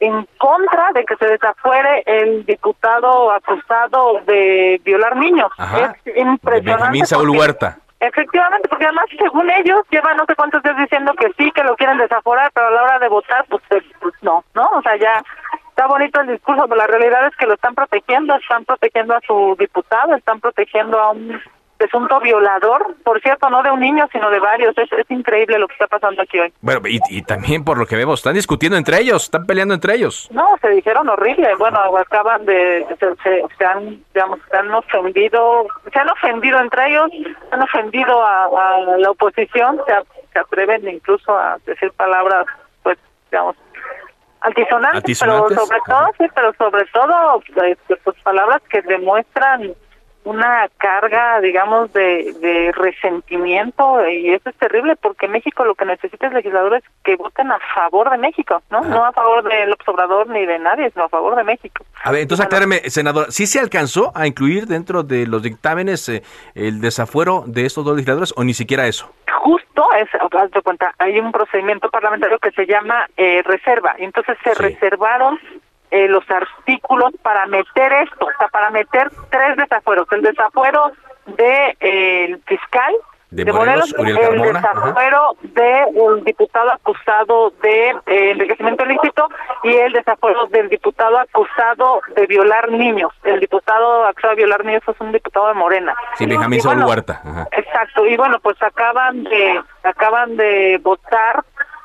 en 0.00 0.26
contra 0.38 0.90
de 0.92 1.04
que 1.04 1.16
se 1.16 1.26
desafuere 1.26 2.02
el 2.06 2.44
diputado 2.44 3.30
acusado 3.30 4.20
de 4.26 4.80
violar 4.84 5.16
niños. 5.16 5.50
Es 5.58 6.16
impresionante. 6.16 6.60
Benjamín 6.60 7.06
Saúl 7.06 7.30
Huerta. 7.30 7.78
Efectivamente, 8.00 8.68
porque 8.68 8.84
además, 8.84 9.06
según 9.18 9.50
ellos, 9.50 9.82
llevan 9.90 10.18
no 10.18 10.26
sé 10.26 10.34
cuántos 10.34 10.62
días 10.62 10.76
diciendo 10.76 11.14
que 11.14 11.32
sí, 11.38 11.50
que 11.52 11.64
lo 11.64 11.74
quieren 11.74 11.96
desaforar, 11.96 12.50
pero 12.52 12.66
a 12.66 12.70
la 12.70 12.82
hora 12.82 12.98
de 12.98 13.08
votar, 13.08 13.46
pues, 13.48 13.62
pues 13.70 14.14
no, 14.20 14.44
¿no? 14.54 14.68
O 14.74 14.82
sea, 14.82 14.96
ya 14.96 15.22
está 15.74 15.88
bonito 15.88 16.20
el 16.20 16.28
discurso, 16.28 16.66
pero 16.68 16.76
la 16.76 16.86
realidad 16.86 17.26
es 17.26 17.36
que 17.36 17.46
lo 17.46 17.54
están 17.54 17.74
protegiendo, 17.74 18.36
están 18.36 18.64
protegiendo 18.64 19.16
a 19.16 19.20
su 19.26 19.56
diputado, 19.58 20.14
están 20.14 20.38
protegiendo 20.38 21.00
a 21.00 21.10
un 21.10 21.40
presunto 21.76 22.20
violador, 22.20 22.94
por 23.02 23.20
cierto, 23.20 23.50
no 23.50 23.60
de 23.60 23.72
un 23.72 23.80
niño, 23.80 24.06
sino 24.12 24.30
de 24.30 24.38
varios. 24.38 24.78
Es, 24.78 24.92
es 24.92 25.10
increíble 25.10 25.58
lo 25.58 25.66
que 25.66 25.72
está 25.72 25.88
pasando 25.88 26.22
aquí 26.22 26.38
hoy. 26.38 26.52
Bueno, 26.60 26.80
y, 26.86 27.00
y, 27.10 27.22
también 27.22 27.64
por 27.64 27.76
lo 27.76 27.86
que 27.86 27.96
vemos, 27.96 28.20
están 28.20 28.34
discutiendo 28.34 28.78
entre 28.78 29.00
ellos, 29.00 29.24
están 29.24 29.46
peleando 29.46 29.74
entre 29.74 29.96
ellos. 29.96 30.28
No, 30.30 30.46
se 30.62 30.68
dijeron 30.68 31.08
horrible. 31.08 31.52
Bueno, 31.56 31.80
acaban 31.98 32.46
de, 32.46 32.86
se, 33.00 33.16
se, 33.24 33.44
se 33.58 33.64
han, 33.64 34.00
digamos, 34.14 34.38
se 34.48 34.56
han 34.56 34.70
ofendido, 34.72 35.66
se 35.92 35.98
han 35.98 36.08
ofendido 36.08 36.60
entre 36.60 36.88
ellos, 36.88 37.10
han 37.50 37.62
ofendido 37.62 38.24
a, 38.24 38.44
a 38.44 38.80
la 38.96 39.10
oposición, 39.10 39.80
se, 39.88 39.92
se 40.32 40.38
atreven 40.38 40.88
incluso 40.88 41.36
a 41.36 41.58
decir 41.66 41.90
palabras, 41.96 42.46
pues, 42.84 42.96
digamos, 43.32 43.56
altisonantes, 44.44 44.96
¿Altisonantes? 44.96 45.58
pero 45.58 45.66
sobre 45.66 45.80
todo, 45.86 46.10
sí, 46.18 46.24
pero 46.34 46.52
sobre 46.54 46.84
todo, 46.92 47.42
pues, 47.54 47.78
pues 48.04 48.16
palabras 48.22 48.62
que 48.68 48.82
demuestran 48.82 49.74
una 50.24 50.68
carga, 50.78 51.40
digamos, 51.40 51.92
de, 51.92 52.34
de 52.40 52.72
resentimiento 52.72 54.08
y 54.08 54.30
eso 54.30 54.48
es 54.48 54.56
terrible 54.56 54.96
porque 54.96 55.28
México 55.28 55.64
lo 55.64 55.74
que 55.74 55.84
necesita 55.84 56.26
es 56.26 56.32
legisladores 56.32 56.82
que 57.04 57.16
voten 57.16 57.52
a 57.52 57.58
favor 57.74 58.10
de 58.10 58.18
México, 58.18 58.62
¿no? 58.70 58.78
Ajá. 58.78 58.88
No 58.88 59.04
a 59.04 59.12
favor 59.12 59.44
del 59.44 59.72
observador 59.72 60.28
ni 60.28 60.46
de 60.46 60.58
nadie, 60.58 60.90
sino 60.90 61.04
a 61.04 61.08
favor 61.08 61.36
de 61.36 61.44
México. 61.44 61.84
A 62.02 62.10
ver, 62.10 62.22
entonces 62.22 62.46
acláreme, 62.46 62.78
senador, 62.90 63.30
¿sí 63.30 63.46
se 63.46 63.60
alcanzó 63.60 64.12
a 64.14 64.26
incluir 64.26 64.66
dentro 64.66 65.02
de 65.02 65.26
los 65.26 65.42
dictámenes 65.42 66.08
eh, 66.08 66.22
el 66.54 66.80
desafuero 66.80 67.44
de 67.46 67.66
estos 67.66 67.84
dos 67.84 67.94
legisladores 67.94 68.32
o 68.36 68.44
ni 68.44 68.54
siquiera 68.54 68.86
eso? 68.86 69.12
Justo, 69.42 69.86
es, 69.98 70.08
haz 70.14 70.50
de 70.50 70.62
cuenta, 70.62 70.94
hay 70.98 71.18
un 71.18 71.32
procedimiento 71.32 71.90
parlamentario 71.90 72.38
que 72.38 72.50
se 72.52 72.66
llama 72.66 73.06
eh, 73.16 73.42
reserva, 73.44 73.94
entonces 73.98 74.38
se 74.42 74.54
reservaron 74.54 75.38
eh, 75.94 76.08
los 76.08 76.28
artículos 76.28 77.12
para 77.22 77.46
meter 77.46 77.92
esto, 77.92 78.26
o 78.26 78.36
sea, 78.36 78.48
para 78.48 78.68
meter 78.70 79.12
tres 79.30 79.56
desafueros, 79.56 80.08
el 80.10 80.22
desafuero 80.22 80.90
de 81.38 81.76
eh, 81.78 82.24
el 82.24 82.42
fiscal 82.42 82.92
De 83.30 83.44
Morelos, 83.52 83.94
Uriel 83.96 84.18
el 84.18 84.24
Carmona, 84.24 84.60
desafuero 84.60 85.36
del 85.42 86.24
diputado 86.24 86.72
acusado 86.72 87.52
de 87.62 87.90
eh, 88.06 88.30
enriquecimiento 88.32 88.84
ilícito 88.84 89.28
y 89.62 89.72
el 89.72 89.92
desafuero 89.92 90.48
del 90.48 90.68
diputado 90.68 91.16
acusado 91.16 92.00
de 92.16 92.26
violar 92.26 92.72
niños. 92.72 93.12
El 93.22 93.38
diputado 93.38 94.04
acusado 94.04 94.32
de 94.34 94.42
violar 94.42 94.64
niños 94.64 94.82
es 94.88 95.00
un 95.00 95.12
diputado 95.12 95.46
de 95.46 95.54
Morena. 95.54 95.94
Sí, 96.14 96.26
Benjamín 96.26 96.60
Saúl 96.60 96.74
bueno, 96.74 96.88
Huerta. 96.88 97.20
Ajá. 97.24 97.46
Exacto, 97.52 98.04
y 98.04 98.16
bueno, 98.16 98.40
pues 98.40 98.60
acaban 98.60 99.22
de 99.22 99.62
acaban 99.84 100.36
de 100.36 100.80
votar 100.82 101.44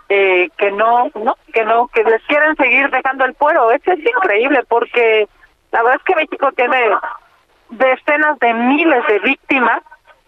eh, 0.09 0.49
que 0.57 0.71
no, 0.71 1.11
no, 1.15 1.35
que 1.53 1.63
no, 1.63 1.87
que 1.87 2.03
les 2.03 2.21
quieren 2.23 2.55
seguir 2.55 2.89
dejando 2.89 3.25
el 3.25 3.35
fuero. 3.35 3.71
Eso 3.71 3.91
es 3.91 3.99
increíble 3.99 4.63
porque 4.67 5.27
la 5.71 5.83
verdad 5.83 5.99
es 5.99 6.03
que 6.03 6.15
México 6.15 6.51
tiene 6.53 6.77
decenas 7.69 8.39
de 8.39 8.53
miles 8.53 9.05
de 9.07 9.19
víctimas 9.19 9.81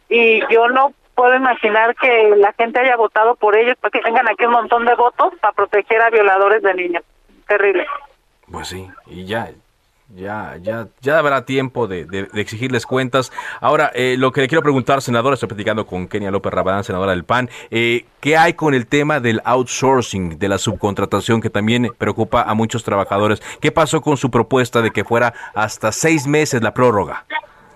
y 0.08 0.42
yo 0.54 0.70
no 0.70 0.94
puedo 1.16 1.36
imaginar 1.36 1.96
que 1.96 2.36
la 2.38 2.54
gente 2.54 2.80
haya 2.80 2.96
votado 2.96 3.36
por 3.36 3.58
ellos 3.58 3.76
para 3.80 3.92
que 3.92 4.00
tengan 4.00 4.30
aquí 4.30 4.46
un 4.46 4.54
montón 4.54 4.86
de 4.86 4.96
votos 4.96 5.34
para 5.42 5.54
proteger 5.54 6.02
a 6.02 6.10
violadores 6.10 6.62
de 6.62 6.74
niños. 6.74 7.04
Terrible. 7.48 7.86
Pues 8.52 8.68
sí, 8.68 8.90
y 9.08 9.26
ya, 9.26 9.50
ya, 10.16 10.58
ya, 10.62 10.88
ya 11.02 11.18
habrá 11.20 11.46
tiempo 11.46 11.88
de, 11.88 12.06
de- 12.06 12.24
de 12.26 12.42
exigirles 12.42 12.86
cuentas. 12.86 13.32
Ahora, 13.60 13.92
eh, 13.94 14.16
lo 14.18 14.32
que 14.32 14.42
le 14.42 14.48
quiero 14.48 14.62
preguntar, 14.62 15.02
senadora, 15.02 15.34
estoy 15.36 15.48
platicando 15.50 15.86
con 15.86 16.08
Kenia 16.08 16.32
López 16.32 16.54
Rabadán, 16.54 16.84
senadora 16.84 17.12
del 17.12 17.24
PAN, 17.24 17.50
eh, 17.70 18.06
¿qué 18.20 18.38
hay 18.38 18.54
con 18.54 18.74
el 18.74 18.88
tema 18.88 19.20
del 19.20 19.42
outsourcing, 19.46 20.38
de 20.38 20.50
la 20.50 20.58
subcontratación 20.58 21.42
que 21.42 21.50
también 21.50 21.92
preocupa 21.98 22.42
a 22.44 22.54
muchos 22.54 22.84
trabajadores? 22.84 23.42
¿Qué 23.62 23.72
pasó 23.72 24.02
con 24.02 24.18
su 24.18 24.30
propuesta 24.30 24.82
de 24.82 24.92
que 24.92 25.04
fuera 25.04 25.34
hasta 25.56 25.92
seis 25.92 26.28
meses 26.28 26.62
la 26.62 26.74
prórroga? 26.74 27.26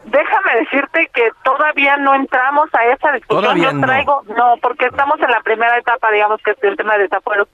Déjame 0.06 0.60
decirte 0.60 1.10
que 1.16 1.30
todavía 1.44 1.98
no 1.98 2.14
entramos 2.14 2.70
a 2.74 2.86
esa 2.94 3.12
discusión. 3.14 3.42
Todavía 3.44 3.72
Yo 3.72 3.74
no. 3.74 3.88
traigo, 3.88 4.24
no, 4.38 4.54
porque 4.62 4.86
estamos 4.86 5.20
en 5.20 5.32
la 5.32 5.42
primera 5.42 5.78
etapa, 5.80 6.12
digamos 6.12 6.40
que 6.44 6.52
es 6.52 6.58
el 6.62 6.78
tema 6.78 6.94
de 6.96 7.04
desafueros, 7.04 7.48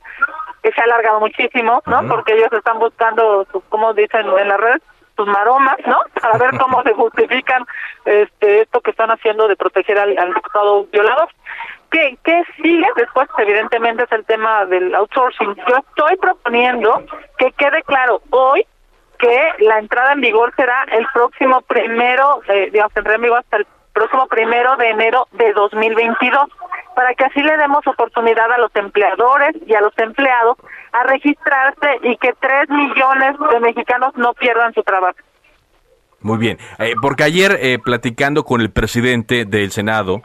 que 0.64 0.72
se 0.72 0.82
ha 0.82 0.84
alargado 0.86 1.20
muchísimo, 1.20 1.82
¿no? 1.86 2.07
Porque 2.07 2.34
ellos 2.34 2.51
están 2.51 2.80
buscando, 2.80 3.45
sus- 3.51 3.64
como 3.70 3.93
dicen 3.93 4.28
en 4.38 4.47
las 4.47 4.59
redes, 4.59 4.82
sus 5.18 5.28
maromas, 5.28 5.78
¿no? 5.86 5.99
Para 6.22 6.38
ver 6.38 6.51
cómo 6.57 6.82
se 6.84 6.93
justifican 6.93 7.66
este 8.05 8.62
esto 8.62 8.82
que 8.82 8.91
están 8.91 9.12
haciendo 9.12 9.47
de 9.47 9.55
proteger 9.55 9.99
al, 9.99 10.18
al 10.18 10.34
diputado 10.34 10.86
violador. 10.86 11.28
¿Qué, 11.91 12.18
¿Qué 12.24 12.43
sigue? 12.62 12.88
Después, 12.95 13.28
evidentemente, 13.38 14.03
es 14.03 14.12
el 14.14 14.24
tema 14.26 14.66
del 14.66 14.95
outsourcing. 14.95 15.55
Yo 15.68 15.76
estoy 15.78 16.16
proponiendo 16.18 17.03
que 17.38 17.51
quede 17.51 17.84
claro 17.84 18.22
hoy 18.30 18.66
que 19.20 19.49
la 19.59 19.78
entrada 19.78 20.14
en 20.14 20.22
vigor 20.22 20.53
será 20.55 20.86
el 20.91 21.05
próximo 21.14 21.62
primero, 21.62 22.41
eh, 22.47 22.70
digamos, 22.72 22.93
tendrá 22.93 23.16
en 23.16 23.22
vigor 23.22 23.39
hasta 23.39 23.57
el 23.57 23.68
próximo 23.93 24.26
primero 24.28 24.78
de 24.78 24.89
enero 24.89 25.28
de 25.34 25.51
2022, 25.53 26.47
para 26.95 27.13
que 27.13 27.25
así 27.25 27.41
le 27.41 27.57
demos 27.57 27.85
oportunidad 27.87 28.51
a 28.51 28.57
los 28.57 28.75
empleadores 28.75 29.55
y 29.65 29.73
a 29.73 29.81
los 29.81 29.97
empleados 29.97 30.57
a 30.91 31.03
registrarse 31.03 31.99
y 32.03 32.17
que 32.17 32.33
tres 32.39 32.69
millones 32.69 33.35
de 33.51 33.59
mexicanos 33.59 34.13
no 34.15 34.33
pierdan 34.33 34.73
su 34.73 34.83
trabajo. 34.83 35.17
Muy 36.21 36.37
bien, 36.37 36.57
eh, 36.77 36.93
porque 37.01 37.23
ayer 37.23 37.57
eh, 37.61 37.79
platicando 37.83 38.43
con 38.43 38.61
el 38.61 38.71
presidente 38.71 39.45
del 39.45 39.71
Senado, 39.71 40.21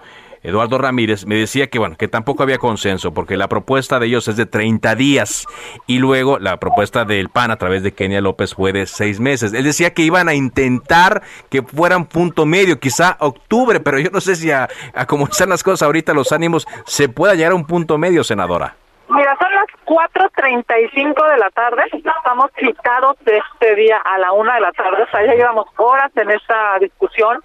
Eduardo 0.47 0.78
Ramírez, 0.78 1.26
me 1.26 1.34
decía 1.34 1.66
que 1.66 1.80
bueno, 1.80 1.97
que 1.97 2.07
tampoco 2.07 2.44
había 2.44 2.59
consenso, 2.59 3.12
porque 3.12 3.36
la 3.36 3.49
propuesta 3.49 3.99
de 3.99 4.07
ellos 4.07 4.28
es 4.28 4.36
de 4.36 4.47
30 4.47 4.94
días 4.94 5.44
y 5.88 5.99
luego 5.99 6.38
la 6.38 6.59
propuesta 6.59 7.05
del 7.05 7.30
PAN 7.30 7.51
a 7.51 7.57
través 7.57 7.82
de 7.82 7.92
Kenia 7.92 8.20
López 8.20 8.55
fue 8.55 8.72
de 8.72 8.86
seis 8.86 9.18
meses. 9.18 9.53
Él 9.53 9.64
decía 9.64 9.92
que 9.92 10.03
iban 10.03 10.28
a 10.28 10.34
intentar 10.34 11.22
que 11.51 11.62
fueran 11.62 12.07
punto 12.07 12.47
medio, 12.47 12.78
quizá 12.78 13.16
octubre, 13.18 13.80
pero 13.80 13.99
yo 13.99 14.11
no 14.12 14.20
sé 14.20 14.36
si 14.36 14.53
a, 14.53 14.68
a 14.94 15.07
como 15.07 15.24
están 15.24 15.49
las 15.49 15.64
cosas 15.64 15.82
ahorita, 15.82 16.14
los 16.14 16.30
ánimos, 16.30 16.68
se 16.86 17.09
pueda 17.09 17.34
llegar 17.34 17.51
a 17.51 17.57
un 17.57 17.66
punto 17.66 17.99
medio, 17.99 18.22
senadora. 18.22 18.76
Mira, 19.09 19.36
son 19.40 19.53
las 19.53 19.66
4.35 19.84 21.28
de 21.28 21.38
la 21.38 21.51
tarde, 21.51 21.82
estamos 21.92 22.51
citados 22.57 23.16
de 23.24 23.38
este 23.38 23.74
día 23.74 23.99
a 23.99 24.16
la 24.18 24.30
una 24.30 24.55
de 24.55 24.61
la 24.61 24.70
tarde, 24.70 25.03
o 25.03 25.11
sea, 25.11 25.26
ya 25.26 25.34
llevamos 25.34 25.66
horas 25.76 26.12
en 26.16 26.30
esta 26.30 26.78
discusión 26.78 27.42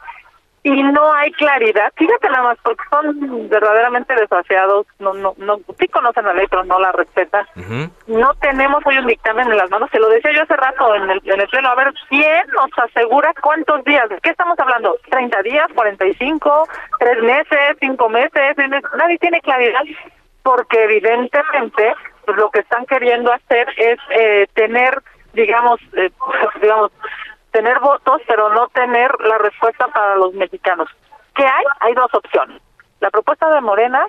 y 0.63 0.83
no 0.83 1.13
hay 1.13 1.31
claridad. 1.31 1.91
Fíjate 1.95 2.29
nada 2.29 2.43
más, 2.43 2.57
porque 2.63 2.83
son 2.89 3.49
verdaderamente 3.49 4.13
desgraciados, 4.15 4.85
no, 4.99 5.13
no, 5.13 5.33
no, 5.37 5.59
sí 5.79 5.87
conocen 5.87 6.25
la 6.25 6.33
ley, 6.33 6.45
pero 6.49 6.63
no 6.63 6.79
la 6.79 6.91
respetan. 6.91 7.45
No 8.07 8.33
tenemos 8.35 8.85
hoy 8.85 8.97
un 8.97 9.07
dictamen 9.07 9.49
en 9.49 9.57
las 9.57 9.69
manos, 9.69 9.89
se 9.91 9.99
lo 9.99 10.09
decía 10.09 10.31
yo 10.33 10.43
hace 10.43 10.55
rato 10.55 10.95
en 10.95 11.09
el, 11.09 11.21
en 11.25 11.41
el 11.41 11.47
pleno, 11.47 11.69
a 11.69 11.75
ver, 11.75 11.93
¿quién 12.09 12.47
nos 12.53 12.69
asegura 12.77 13.33
cuántos 13.41 13.83
días? 13.85 14.07
¿De 14.09 14.19
qué 14.21 14.29
estamos 14.29 14.57
hablando? 14.59 14.97
¿30 15.09 15.43
días, 15.43 15.67
45, 15.73 16.67
3 16.99 17.23
meses, 17.23 17.77
5 17.79 18.09
meses? 18.09 18.57
meses? 18.57 18.83
Nadie 18.97 19.17
tiene 19.17 19.41
claridad 19.41 19.81
porque 20.43 20.83
evidentemente 20.83 21.93
pues, 22.25 22.37
lo 22.37 22.49
que 22.49 22.59
están 22.59 22.85
queriendo 22.85 23.31
hacer 23.31 23.67
es 23.77 23.99
eh, 24.11 24.47
tener, 24.53 25.01
digamos, 25.33 25.79
eh, 25.97 26.11
digamos, 26.61 26.91
tener 27.51 27.79
votos, 27.79 28.21
pero 28.27 28.49
no 28.49 28.67
tener 28.69 29.11
la 29.21 29.37
respuesta 29.37 29.87
para 29.87 30.15
los 30.15 30.33
mexicanos. 30.33 30.89
¿Qué 31.35 31.43
hay? 31.45 31.65
Hay 31.81 31.93
dos 31.93 32.13
opciones. 32.13 32.61
La 32.99 33.09
propuesta 33.09 33.49
de 33.53 33.61
Morena, 33.61 34.05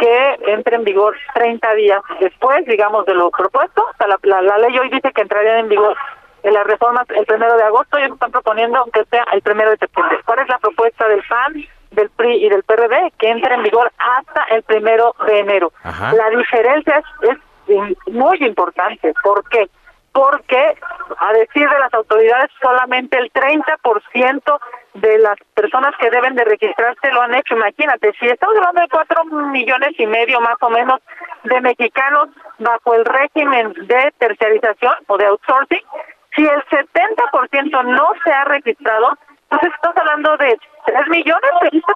que 0.00 0.38
entre 0.46 0.76
en 0.76 0.84
vigor 0.84 1.14
30 1.34 1.74
días 1.74 2.00
después, 2.20 2.64
digamos, 2.66 3.04
de 3.06 3.14
lo 3.14 3.30
propuesto. 3.30 3.82
O 3.82 3.96
sea, 3.98 4.06
la, 4.06 4.18
la- 4.22 4.40
la 4.42 4.58
ley 4.58 4.78
hoy 4.78 4.88
dice 4.88 5.12
que 5.12 5.20
entrarían 5.20 5.58
en 5.58 5.68
vigor 5.68 5.94
en 6.42 6.54
las 6.54 6.66
reformas 6.66 7.04
el 7.10 7.26
primero 7.26 7.54
de 7.58 7.64
agosto 7.64 7.98
y 7.98 8.02
ellos 8.02 8.14
están 8.14 8.30
proponiendo 8.30 8.82
que 8.94 9.04
sea 9.10 9.24
el 9.32 9.42
primero 9.42 9.70
de 9.70 9.76
septiembre. 9.76 10.20
¿Cuál 10.24 10.38
es 10.38 10.48
la 10.48 10.58
propuesta 10.58 11.06
del 11.06 11.22
PAN, 11.28 11.52
del 11.90 12.08
PRI 12.10 12.46
y 12.46 12.48
del 12.48 12.62
PRD? 12.62 13.12
Que 13.18 13.28
entre 13.28 13.54
en 13.54 13.62
vigor 13.62 13.92
hasta 13.98 14.44
el 14.44 14.62
primero 14.62 15.14
de 15.26 15.38
enero. 15.40 15.70
Ajá. 15.82 16.14
La 16.14 16.30
diferencia 16.30 17.02
es, 17.22 17.36
es 17.68 18.14
muy 18.14 18.38
importante. 18.42 19.12
¿Por 19.22 19.46
qué? 19.50 19.68
Porque 20.12 20.76
a 21.18 21.32
decir 21.32 21.68
de 21.68 21.78
las 21.78 21.92
autoridades 21.94 22.50
solamente 22.60 23.18
el 23.18 23.32
30% 23.32 24.60
de 24.94 25.18
las 25.18 25.36
personas 25.54 25.94
que 26.00 26.10
deben 26.10 26.34
de 26.34 26.44
registrarse 26.44 27.12
lo 27.12 27.22
han 27.22 27.34
hecho. 27.34 27.54
Imagínate, 27.54 28.12
si 28.18 28.26
estamos 28.26 28.56
hablando 28.56 28.82
de 28.82 28.88
cuatro 28.88 29.24
millones 29.24 29.90
y 29.98 30.06
medio 30.06 30.40
más 30.40 30.56
o 30.60 30.70
menos 30.70 31.00
de 31.44 31.60
mexicanos 31.60 32.28
bajo 32.58 32.94
el 32.94 33.04
régimen 33.04 33.72
de 33.72 34.12
terciarización 34.18 34.94
o 35.06 35.16
de 35.16 35.26
outsourcing, 35.26 35.84
si 36.34 36.42
el 36.42 36.64
70% 36.66 37.84
no 37.84 38.08
se 38.24 38.32
ha 38.32 38.44
registrado, 38.44 39.16
entonces 39.50 39.74
estamos 39.74 39.96
hablando 39.96 40.36
de 40.36 40.58
3 40.86 41.08
millones, 41.08 41.50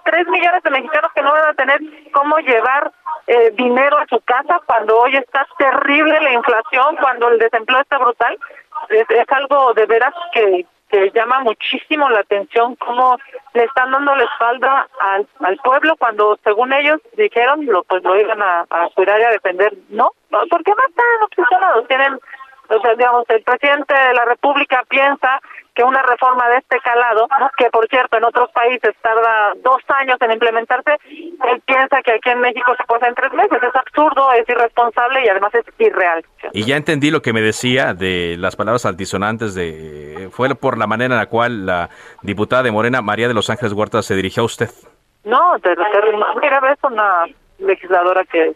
tres 0.04 0.26
millones 0.26 0.62
de 0.64 0.70
mexicanos 0.70 1.12
que 1.14 1.22
no 1.22 1.32
van 1.32 1.46
a 1.46 1.54
tener 1.54 1.80
cómo 2.12 2.38
llevar 2.38 2.90
eh, 3.28 3.52
dinero 3.52 3.96
a 3.96 4.06
su 4.06 4.20
casa 4.20 4.60
cuando 4.66 4.98
hoy 4.98 5.14
está 5.16 5.46
terrible 5.56 6.20
la 6.20 6.32
inflación, 6.32 6.96
cuando 7.00 7.28
el 7.28 7.38
desempleo 7.38 7.80
está 7.80 7.98
brutal. 7.98 8.36
Es, 8.88 9.06
algo 9.28 9.72
de 9.74 9.86
veras 9.86 10.14
que, 10.32 10.66
llama 11.12 11.40
muchísimo 11.40 12.08
la 12.08 12.20
atención 12.20 12.76
cómo 12.76 13.18
le 13.52 13.64
están 13.64 13.90
dando 13.90 14.14
la 14.14 14.22
espalda 14.22 14.86
al, 15.00 15.56
pueblo 15.64 15.96
cuando 15.96 16.38
según 16.44 16.72
ellos 16.72 17.00
dijeron 17.16 17.66
lo 17.66 17.82
pues 17.82 18.04
lo 18.04 18.14
iban 18.16 18.40
a, 18.40 18.60
a 18.70 18.88
cuidar 18.94 19.20
y 19.20 19.24
a 19.24 19.30
defender. 19.30 19.72
No, 19.88 20.12
porque 20.30 20.70
no 20.70 20.86
están 20.88 21.06
obsesionados, 21.22 21.88
tienen 21.88 22.20
o 22.68 22.80
sea, 22.80 22.94
digamos, 22.94 23.24
el 23.28 23.42
presidente 23.42 23.94
de 23.94 24.14
la 24.14 24.24
República 24.24 24.82
piensa 24.88 25.40
que 25.74 25.82
una 25.82 26.02
reforma 26.02 26.48
de 26.48 26.58
este 26.58 26.78
calado, 26.80 27.26
que 27.56 27.68
por 27.70 27.88
cierto 27.88 28.16
en 28.16 28.24
otros 28.24 28.50
países 28.52 28.94
tarda 29.02 29.54
dos 29.62 29.82
años 29.88 30.16
en 30.20 30.30
implementarse, 30.30 30.92
él 31.08 31.60
piensa 31.66 32.00
que 32.02 32.12
aquí 32.12 32.30
en 32.30 32.40
México 32.40 32.72
se 32.76 32.84
puede 32.84 33.08
en 33.08 33.14
tres 33.14 33.32
meses. 33.32 33.58
Es 33.60 33.74
absurdo, 33.74 34.32
es 34.32 34.48
irresponsable 34.48 35.24
y 35.24 35.28
además 35.28 35.52
es 35.54 35.64
irreal. 35.78 36.24
Y 36.52 36.64
ya 36.64 36.76
entendí 36.76 37.10
lo 37.10 37.22
que 37.22 37.32
me 37.32 37.40
decía 37.40 37.92
de 37.92 38.36
las 38.38 38.54
palabras 38.54 38.86
altisonantes 38.86 39.54
de... 39.54 40.28
Fue 40.30 40.54
por 40.54 40.78
la 40.78 40.86
manera 40.86 41.14
en 41.14 41.20
la 41.20 41.26
cual 41.26 41.66
la 41.66 41.90
diputada 42.22 42.62
de 42.62 42.70
Morena, 42.70 43.02
María 43.02 43.26
de 43.26 43.34
los 43.34 43.50
Ángeles 43.50 43.72
Huerta, 43.72 44.02
se 44.02 44.14
dirigió 44.14 44.44
a 44.44 44.46
usted. 44.46 44.70
No, 45.24 45.56
de, 45.58 45.76
mira, 46.40 46.60
es 46.72 46.84
una 46.84 47.24
legisladora 47.58 48.24
que 48.24 48.54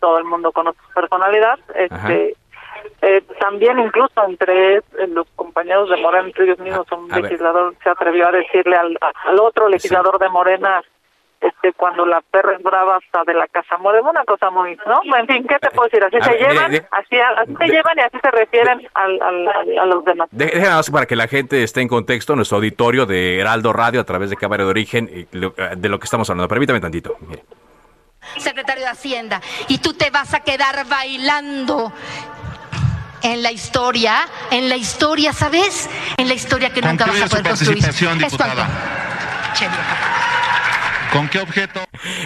todo 0.00 0.18
el 0.18 0.24
mundo 0.24 0.50
conoce 0.50 0.78
su 0.88 0.94
personalidad. 0.94 1.58
Este, 1.74 2.34
eh, 3.02 3.22
también 3.40 3.78
incluso 3.78 4.24
entre 4.26 4.76
eh, 4.76 4.82
los 5.08 5.26
compañeros 5.36 5.90
de 5.90 5.96
Morena, 5.96 6.26
entre 6.26 6.44
ellos 6.44 6.58
mismos, 6.58 6.86
un 6.92 7.08
legislador 7.08 7.74
se 7.82 7.90
atrevió 7.90 8.28
a 8.28 8.32
decirle 8.32 8.76
al, 8.76 8.98
al 9.00 9.40
otro 9.40 9.68
legislador 9.68 10.18
de 10.18 10.28
Morena, 10.28 10.82
este 11.40 11.72
cuando 11.74 12.06
la 12.06 12.22
perra 12.22 12.54
es 12.56 12.62
brava 12.62 12.96
hasta 12.96 13.24
de 13.24 13.34
la 13.34 13.46
casa 13.48 13.76
Morena, 13.76 14.10
una 14.10 14.24
cosa 14.24 14.50
muy, 14.50 14.76
¿no? 14.86 15.00
En 15.16 15.26
fin, 15.26 15.46
¿qué 15.46 15.58
te 15.58 15.70
puedo 15.70 15.88
decir? 15.88 16.02
Así 16.02 16.18
se 16.20 16.38
llevan, 16.38 16.74
así, 16.90 17.16
así 17.16 17.56
se 17.56 17.66
llevan 17.68 17.98
y 17.98 18.00
así 18.00 18.18
se 18.22 18.30
refieren 18.30 18.88
al, 18.94 19.20
al, 19.22 19.78
a 19.78 19.86
los 19.86 20.04
demás. 20.04 20.28
Déjenme 20.32 20.68
para 20.92 21.06
que 21.06 21.16
la 21.16 21.28
gente 21.28 21.62
esté 21.62 21.82
en 21.82 21.88
contexto, 21.88 22.34
nuestro 22.34 22.56
auditorio 22.56 23.04
de 23.04 23.38
Heraldo 23.38 23.72
Radio 23.72 24.00
a 24.00 24.04
través 24.04 24.30
de 24.30 24.36
Cámara 24.36 24.64
de 24.64 24.70
Origen, 24.70 25.10
eh, 25.12 25.26
de 25.76 25.88
lo 25.88 25.98
que 25.98 26.04
estamos 26.04 26.28
hablando. 26.30 26.48
Permítame 26.48 26.80
tantito. 26.80 27.16
Secretario 28.38 28.82
de 28.82 28.90
Hacienda, 28.90 29.40
y 29.68 29.78
tú 29.78 29.92
te 29.92 30.10
vas 30.10 30.34
a 30.34 30.40
quedar 30.40 30.84
bailando 30.88 31.92
en 33.22 33.42
la 33.42 33.50
historia, 33.52 34.26
en 34.50 34.68
la 34.68 34.76
historia, 34.76 35.32
¿sabes? 35.32 35.88
En 36.16 36.28
la 36.28 36.34
historia 36.34 36.70
que 36.70 36.82
nunca 36.82 37.06
vas 37.06 37.22
a 37.22 37.26
poder 37.26 37.48
construir. 37.48 37.82
Diputada? 38.18 38.68
¿Con 41.12 41.28
qué 41.28 41.40
objeto? 41.40 41.80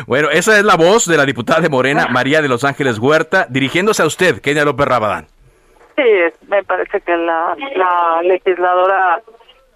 Bueno, 0.07 0.31
esa 0.31 0.59
es 0.59 0.65
la 0.65 0.77
voz 0.77 1.07
de 1.07 1.17
la 1.17 1.25
diputada 1.25 1.61
de 1.61 1.69
Morena, 1.69 2.09
María 2.09 2.43
de 2.43 2.49
Los 2.49 2.65
Ángeles 2.65 2.99
Huerta, 2.99 3.47
dirigiéndose 3.49 4.03
a 4.03 4.07
usted, 4.07 4.41
Kenia 4.41 4.65
López 4.65 4.87
Rabadán. 4.87 5.27
Sí, 5.97 6.03
me 6.49 6.63
parece 6.65 7.01
que 7.01 7.17
la, 7.17 7.55
la 7.77 8.23
legisladora 8.23 9.21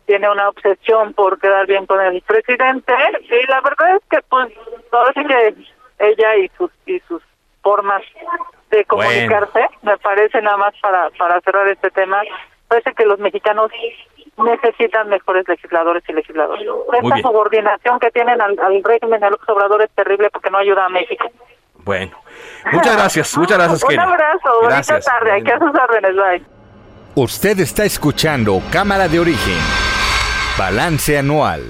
tiene 0.06 0.30
una 0.30 0.48
obsesión 0.48 1.12
por 1.14 1.38
quedar 1.38 1.66
bien 1.66 1.86
con 1.86 2.00
el 2.00 2.20
presidente 2.22 2.92
y 3.20 3.46
la 3.46 3.60
verdad 3.60 3.96
es 3.96 4.02
que 4.10 4.18
pues 4.28 4.52
todo 4.90 5.06
sí 5.14 5.24
que 5.24 5.54
ella 5.98 6.36
y 6.36 6.50
sus 6.56 6.70
y 6.86 7.00
sus 7.08 7.22
formas 7.62 8.02
de 8.76 8.84
comunicarse, 8.84 9.66
me 9.82 9.96
parece 9.98 10.40
nada 10.42 10.56
más 10.56 10.74
para, 10.80 11.10
para 11.10 11.40
cerrar 11.40 11.68
este 11.68 11.90
tema, 11.90 12.20
parece 12.68 12.92
que 12.94 13.04
los 13.04 13.18
mexicanos 13.18 13.70
necesitan 14.36 15.08
mejores 15.08 15.46
legisladores 15.48 16.02
y 16.08 16.12
legisladores. 16.12 16.66
Esta 16.92 17.18
subordinación 17.18 17.98
que 18.00 18.10
tienen 18.10 18.40
al, 18.40 18.56
régimen 18.82 19.20
de 19.20 19.30
los 19.30 19.40
obradores 19.48 19.88
es 19.88 19.94
terrible 19.94 20.30
porque 20.30 20.50
no 20.50 20.58
ayuda 20.58 20.86
a 20.86 20.88
México. 20.88 21.30
Bueno, 21.84 22.16
muchas 22.72 22.96
gracias, 22.96 23.36
muchas 23.36 23.58
gracias, 23.58 23.84
Un 23.88 24.00
abrazo, 24.00 24.60
gracias. 24.62 25.04
tarde, 25.04 25.32
aquí 25.32 25.50
a 25.50 25.58
sus 25.58 25.74
órdenes, 25.78 26.16
bye. 26.16 26.42
Usted 27.16 27.60
está 27.60 27.84
escuchando 27.84 28.60
Cámara 28.72 29.06
de 29.06 29.20
Origen, 29.20 29.58
Balance 30.58 31.18
Anual. 31.18 31.62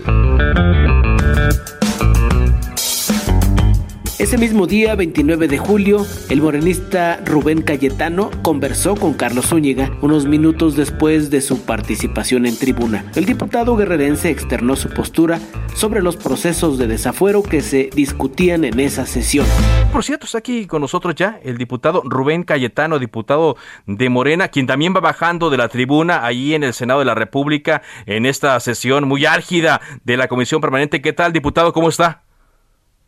Ese 4.16 4.38
mismo 4.38 4.68
día, 4.68 4.94
29 4.94 5.48
de 5.48 5.58
julio, 5.58 6.06
el 6.30 6.40
morenista 6.40 7.20
Rubén 7.24 7.62
Cayetano 7.62 8.30
conversó 8.42 8.94
con 8.94 9.14
Carlos 9.14 9.48
Zúñiga 9.48 9.90
unos 10.02 10.24
minutos 10.24 10.76
después 10.76 11.30
de 11.30 11.40
su 11.40 11.66
participación 11.66 12.46
en 12.46 12.56
tribuna. 12.56 13.04
El 13.16 13.24
diputado 13.24 13.74
guerrerense 13.76 14.30
externó 14.30 14.76
su 14.76 14.88
postura 14.90 15.40
sobre 15.74 16.00
los 16.00 16.16
procesos 16.16 16.78
de 16.78 16.86
desafuero 16.86 17.42
que 17.42 17.60
se 17.60 17.90
discutían 17.92 18.62
en 18.64 18.78
esa 18.78 19.04
sesión. 19.04 19.46
Por 19.92 20.04
cierto, 20.04 20.26
está 20.26 20.38
aquí 20.38 20.66
con 20.68 20.80
nosotros 20.80 21.16
ya 21.16 21.40
el 21.42 21.58
diputado 21.58 22.00
Rubén 22.04 22.44
Cayetano, 22.44 23.00
diputado 23.00 23.56
de 23.86 24.08
Morena, 24.10 24.46
quien 24.46 24.68
también 24.68 24.94
va 24.94 25.00
bajando 25.00 25.50
de 25.50 25.56
la 25.56 25.66
tribuna 25.66 26.24
ahí 26.24 26.54
en 26.54 26.62
el 26.62 26.72
Senado 26.72 27.00
de 27.00 27.06
la 27.06 27.16
República 27.16 27.82
en 28.06 28.26
esta 28.26 28.58
sesión 28.60 29.08
muy 29.08 29.26
álgida 29.26 29.80
de 30.04 30.16
la 30.16 30.28
Comisión 30.28 30.60
Permanente. 30.60 31.02
¿Qué 31.02 31.12
tal, 31.12 31.32
diputado? 31.32 31.72
¿Cómo 31.72 31.88
está? 31.88 32.22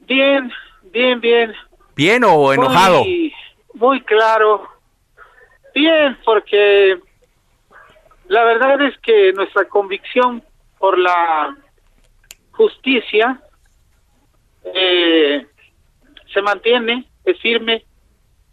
Bien, 0.08 0.50
Bien, 0.96 1.20
bien. 1.20 1.52
¿Bien 1.94 2.24
o 2.24 2.54
enojado? 2.54 3.04
Muy, 3.74 4.00
claro. 4.00 4.66
Bien, 5.74 6.16
porque 6.24 6.98
la 8.28 8.44
verdad 8.44 8.80
es 8.80 8.96
que 9.00 9.30
nuestra 9.34 9.68
convicción 9.68 10.42
por 10.78 10.98
la 10.98 11.54
justicia 12.52 13.42
eh, 14.74 15.46
se 16.32 16.40
mantiene, 16.40 17.06
es 17.26 17.38
firme, 17.42 17.84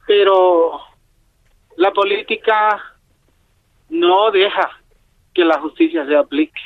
pero 0.06 0.82
la 1.78 1.92
política 1.92 2.78
no 3.88 4.32
deja 4.32 4.70
que 5.34 5.46
la 5.46 5.62
justicia 5.62 6.06
se 6.06 6.18
aplique. 6.18 6.62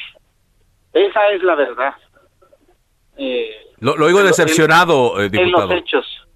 Esa 0.92 1.30
es 1.30 1.44
la 1.44 1.54
verdad. 1.54 1.94
Eh, 3.16 3.67
lo, 3.80 3.96
lo 3.96 4.08
digo 4.08 4.24
decepcionado, 4.24 5.18
diputado. 5.30 5.44
En 5.44 5.52
los 5.52 5.72
hechos. 5.72 6.28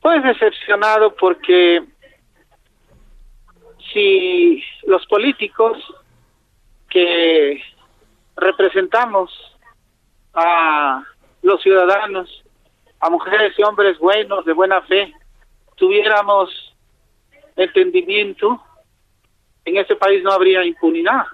Pues 0.00 0.22
decepcionado 0.22 1.14
porque 1.14 1.82
si 3.92 4.62
los 4.86 5.04
políticos 5.06 5.78
que 6.88 7.60
representamos 8.36 9.30
a 10.34 11.02
los 11.42 11.60
ciudadanos, 11.62 12.44
a 13.00 13.10
mujeres 13.10 13.54
y 13.58 13.62
hombres 13.62 13.98
buenos, 13.98 14.44
de 14.44 14.52
buena 14.52 14.80
fe, 14.82 15.12
tuviéramos 15.76 16.50
entendimiento, 17.56 18.60
en 19.64 19.76
ese 19.76 19.96
país 19.96 20.22
no 20.22 20.32
habría 20.32 20.64
impunidad. 20.64 21.26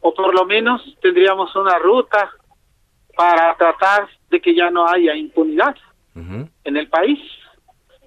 O 0.00 0.12
por 0.12 0.34
lo 0.34 0.44
menos 0.44 0.82
tendríamos 1.00 1.54
una 1.54 1.78
ruta 1.78 2.30
para 3.16 3.54
tratar 3.56 4.08
de 4.30 4.40
que 4.40 4.54
ya 4.54 4.70
no 4.70 4.86
haya 4.86 5.14
impunidad 5.14 5.76
en 6.14 6.76
el 6.76 6.88
país. 6.88 7.18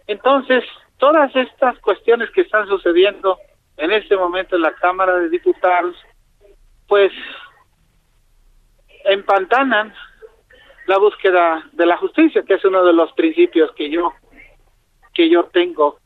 Entonces, 0.08 0.64
todas 0.98 1.36
estas 1.36 1.78
cuestiones 1.80 2.30
que 2.32 2.42
están 2.42 2.68
sucediendo 2.68 3.38
en 3.78 3.92
este 3.92 4.16
momento 4.16 4.56
en 4.56 4.62
la 4.62 4.74
Cámara 4.74 5.16
de 5.16 5.30
Diputados, 5.30 5.96
pues 6.88 7.12
empantanan 9.06 9.94
la 10.88 10.98
búsqueda 10.98 11.68
de 11.74 11.86
la 11.86 11.98
justicia, 11.98 12.44
que 12.44 12.56
es 12.56 12.66
uno 12.66 12.86
de 12.86 12.94
los 12.94 13.12
principios 13.14 13.72
que 13.74 13.90
yo 13.90 14.14
que 15.14 15.30
yo 15.30 15.46
tengo 15.46 16.00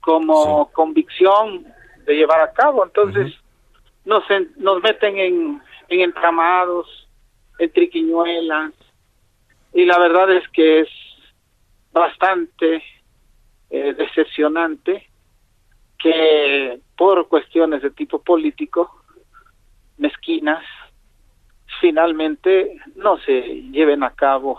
como 0.00 0.72
convicción 0.72 1.66
de 2.06 2.14
llevar 2.14 2.40
a 2.40 2.52
cabo. 2.52 2.84
Entonces, 2.84 3.32
nos 4.04 4.24
nos 4.56 4.82
meten 4.82 5.18
en 5.18 5.62
en 5.88 6.00
entramados, 6.00 7.08
en 7.60 7.70
triquiñuelas, 7.72 8.72
y 9.74 9.84
la 9.84 9.98
verdad 9.98 10.30
es 10.32 10.48
que 10.48 10.80
es 10.80 10.88
bastante 11.92 12.82
eh, 13.68 13.94
decepcionante 13.94 15.06
que 15.98 16.80
por 16.96 17.28
cuestiones 17.28 17.82
de 17.82 17.90
tipo 17.90 18.22
político, 18.22 19.02
mezquinas, 19.98 20.64
finalmente 21.80 22.80
no 22.96 23.18
se 23.18 23.42
lleven 23.70 24.02
a 24.02 24.14
cabo 24.14 24.58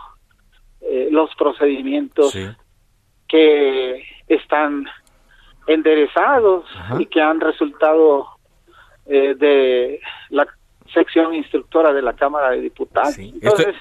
eh, 0.81 1.09
los 1.11 1.33
procedimientos 1.35 2.37
que 3.27 4.03
están 4.27 4.85
enderezados 5.65 6.65
y 6.99 7.05
que 7.07 7.21
han 7.21 7.39
resultado 7.39 8.27
eh, 9.07 9.35
de 9.35 9.99
la 10.29 10.47
sección 10.93 11.33
instructora 11.33 11.93
de 11.93 12.01
la 12.01 12.13
Cámara 12.13 12.51
de 12.51 12.61
Diputados. 12.61 13.17
Entonces, 13.17 13.75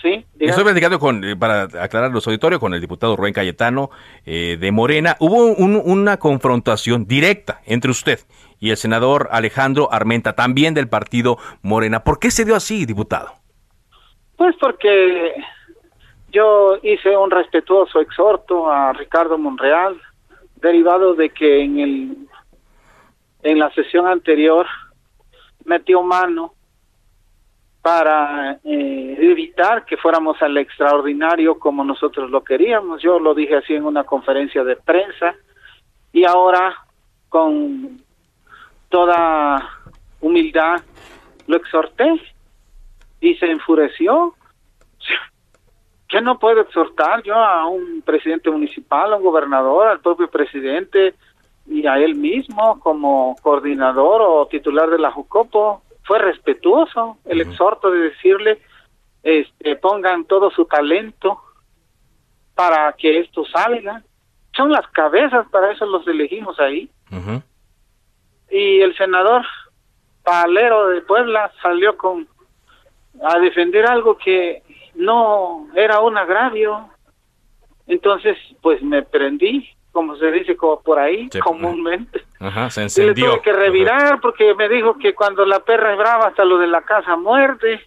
Sí, 0.00 0.24
Estoy 0.38 0.62
platicando 0.62 1.00
con, 1.00 1.24
eh, 1.24 1.34
para 1.34 1.62
aclarar 1.82 2.12
los 2.12 2.24
auditorios, 2.28 2.60
con 2.60 2.72
el 2.72 2.80
diputado 2.80 3.16
Rubén 3.16 3.32
Cayetano 3.32 3.90
eh, 4.24 4.56
de 4.56 4.70
Morena. 4.70 5.16
Hubo 5.18 5.46
una 5.46 6.18
confrontación 6.18 7.06
directa 7.08 7.62
entre 7.66 7.90
usted 7.90 8.20
y 8.60 8.70
el 8.70 8.76
senador 8.76 9.28
Alejandro 9.32 9.88
Armenta, 9.90 10.34
también 10.34 10.72
del 10.74 10.88
partido 10.88 11.38
Morena. 11.62 12.04
¿Por 12.04 12.20
qué 12.20 12.30
se 12.30 12.44
dio 12.44 12.54
así, 12.54 12.86
diputado? 12.86 13.32
Pues 14.36 14.54
porque 14.60 15.34
yo 16.30 16.78
hice 16.84 17.16
un 17.16 17.32
respetuoso 17.32 18.00
exhorto 18.00 18.70
a 18.70 18.92
Ricardo 18.92 19.36
Monreal, 19.36 20.00
derivado 20.62 21.14
de 21.14 21.30
que 21.30 21.60
en 21.62 21.78
el 21.80 22.16
en 23.42 23.58
la 23.58 23.72
sesión 23.72 24.06
anterior 24.06 24.66
metió 25.68 26.02
mano 26.02 26.54
para 27.82 28.58
eh, 28.64 29.16
evitar 29.18 29.84
que 29.84 29.96
fuéramos 29.96 30.40
al 30.42 30.56
extraordinario 30.58 31.58
como 31.58 31.84
nosotros 31.84 32.30
lo 32.30 32.42
queríamos. 32.42 33.00
Yo 33.02 33.20
lo 33.20 33.34
dije 33.34 33.56
así 33.56 33.74
en 33.74 33.84
una 33.84 34.04
conferencia 34.04 34.64
de 34.64 34.76
prensa 34.76 35.34
y 36.12 36.24
ahora 36.24 36.74
con 37.28 38.02
toda 38.88 39.62
humildad 40.20 40.80
lo 41.46 41.56
exhorté 41.56 42.20
y 43.20 43.34
se 43.36 43.50
enfureció. 43.50 44.34
¿Qué 46.08 46.22
no 46.22 46.38
puedo 46.38 46.62
exhortar 46.62 47.22
yo 47.22 47.34
a 47.34 47.66
un 47.66 48.02
presidente 48.02 48.50
municipal, 48.50 49.12
a 49.12 49.16
un 49.16 49.22
gobernador, 49.22 49.86
al 49.86 50.00
propio 50.00 50.28
presidente 50.28 51.14
y 51.68 51.86
a 51.86 51.98
él 51.98 52.14
mismo 52.14 52.80
como 52.80 53.36
coordinador 53.42 54.22
o 54.22 54.46
titular 54.46 54.90
de 54.90 54.98
la 54.98 55.10
Jucopo? 55.10 55.82
fue 56.08 56.18
respetuoso 56.18 57.18
el 57.26 57.42
exhorto 57.42 57.90
de 57.90 57.98
decirle 58.08 58.62
este, 59.22 59.76
pongan 59.76 60.24
todo 60.24 60.50
su 60.50 60.64
talento 60.64 61.38
para 62.54 62.94
que 62.94 63.20
esto 63.20 63.44
salga. 63.44 64.02
Son 64.56 64.72
las 64.72 64.88
cabezas, 64.88 65.46
para 65.50 65.70
eso 65.70 65.84
los 65.84 66.08
elegimos 66.08 66.58
ahí. 66.58 66.90
Y 68.50 68.80
el 68.80 68.96
senador 68.96 69.44
Palero 70.24 70.88
de 70.88 71.02
Puebla 71.02 71.52
salió 71.62 71.98
con 71.98 72.26
a 73.22 73.38
defender 73.38 73.84
algo 73.86 74.16
que 74.16 74.62
no 74.94 75.68
era 75.74 76.00
un 76.00 76.16
agravio. 76.16 76.88
Entonces, 77.86 78.38
pues 78.62 78.82
me 78.82 79.02
prendí 79.02 79.68
como 79.98 80.14
se 80.14 80.30
dice 80.30 80.56
como 80.56 80.80
por 80.80 80.96
ahí 80.96 81.28
comúnmente. 81.42 82.22
Ajá, 82.38 82.70
se 82.70 82.82
encendió. 82.82 83.10
Y 83.10 83.16
le 83.16 83.32
tuve 83.32 83.42
que 83.42 83.52
revirar 83.52 84.20
porque 84.20 84.54
me 84.54 84.68
dijo 84.68 84.96
que 84.96 85.12
cuando 85.12 85.44
la 85.44 85.58
perra 85.58 85.90
es 85.90 85.98
brava 85.98 86.28
hasta 86.28 86.44
lo 86.44 86.56
de 86.58 86.68
la 86.68 86.82
casa 86.82 87.16
muerde, 87.16 87.80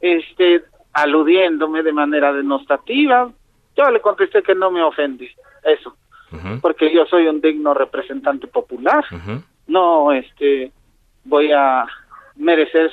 este, 0.00 0.62
aludiéndome 0.94 1.82
de 1.82 1.92
manera 1.92 2.32
denostativa. 2.32 3.30
Yo 3.76 3.90
le 3.90 4.00
contesté 4.00 4.42
que 4.42 4.54
no 4.54 4.70
me 4.70 4.82
ofende 4.82 5.30
eso, 5.62 5.94
porque 6.62 6.90
yo 6.90 7.04
soy 7.04 7.26
un 7.26 7.42
digno 7.42 7.74
representante 7.74 8.46
popular. 8.46 9.04
No, 9.66 10.10
este, 10.10 10.72
voy 11.24 11.52
a 11.52 11.84
merecer 12.36 12.90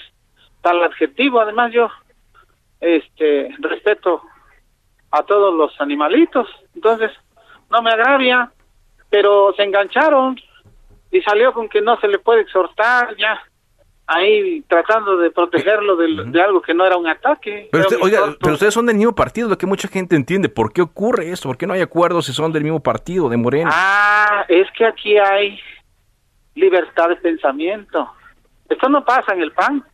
tal 0.61 0.83
adjetivo. 0.83 1.39
Además, 1.39 1.71
yo, 1.71 1.87
este, 2.81 3.55
respeto 3.59 4.21
a 5.11 5.23
todos 5.23 5.55
los 5.55 5.79
animalitos. 5.79 6.49
Entonces, 6.75 7.09
no 7.69 7.81
me 7.81 7.91
agravia, 7.91 8.51
pero 9.09 9.53
se 9.55 9.63
engancharon 9.63 10.39
y 11.11 11.21
salió 11.21 11.53
con 11.53 11.69
que 11.69 11.81
no 11.81 11.99
se 11.99 12.07
le 12.07 12.19
puede 12.19 12.41
exhortar 12.41 13.15
ya 13.17 13.39
ahí 14.09 14.61
tratando 14.67 15.17
de 15.17 15.29
protegerlo 15.29 15.95
de, 15.95 16.41
algo 16.41 16.61
que 16.61 16.73
no 16.73 16.83
era 16.85 16.97
un 16.97 17.07
ataque. 17.07 17.69
Pero, 17.71 17.87
oiga, 18.01 18.35
pero 18.41 18.53
ustedes 18.53 18.73
son 18.73 18.87
del 18.87 18.97
mismo 18.97 19.13
partido, 19.13 19.47
lo 19.47 19.57
que 19.57 19.67
mucha 19.67 19.87
gente 19.87 20.15
entiende. 20.15 20.49
¿Por 20.49 20.73
qué 20.73 20.81
ocurre 20.81 21.29
eso? 21.29 21.47
¿Por 21.47 21.57
qué 21.57 21.67
no 21.67 21.73
hay 21.73 21.81
acuerdos 21.81 22.25
si 22.25 22.33
son 22.33 22.51
del 22.51 22.63
mismo 22.63 22.81
partido, 22.81 23.29
de 23.29 23.37
Moreno? 23.37 23.69
Ah, 23.71 24.45
es 24.47 24.67
que 24.71 24.85
aquí 24.85 25.15
hay 25.17 25.59
libertad 26.55 27.09
de 27.09 27.17
pensamiento. 27.17 28.09
Esto 28.67 28.89
no 28.89 29.05
pasa 29.05 29.33
en 29.33 29.41
el 29.41 29.51
PAN. 29.51 29.85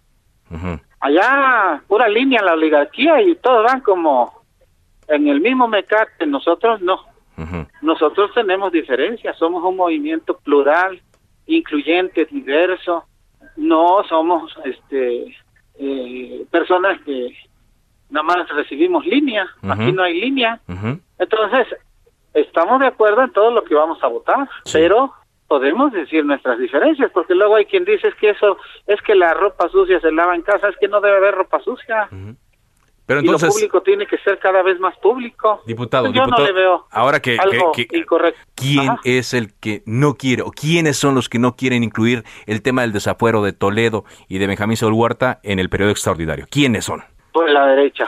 Allá, 1.01 1.81
pura 1.85 2.07
línea 2.07 2.41
la 2.41 2.53
oligarquía 2.53 3.21
y 3.21 3.35
todos 3.35 3.65
van 3.65 3.81
como 3.81 4.45
en 5.09 5.27
el 5.27 5.41
mismo 5.41 5.67
mecate. 5.67 6.25
Nosotros 6.25 6.81
no. 6.81 7.03
Nosotros 7.81 8.31
tenemos 8.33 8.71
diferencias, 8.71 9.37
somos 9.37 9.63
un 9.63 9.75
movimiento 9.75 10.37
plural, 10.37 11.01
incluyente, 11.47 12.25
diverso. 12.25 13.05
No 13.57 14.03
somos 14.07 14.53
este 14.63 15.35
eh, 15.77 16.45
personas 16.49 16.99
que 17.01 17.35
nada 18.09 18.23
más 18.23 18.49
recibimos 18.49 19.05
línea, 19.05 19.45
aquí 19.69 19.91
no 19.91 20.03
hay 20.03 20.19
línea. 20.19 20.59
Entonces, 21.17 21.67
estamos 22.33 22.79
de 22.79 22.87
acuerdo 22.87 23.23
en 23.23 23.31
todo 23.31 23.51
lo 23.51 23.63
que 23.63 23.75
vamos 23.75 24.01
a 24.03 24.07
votar, 24.07 24.49
pero 24.71 25.13
podemos 25.47 25.91
decir 25.91 26.25
nuestras 26.25 26.59
diferencias, 26.59 27.11
porque 27.11 27.35
luego 27.35 27.55
hay 27.55 27.65
quien 27.65 27.85
dice 27.85 28.07
es 28.07 28.15
que 28.15 28.29
eso 28.31 28.57
es 28.87 29.01
que 29.01 29.15
la 29.15 29.33
ropa 29.33 29.69
sucia 29.69 29.99
se 29.99 30.11
lava 30.11 30.35
en 30.35 30.41
casa, 30.41 30.69
es 30.69 30.77
que 30.77 30.87
no 30.87 31.01
debe 31.01 31.17
haber 31.17 31.35
ropa 31.35 31.59
sucia. 31.59 32.09
Pero 33.05 33.19
entonces, 33.19 33.43
y 33.43 33.47
lo 33.47 33.53
público 33.53 33.81
tiene 33.81 34.07
que 34.07 34.17
ser 34.19 34.39
cada 34.39 34.63
vez 34.63 34.79
más 34.79 34.97
público. 34.97 35.61
Diputado, 35.67 36.11
yo 36.11 36.25
no 36.25 36.37
le 36.37 36.51
veo 36.51 36.87
ahora 36.89 37.19
que, 37.19 37.37
algo 37.37 37.71
incorrecto. 37.91 38.39
¿quién 38.55 38.95
es 39.03 39.33
el 39.33 39.53
que 39.59 39.83
no 39.85 40.15
quiere 40.15 40.41
o 40.41 40.51
quiénes 40.51 40.97
son 40.97 41.13
los 41.13 41.29
que 41.29 41.37
no 41.37 41.55
quieren 41.55 41.83
incluir 41.83 42.23
el 42.47 42.63
tema 42.63 42.81
del 42.81 42.93
desafuero 42.93 43.43
de 43.43 43.53
Toledo 43.53 44.05
y 44.27 44.39
de 44.39 44.47
Benjamín 44.47 44.75
Saúl 44.75 44.93
Huerta 44.93 45.39
en 45.43 45.59
el 45.59 45.69
periodo 45.69 45.91
extraordinario? 45.91 46.47
¿Quiénes 46.49 46.85
son? 46.85 47.03
Pues 47.31 47.51
la 47.51 47.67
derecha. 47.67 48.05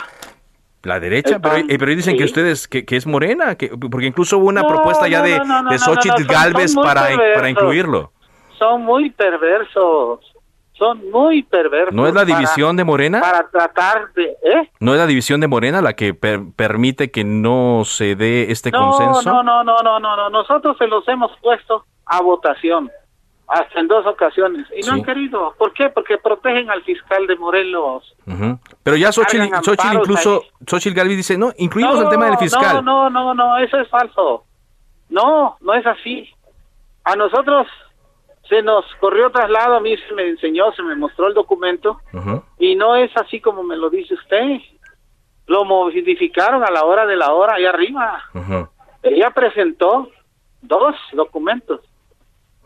La 0.83 0.99
derecha, 0.99 1.39
pero, 1.39 1.57
eh, 1.57 1.77
pero, 1.77 1.87
dicen 1.87 2.17
que 2.17 2.23
ustedes, 2.23 2.67
que, 2.67 2.85
es 2.87 3.05
morena, 3.05 3.55
que, 3.55 3.69
porque 3.69 4.05
incluso 4.05 4.37
hubo 4.37 4.47
una 4.47 4.65
propuesta 4.65 5.07
ya 5.07 5.21
de, 5.21 5.31
de 5.69 5.79
Xochitl 5.79 6.23
Galvez 6.25 6.73
para, 6.75 7.09
para 7.35 7.49
incluirlo. 7.49 8.13
Son 8.57 8.83
muy 8.83 9.09
perversos 9.11 10.21
son 10.77 11.09
muy 11.11 11.43
perversos. 11.43 11.93
¿No 11.93 12.07
es 12.07 12.13
la 12.13 12.25
división 12.25 12.75
de 12.77 12.83
Morena? 12.83 13.19
Para 13.19 13.47
tratar 13.49 14.13
de... 14.13 14.25
¿eh? 14.43 14.71
¿No 14.79 14.93
es 14.93 14.99
la 14.99 15.07
división 15.07 15.41
de 15.41 15.47
Morena 15.47 15.81
la 15.81 15.93
que 15.93 16.13
permite 16.13 17.11
que 17.11 17.23
no 17.23 17.83
se 17.85 18.15
dé 18.15 18.51
este 18.51 18.71
consenso? 18.71 19.21
No, 19.23 19.43
no, 19.43 19.63
no, 19.63 19.77
no, 19.83 19.99
no, 19.99 20.15
no. 20.15 20.29
Nosotros 20.29 20.77
se 20.77 20.87
los 20.87 21.07
hemos 21.07 21.31
puesto 21.41 21.85
a 22.05 22.21
votación 22.21 22.89
hasta 23.47 23.79
en 23.79 23.87
dos 23.87 24.05
ocasiones 24.05 24.67
y 24.75 24.85
no 24.85 24.93
han 24.93 25.03
querido. 25.03 25.55
¿Por 25.57 25.73
qué? 25.73 25.89
Porque 25.89 26.17
protegen 26.17 26.69
al 26.69 26.83
fiscal 26.83 27.25
de 27.27 27.35
Morelos. 27.37 28.15
Pero 28.83 28.97
ya 28.97 29.11
Xochitl, 29.11 29.45
incluso, 29.93 30.43
Xochitl 30.65 30.95
Galvi 30.95 31.15
dice, 31.15 31.37
no, 31.37 31.53
incluimos 31.57 31.99
el 32.01 32.09
tema 32.09 32.25
del 32.25 32.37
fiscal. 32.37 32.83
No, 32.83 33.09
no, 33.09 33.09
no, 33.09 33.33
no, 33.33 33.57
eso 33.57 33.79
es 33.79 33.89
falso. 33.89 34.43
No, 35.09 35.57
no 35.61 35.73
es 35.73 35.85
así. 35.85 36.29
A 37.05 37.15
nosotros 37.15 37.67
se 38.49 38.61
nos 38.61 38.85
corrió 38.99 39.29
traslado, 39.29 39.75
a 39.75 39.79
mí 39.79 39.95
se 39.97 40.13
me 40.13 40.27
enseñó, 40.27 40.71
se 40.73 40.83
me 40.83 40.95
mostró 40.95 41.27
el 41.27 41.33
documento 41.33 41.99
y 42.57 42.75
no 42.75 42.95
es 42.95 43.11
así 43.17 43.41
como 43.41 43.63
me 43.63 43.77
lo 43.77 43.89
dice 43.89 44.13
usted. 44.13 44.59
Lo 45.47 45.63
modificaron 45.63 46.63
a 46.63 46.71
la 46.71 46.83
hora 46.83 47.05
de 47.05 47.15
la 47.15 47.33
hora, 47.33 47.55
ahí 47.55 47.65
arriba. 47.65 48.23
Ella 49.03 49.31
presentó 49.31 50.09
dos 50.61 50.95
documentos. 51.13 51.81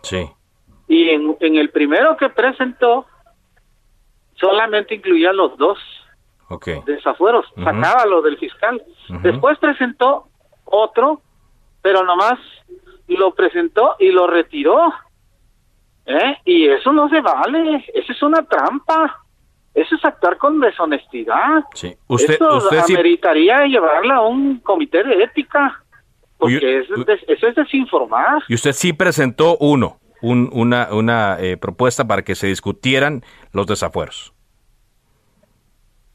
Sí. 0.02 0.30
Y 0.88 1.10
en, 1.10 1.56
el 1.56 1.70
primero 1.70 2.18
que 2.18 2.30
presentó, 2.30 3.06
solamente 4.36 4.96
incluía 4.96 5.32
los 5.32 5.58
dos 5.58 5.78
desafueros, 6.86 7.46
sacaba 7.56 8.06
lo 8.06 8.22
del 8.22 8.38
fiscal. 8.38 8.82
Después 9.22 9.58
presentó 9.60 10.28
otro, 10.66 11.22
pero 11.82 12.04
nomás 12.04 12.40
lo 13.08 13.34
presentó 13.34 13.96
y 14.00 14.12
lo 14.12 14.28
retiró. 14.28 14.94
¿Eh? 16.12 16.38
Y 16.46 16.68
eso 16.68 16.92
no 16.92 17.10
se 17.10 17.22
vale, 17.22 17.86
eso 17.94 18.12
es 18.12 18.22
una 18.22 18.44
trampa. 18.44 19.18
Eso 19.74 19.96
es 19.96 20.04
actuar 20.04 20.38
con 20.38 20.60
deshonestidad. 20.60 21.64
Sí. 21.74 21.96
Usted, 22.08 22.34
eso 22.34 22.58
usted 22.58 22.80
ameritaría 22.80 23.66
llevarla 23.66 24.16
a 24.16 24.22
un 24.22 24.60
comité 24.60 25.02
de 25.02 25.24
ética. 25.24 25.82
Porque 26.38 26.80
eso, 26.80 27.06
es 27.08 27.56
desinformar. 27.56 28.42
Y 28.48 28.56
usted 28.56 28.74
sí 28.74 28.94
presentó 28.94 29.58
uno, 29.60 30.00
un, 30.22 30.50
una, 30.52 30.90
una 30.92 31.38
eh, 31.40 31.56
propuesta 31.56 32.06
para 32.06 32.24
que 32.24 32.36
se 32.36 32.48
discutieran 32.48 33.22
los 33.54 33.68
desafueros. 33.68 34.34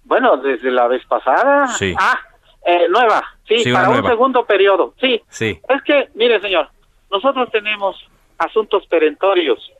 Bueno, 0.05 0.36
desde 0.36 0.70
la 0.70 0.88
vez 0.88 1.05
pasada. 1.07 1.68
Sí. 1.68 1.94
Ah, 1.99 2.18
eh, 2.66 2.88
nueva. 2.90 3.22
Sí, 3.47 3.72
para 3.72 3.88
un 3.88 4.05
segundo 4.05 4.44
periodo. 4.44 4.94
Sí. 5.01 5.22
Sí. 5.28 5.61
Es 5.68 5.82
que, 5.82 6.09
mire, 6.14 6.40
señor, 6.40 6.68
nosotros 7.11 7.49
tenemos 7.53 7.97
asuntos 8.38 8.86
perentorios 8.88 9.72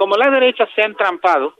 como 0.00 0.16
la 0.16 0.30
derecha 0.30 0.66
se 0.74 0.80
ha 0.80 0.86
entrampado 0.86 1.52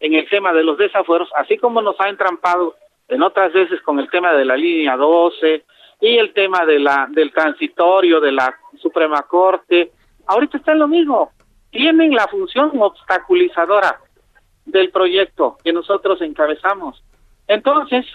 en 0.00 0.14
el 0.14 0.26
tema 0.30 0.54
de 0.54 0.64
los 0.64 0.78
desafueros, 0.78 1.28
así 1.36 1.58
como 1.58 1.82
nos 1.82 2.00
ha 2.00 2.08
entrampado 2.08 2.76
en 3.08 3.22
otras 3.22 3.52
veces 3.52 3.78
con 3.82 3.98
el 3.98 4.08
tema 4.08 4.32
de 4.32 4.46
la 4.46 4.56
línea 4.56 4.96
12 4.96 5.66
y 6.00 6.16
el 6.16 6.32
tema 6.32 6.64
de 6.64 6.78
la 6.78 7.06
del 7.10 7.30
transitorio 7.30 8.22
de 8.22 8.32
la 8.32 8.54
Suprema 8.78 9.20
Corte, 9.24 9.92
ahorita 10.24 10.56
está 10.56 10.72
en 10.72 10.78
lo 10.78 10.88
mismo. 10.88 11.32
Tienen 11.70 12.14
la 12.14 12.26
función 12.26 12.70
obstaculizadora 12.80 14.00
del 14.64 14.88
proyecto 14.90 15.58
que 15.62 15.74
nosotros 15.74 16.22
encabezamos. 16.22 17.04
Entonces, 17.46 18.06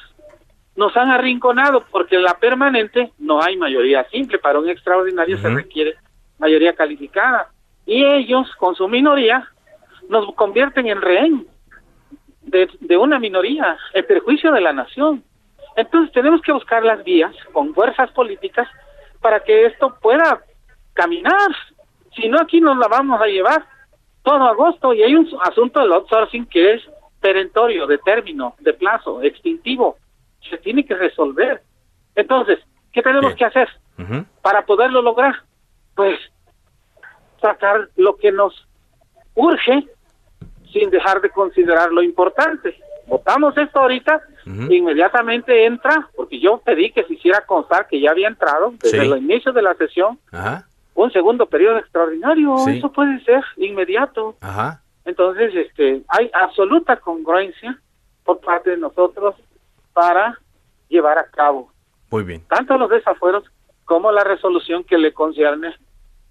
nos 0.76 0.98
han 0.98 1.12
arrinconado 1.12 1.86
porque 1.92 2.16
en 2.16 2.24
la 2.24 2.40
permanente 2.40 3.12
no 3.20 3.40
hay 3.40 3.56
mayoría 3.56 4.04
simple, 4.10 4.40
para 4.40 4.58
un 4.58 4.68
extraordinario 4.68 5.38
se 5.38 5.50
requiere 5.50 5.96
mayoría 6.40 6.74
calificada. 6.74 7.52
Y 7.86 8.04
ellos, 8.04 8.48
con 8.56 8.74
su 8.74 8.88
minoría, 8.88 9.48
nos 10.10 10.34
convierten 10.36 10.88
en 10.88 11.02
rehén 11.02 11.48
de, 12.42 12.70
de 12.82 12.98
una 12.98 13.20
minoría, 13.20 13.78
en 13.94 14.06
perjuicio 14.06 14.52
de 14.52 14.60
la 14.60 14.74
nación. 14.74 15.24
Entonces 15.78 16.12
tenemos 16.12 16.42
que 16.42 16.52
buscar 16.52 16.84
las 16.84 17.04
vías 17.04 17.34
con 17.54 17.74
fuerzas 17.74 18.12
políticas 18.12 18.68
para 19.22 19.40
que 19.40 19.68
esto 19.68 19.96
pueda 20.02 20.42
caminar. 20.94 21.52
Si 22.16 22.28
no, 22.28 22.42
aquí 22.42 22.60
nos 22.60 22.78
la 22.78 22.88
vamos 22.88 23.22
a 23.22 23.28
llevar 23.28 23.66
todo 24.24 24.44
agosto 24.44 24.94
y 24.94 25.04
hay 25.04 25.16
un 25.16 25.30
asunto 25.44 25.80
del 25.80 25.94
outsourcing 25.94 26.48
que 26.48 26.74
es 26.74 26.82
perentorio, 27.22 27.86
de 27.86 28.00
término, 28.00 28.56
de 28.60 28.74
plazo, 28.74 29.22
extintivo. 29.22 29.98
Se 30.50 30.58
tiene 30.58 30.86
que 30.86 30.96
resolver. 30.96 31.62
Entonces, 32.16 32.60
¿qué 32.92 33.02
tenemos 33.02 33.36
que 33.36 33.46
hacer 33.46 33.70
para 34.42 34.66
poderlo 34.66 35.02
lograr? 35.02 35.36
Pues 35.96 36.20
sacar 37.42 37.90
lo 37.96 38.16
que 38.16 38.32
nos 38.32 38.68
urge 39.36 39.88
sin 40.72 40.90
dejar 40.90 41.22
de 41.22 41.30
considerar 41.30 41.92
lo 41.92 42.02
importante. 42.04 42.76
Votamos 43.08 43.58
esto 43.58 43.80
ahorita, 43.80 44.22
inmediatamente 44.46 45.66
entra, 45.66 46.10
porque 46.16 46.40
yo 46.40 46.60
pedí 46.60 46.92
que 46.92 47.04
se 47.04 47.14
hiciera 47.14 47.42
constar 47.46 47.88
que 47.88 48.00
ya 48.00 48.12
había 48.12 48.28
entrado 48.28 48.74
desde 48.82 49.00
el 49.00 49.18
inicio 49.18 49.52
de 49.52 49.62
la 49.64 49.74
sesión, 49.76 50.20
un 50.94 51.12
segundo 51.12 51.46
periodo 51.48 51.78
extraordinario, 51.80 52.56
eso 52.68 52.92
puede 52.92 53.24
ser 53.24 53.44
inmediato. 53.58 54.36
Entonces, 55.06 55.56
este, 55.56 56.04
hay 56.08 56.30
absoluta 56.40 56.98
congruencia 56.98 57.80
por 58.24 58.40
parte 58.42 58.72
de 58.72 58.78
nosotros 58.78 59.36
para 59.94 60.38
llevar 60.88 61.18
a 61.18 61.26
cabo 61.26 61.72
Muy 62.12 62.24
bien. 62.24 62.44
tanto 62.48 62.78
los 62.78 62.90
desafueros 62.90 63.44
como 63.86 64.12
la 64.12 64.24
resolución 64.24 64.84
que 64.84 65.00
le 65.00 65.14
concierne 65.14 65.74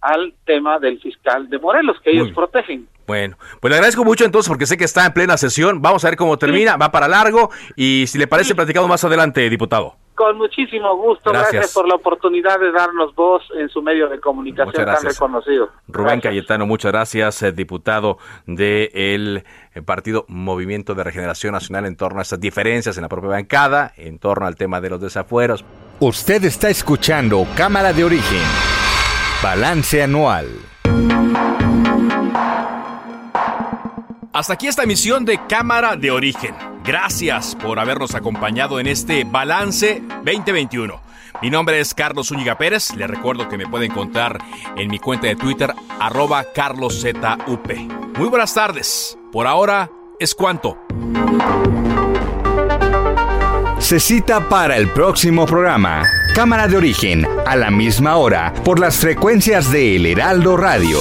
al 0.01 0.33
tema 0.45 0.79
del 0.79 1.01
fiscal 1.01 1.49
de 1.49 1.59
Morelos, 1.59 2.01
que 2.01 2.11
ellos 2.13 2.31
protegen. 2.33 2.87
Bueno, 3.09 3.39
pues 3.59 3.71
le 3.71 3.77
agradezco 3.77 4.05
mucho 4.05 4.27
entonces 4.27 4.51
porque 4.51 4.67
sé 4.67 4.77
que 4.77 4.85
está 4.85 5.07
en 5.07 5.15
plena 5.15 5.39
sesión. 5.39 5.81
Vamos 5.81 6.05
a 6.05 6.09
ver 6.09 6.19
cómo 6.19 6.37
termina, 6.37 6.77
va 6.77 6.93
para 6.93 7.09
largo 7.09 7.51
y 7.75 8.05
si 8.07 8.19
le 8.19 8.27
parece 8.27 8.55
platicamos 8.55 8.87
más 8.87 9.03
adelante, 9.03 9.49
diputado. 9.49 9.97
Con 10.15 10.37
muchísimo 10.37 10.95
gusto, 10.95 11.31
gracias. 11.31 11.73
por 11.73 11.89
la 11.89 11.95
oportunidad 11.95 12.61
de 12.61 12.71
darnos 12.71 13.15
voz 13.15 13.43
en 13.57 13.71
su 13.71 13.81
medio 13.81 14.11
de 14.11 14.21
comunicación 14.21 14.85
tan 14.85 15.03
reconocido. 15.03 15.71
Rubén 15.87 16.21
Cayetano, 16.21 16.67
muchas 16.67 16.93
gracias, 16.93 17.43
eh, 17.43 17.53
diputado 17.53 18.19
del 18.45 19.43
eh, 19.75 19.81
Partido 19.83 20.27
Movimiento 20.29 20.95
de 20.95 21.05
Regeneración 21.05 21.53
Nacional 21.53 21.87
en 21.87 21.97
torno 21.97 22.19
a 22.19 22.23
estas 22.23 22.41
diferencias 22.41 22.99
en 22.99 23.05
la 23.05 23.09
propia 23.09 23.31
bancada, 23.31 23.95
en 23.97 24.19
torno 24.19 24.47
al 24.47 24.57
tema 24.57 24.83
de 24.83 24.91
los 24.91 25.01
desafueros. 25.01 25.65
Usted 26.01 26.45
está 26.45 26.69
escuchando 26.69 27.47
Cámara 27.57 27.95
de 27.95 28.05
Origen, 28.05 28.43
Balance 29.43 30.03
Anual. 30.03 30.47
Hasta 34.39 34.53
aquí 34.53 34.69
esta 34.69 34.85
emisión 34.85 35.25
de 35.25 35.41
Cámara 35.49 35.97
de 35.97 36.13
Origen. 36.13 36.55
Gracias 36.85 37.57
por 37.57 37.81
habernos 37.81 38.15
acompañado 38.15 38.79
en 38.79 38.87
este 38.87 39.25
balance 39.25 40.01
2021. 40.25 41.01
Mi 41.43 41.51
nombre 41.51 41.81
es 41.81 41.93
Carlos 41.93 42.29
Zúñiga 42.29 42.57
Pérez. 42.57 42.95
Les 42.95 43.11
recuerdo 43.11 43.49
que 43.49 43.59
me 43.59 43.67
pueden 43.67 43.91
encontrar 43.91 44.39
en 44.77 44.89
mi 44.93 45.01
cuenta 45.01 45.27
de 45.27 45.35
Twitter, 45.35 45.75
arroba 45.99 46.45
carloszup. 46.55 47.69
Muy 48.17 48.29
buenas 48.29 48.55
tardes. 48.55 49.19
Por 49.33 49.49
ahora 49.49 49.91
es 50.21 50.37
cuanto. 50.37 50.79
Se 53.81 53.99
cita 53.99 54.49
para 54.49 54.77
el 54.77 54.89
próximo 54.91 55.47
programa. 55.47 56.05
Cámara 56.37 56.69
de 56.69 56.77
Origen, 56.77 57.27
a 57.45 57.57
la 57.57 57.73
misma 57.73 58.15
hora, 58.15 58.55
por 58.63 58.79
las 58.79 58.99
frecuencias 58.99 59.73
de 59.73 59.97
El 59.97 60.07
Heraldo 60.07 60.57
Radio. 60.57 61.01